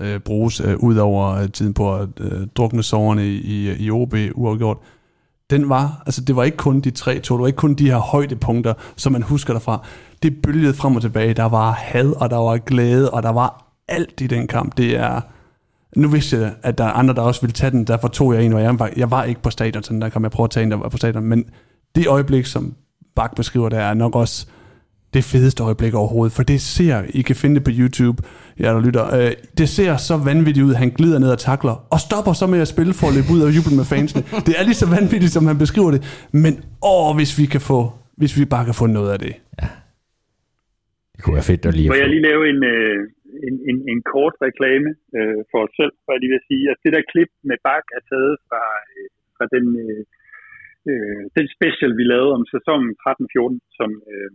[0.00, 4.14] øh, bruges øh, ud over øh, tiden på at øh, drukne soverne i, i, OB
[4.34, 4.76] uafgjort.
[5.50, 7.90] Den var, altså det var ikke kun de tre to, det var ikke kun de
[7.90, 9.86] her højdepunkter, som man husker derfra.
[10.22, 11.34] Det bølgede frem og tilbage.
[11.34, 14.76] Der var had, og der var glæde, og der var alt i den kamp.
[14.76, 15.20] Det er
[15.96, 18.44] nu vidste jeg, at der er andre, der også ville tage den, derfor tog jeg
[18.44, 20.50] en, og jeg var, jeg var ikke på stadion, så der kom jeg prøve at
[20.50, 21.44] tage en, der var på stadion, men
[21.94, 22.74] det øjeblik, som
[23.16, 24.46] Bak beskriver, der er nok også
[25.14, 28.18] det fedeste øjeblik overhovedet, for det ser, I kan finde det på YouTube,
[28.62, 31.98] jeg der lytter, øh, det ser så vanvittigt ud, han glider ned og takler, og
[32.06, 34.22] stopper så med at spille for at løbe ud og juble med fansene.
[34.46, 36.00] Det er lige så vanvittigt, som han beskriver det,
[36.44, 36.52] men
[36.92, 37.78] åh, hvis vi kan få,
[38.20, 39.34] hvis vi bare kan få noget af det.
[39.60, 39.68] Ja.
[41.12, 43.00] Det kunne være fedt at lige Må jeg lige lave en, øh,
[43.46, 46.78] en, en, en kort reklame øh, for os selv, for jeg lige vil sige, at
[46.84, 49.06] det der klip med Bak er taget fra, øh,
[49.36, 50.02] fra den, øh,
[50.90, 54.30] øh, den special, vi lavede om sæsonen 13-14, som, øh,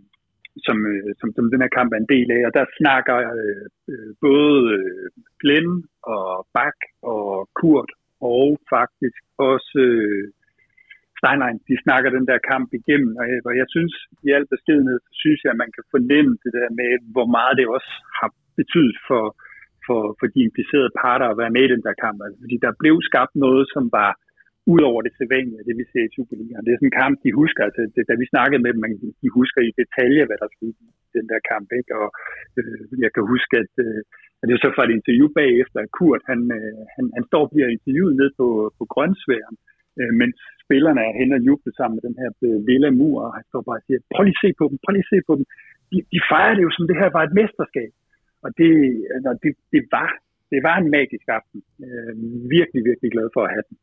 [0.68, 3.66] som, øh, som, som den her kamp er en del af, og der snakker øh,
[3.92, 5.08] øh, både øh,
[5.42, 5.70] Glenn
[6.14, 6.78] og Bak
[7.14, 9.22] og Kurt og faktisk
[9.52, 10.26] også øh,
[11.20, 13.94] Steinlein, de snakker den der kamp igennem, og jeg, og jeg synes
[14.28, 17.54] i al beskedenhed, så synes jeg, at man kan fornemme det der med, hvor meget
[17.60, 19.24] det også har betydet for,
[19.86, 22.18] for, for de implicerede parter at være med i den der kamp.
[22.26, 24.12] Altså, fordi der blev skabt noget, som var
[24.74, 26.66] ud over det sædvanlige, det vi ser i Superligaen.
[26.66, 28.84] Det er sådan en kamp, de husker, altså det, da vi snakkede med dem,
[29.24, 30.80] de husker i detalje, hvad der skete.
[30.88, 31.68] i den der kamp.
[31.80, 31.92] Ikke?
[32.02, 32.08] Og
[32.60, 34.02] øh, jeg kan huske, at, øh,
[34.40, 37.44] at det var så fra et interview bagefter, at Kurt, han, øh, han, han står
[37.46, 39.56] og bliver interviewet ned på, på Grønsværen,
[40.00, 43.32] øh, mens spillerne er hen og jubler sammen med den her øh, lille mur, og
[43.38, 45.20] han står bare og siger, prøv lige at se på dem, prøv lige at se
[45.30, 45.46] på dem.
[45.92, 47.92] De, de fejrer det jo, som det her var et mesterskab.
[48.46, 48.72] Og det,
[49.16, 50.10] altså, det, det, var,
[50.52, 51.60] det var en magisk aften.
[51.86, 52.14] Øh,
[52.56, 53.78] virkelig, virkelig glad for at have den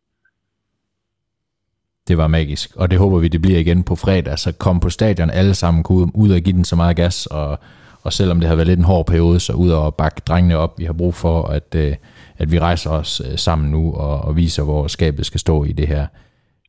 [2.11, 4.39] det var magisk, og det håber vi, det bliver igen på fredag.
[4.39, 7.59] Så kom på stadion alle sammen, kunne ud og give den så meget gas, og,
[8.03, 10.79] og selvom det har været lidt en hård periode, så ud og bakke drengene op.
[10.79, 11.95] Vi har brug for, at, øh,
[12.39, 15.73] at vi rejser os øh, sammen nu og, og viser, hvor skabet skal stå i
[15.73, 16.07] det her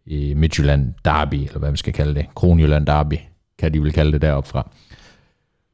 [0.06, 2.26] i Midtjylland Derby, eller hvad man skal kalde det.
[2.36, 3.18] Kronjylland Derby,
[3.60, 4.70] kan de vel kalde det deroppe fra.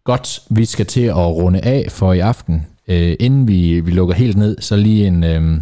[0.03, 2.65] Godt, vi skal til at runde af for i aften.
[2.87, 5.59] Øh, inden vi, vi lukker helt ned, så lige en, øh,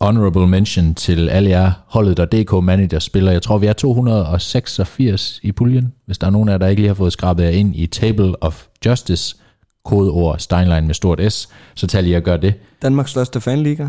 [0.00, 3.32] honorable mention til alle jer holdet der DK Manager spiller.
[3.32, 6.82] Jeg tror, vi er 286 i puljen, hvis der er nogen af jer, der ikke
[6.82, 9.36] lige har fået skrabet jer ind i Table of Justice,
[9.84, 12.54] kodeord Steinlein med stort S, så tag lige at gøre det.
[12.82, 13.88] Danmarks største fanliga.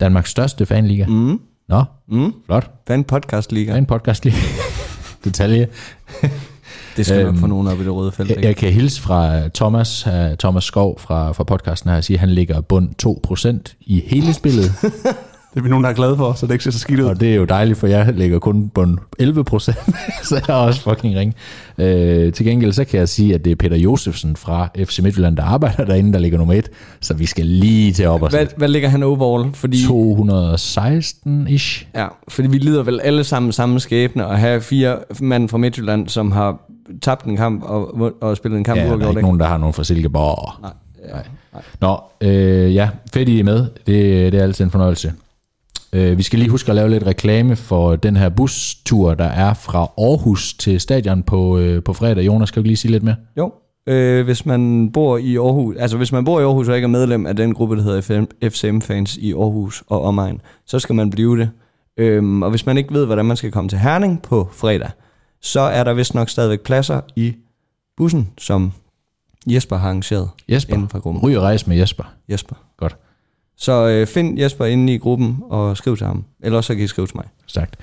[0.00, 1.06] Danmarks største fanliga?
[1.06, 1.40] Mm.
[1.68, 2.34] Nå, mm.
[2.46, 2.70] flot.
[2.86, 3.74] Fan podcast liga.
[3.74, 4.36] Fan podcast liga.
[5.24, 5.68] Detalje.
[6.96, 8.30] Det skal øhm, nok få nogen op i det røde felt.
[8.30, 12.14] Jeg, jeg kan hilse fra Thomas, uh, Thomas Skov fra, fra podcasten her, og sige,
[12.14, 12.88] at han ligger bund
[13.68, 14.72] 2% i hele spillet.
[15.54, 17.04] Det er vi nogen, der er glade for, så det ikke ser så skidt ud.
[17.04, 18.86] Og det er jo dejligt, for jeg ligger kun på
[19.18, 19.76] 11 procent,
[20.28, 21.34] så jeg er også fucking ring.
[21.78, 25.36] Øh, til gengæld så kan jeg sige, at det er Peter Josefsen fra FC Midtjylland,
[25.36, 26.68] der arbejder derinde, der ligger nummer 1,
[27.00, 29.54] så vi skal lige til op og hvad, hvad ligger han overall?
[29.54, 31.86] Fordi, 216-ish.
[31.94, 36.08] Ja, fordi vi lider vel alle sammen samme skæbne at have fire mand fra Midtjylland,
[36.08, 36.60] som har
[37.02, 39.58] tabt en kamp og, og spillet en kamp ja, der er ikke nogen, der har
[39.58, 40.62] nogen fra Silkeborg.
[40.62, 40.72] Nej.
[41.08, 41.18] Ja,
[41.52, 41.62] nej.
[41.80, 43.66] Nå, øh, ja, fedt I er med.
[43.86, 45.12] Det, det er altid en fornøjelse.
[45.94, 49.54] Øh, vi skal lige huske at lave lidt reklame for den her bustur, der er
[49.54, 52.26] fra Aarhus til stadion på, øh, på fredag.
[52.26, 53.16] Jonas, skal du lige sige lidt mere?
[53.36, 53.52] Jo,
[53.86, 56.88] øh, hvis man bor i Aarhus, altså hvis man bor i Aarhus og ikke er
[56.88, 61.38] medlem af den gruppe, der hedder FCM-fans i Aarhus og omegn, så skal man blive
[61.38, 61.50] det.
[61.96, 64.90] Øhm, og hvis man ikke ved, hvordan man skal komme til Herning på fredag,
[65.40, 67.34] så er der vist nok stadigvæk pladser i
[67.96, 68.72] bussen, som
[69.46, 70.28] Jesper har arrangeret.
[70.48, 70.74] Jesper?
[70.74, 71.22] Inden for gruppen.
[71.22, 72.04] Ryg og rejse med Jesper.
[72.28, 72.54] Jesper.
[72.76, 72.96] Godt.
[73.62, 76.24] Så øh, find Jesper inde i gruppen og skriv til ham.
[76.42, 77.24] Eller så kan I skrive til mig.
[77.46, 77.76] Sagt.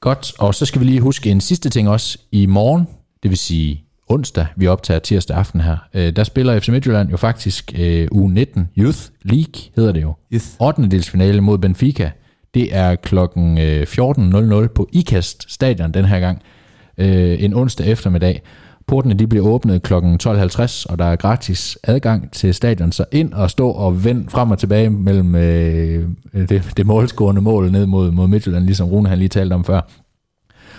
[0.00, 2.18] Godt, og så skal vi lige huske en sidste ting også.
[2.32, 2.88] I morgen,
[3.22, 7.16] det vil sige onsdag, vi optager tirsdag aften her, øh, der spiller FC Midtjylland jo
[7.16, 10.14] faktisk øh, U19 Youth League, hedder det jo.
[10.32, 10.46] Youth.
[10.60, 10.88] 8.
[10.88, 12.10] delsfinale mod Benfica.
[12.54, 16.42] Det er klokken øh, 14.00 på IKAST stadion den her gang.
[16.98, 18.42] Øh, en onsdag eftermiddag.
[18.92, 19.94] Portene de bliver åbnet kl.
[19.94, 24.50] 12.50, og der er gratis adgang til stadion, så ind og stå og vend frem
[24.50, 29.08] og tilbage mellem øh, øh, det, det målscorende mål ned mod, mod Midtjylland, ligesom Rune
[29.08, 29.80] han lige talte om før.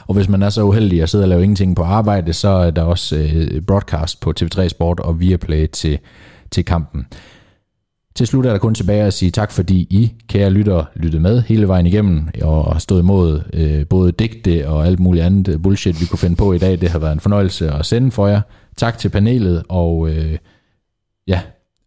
[0.08, 2.72] Og hvis man er så uheldig at sidde og lave ingenting på arbejde, så er
[2.72, 6.00] der også øh, broadcast på TV3 Sport og Viaplay til,
[6.52, 7.06] til kampen.
[8.16, 11.42] Til slut er der kun tilbage at sige tak, fordi I, kære lytter, lyttede med
[11.42, 16.02] hele vejen igennem og stod imod øh, både digte og alt muligt andet øh, bullshit,
[16.02, 16.82] vi kunne finde på i dag.
[16.82, 18.42] Det har været en fornøjelse at sende for jer.
[18.78, 20.38] Tak til panelet, og øh,
[21.28, 21.42] ja,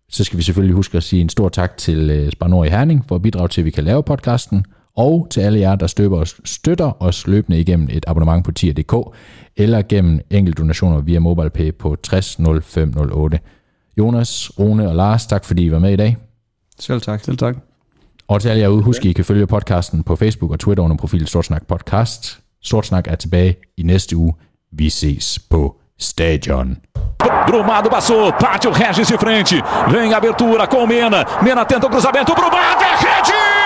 [0.09, 3.05] så skal vi selvfølgelig huske at sige en stor tak til øh, Spanor i Herning
[3.09, 4.65] for at bidrage til, at vi kan lave podcasten,
[4.97, 9.17] og til alle jer, der støtter os, støtter os løbende igennem et abonnement på tier.dk,
[9.57, 13.39] eller gennem enkelte donationer via MobilePay på 60 0508.
[13.99, 16.17] Jonas, Rune og Lars, tak fordi I var med i dag.
[16.81, 17.25] Selv tak.
[17.25, 17.57] Selv tak.
[18.29, 20.97] Og til alle jer ude, husk I kan følge podcasten på Facebook og Twitter under
[20.97, 22.39] profilen Sortsnak Podcast.
[22.63, 24.35] Sortsnak er tilbage i næste uge.
[24.73, 26.77] Vi ses på stadion.
[27.49, 29.57] Brumado passou, parte o Regis de frente.
[29.93, 31.25] Vem abertura com Mena.
[31.43, 32.33] Mena tenta o cruzamento.
[32.35, 33.66] Brumado é rede!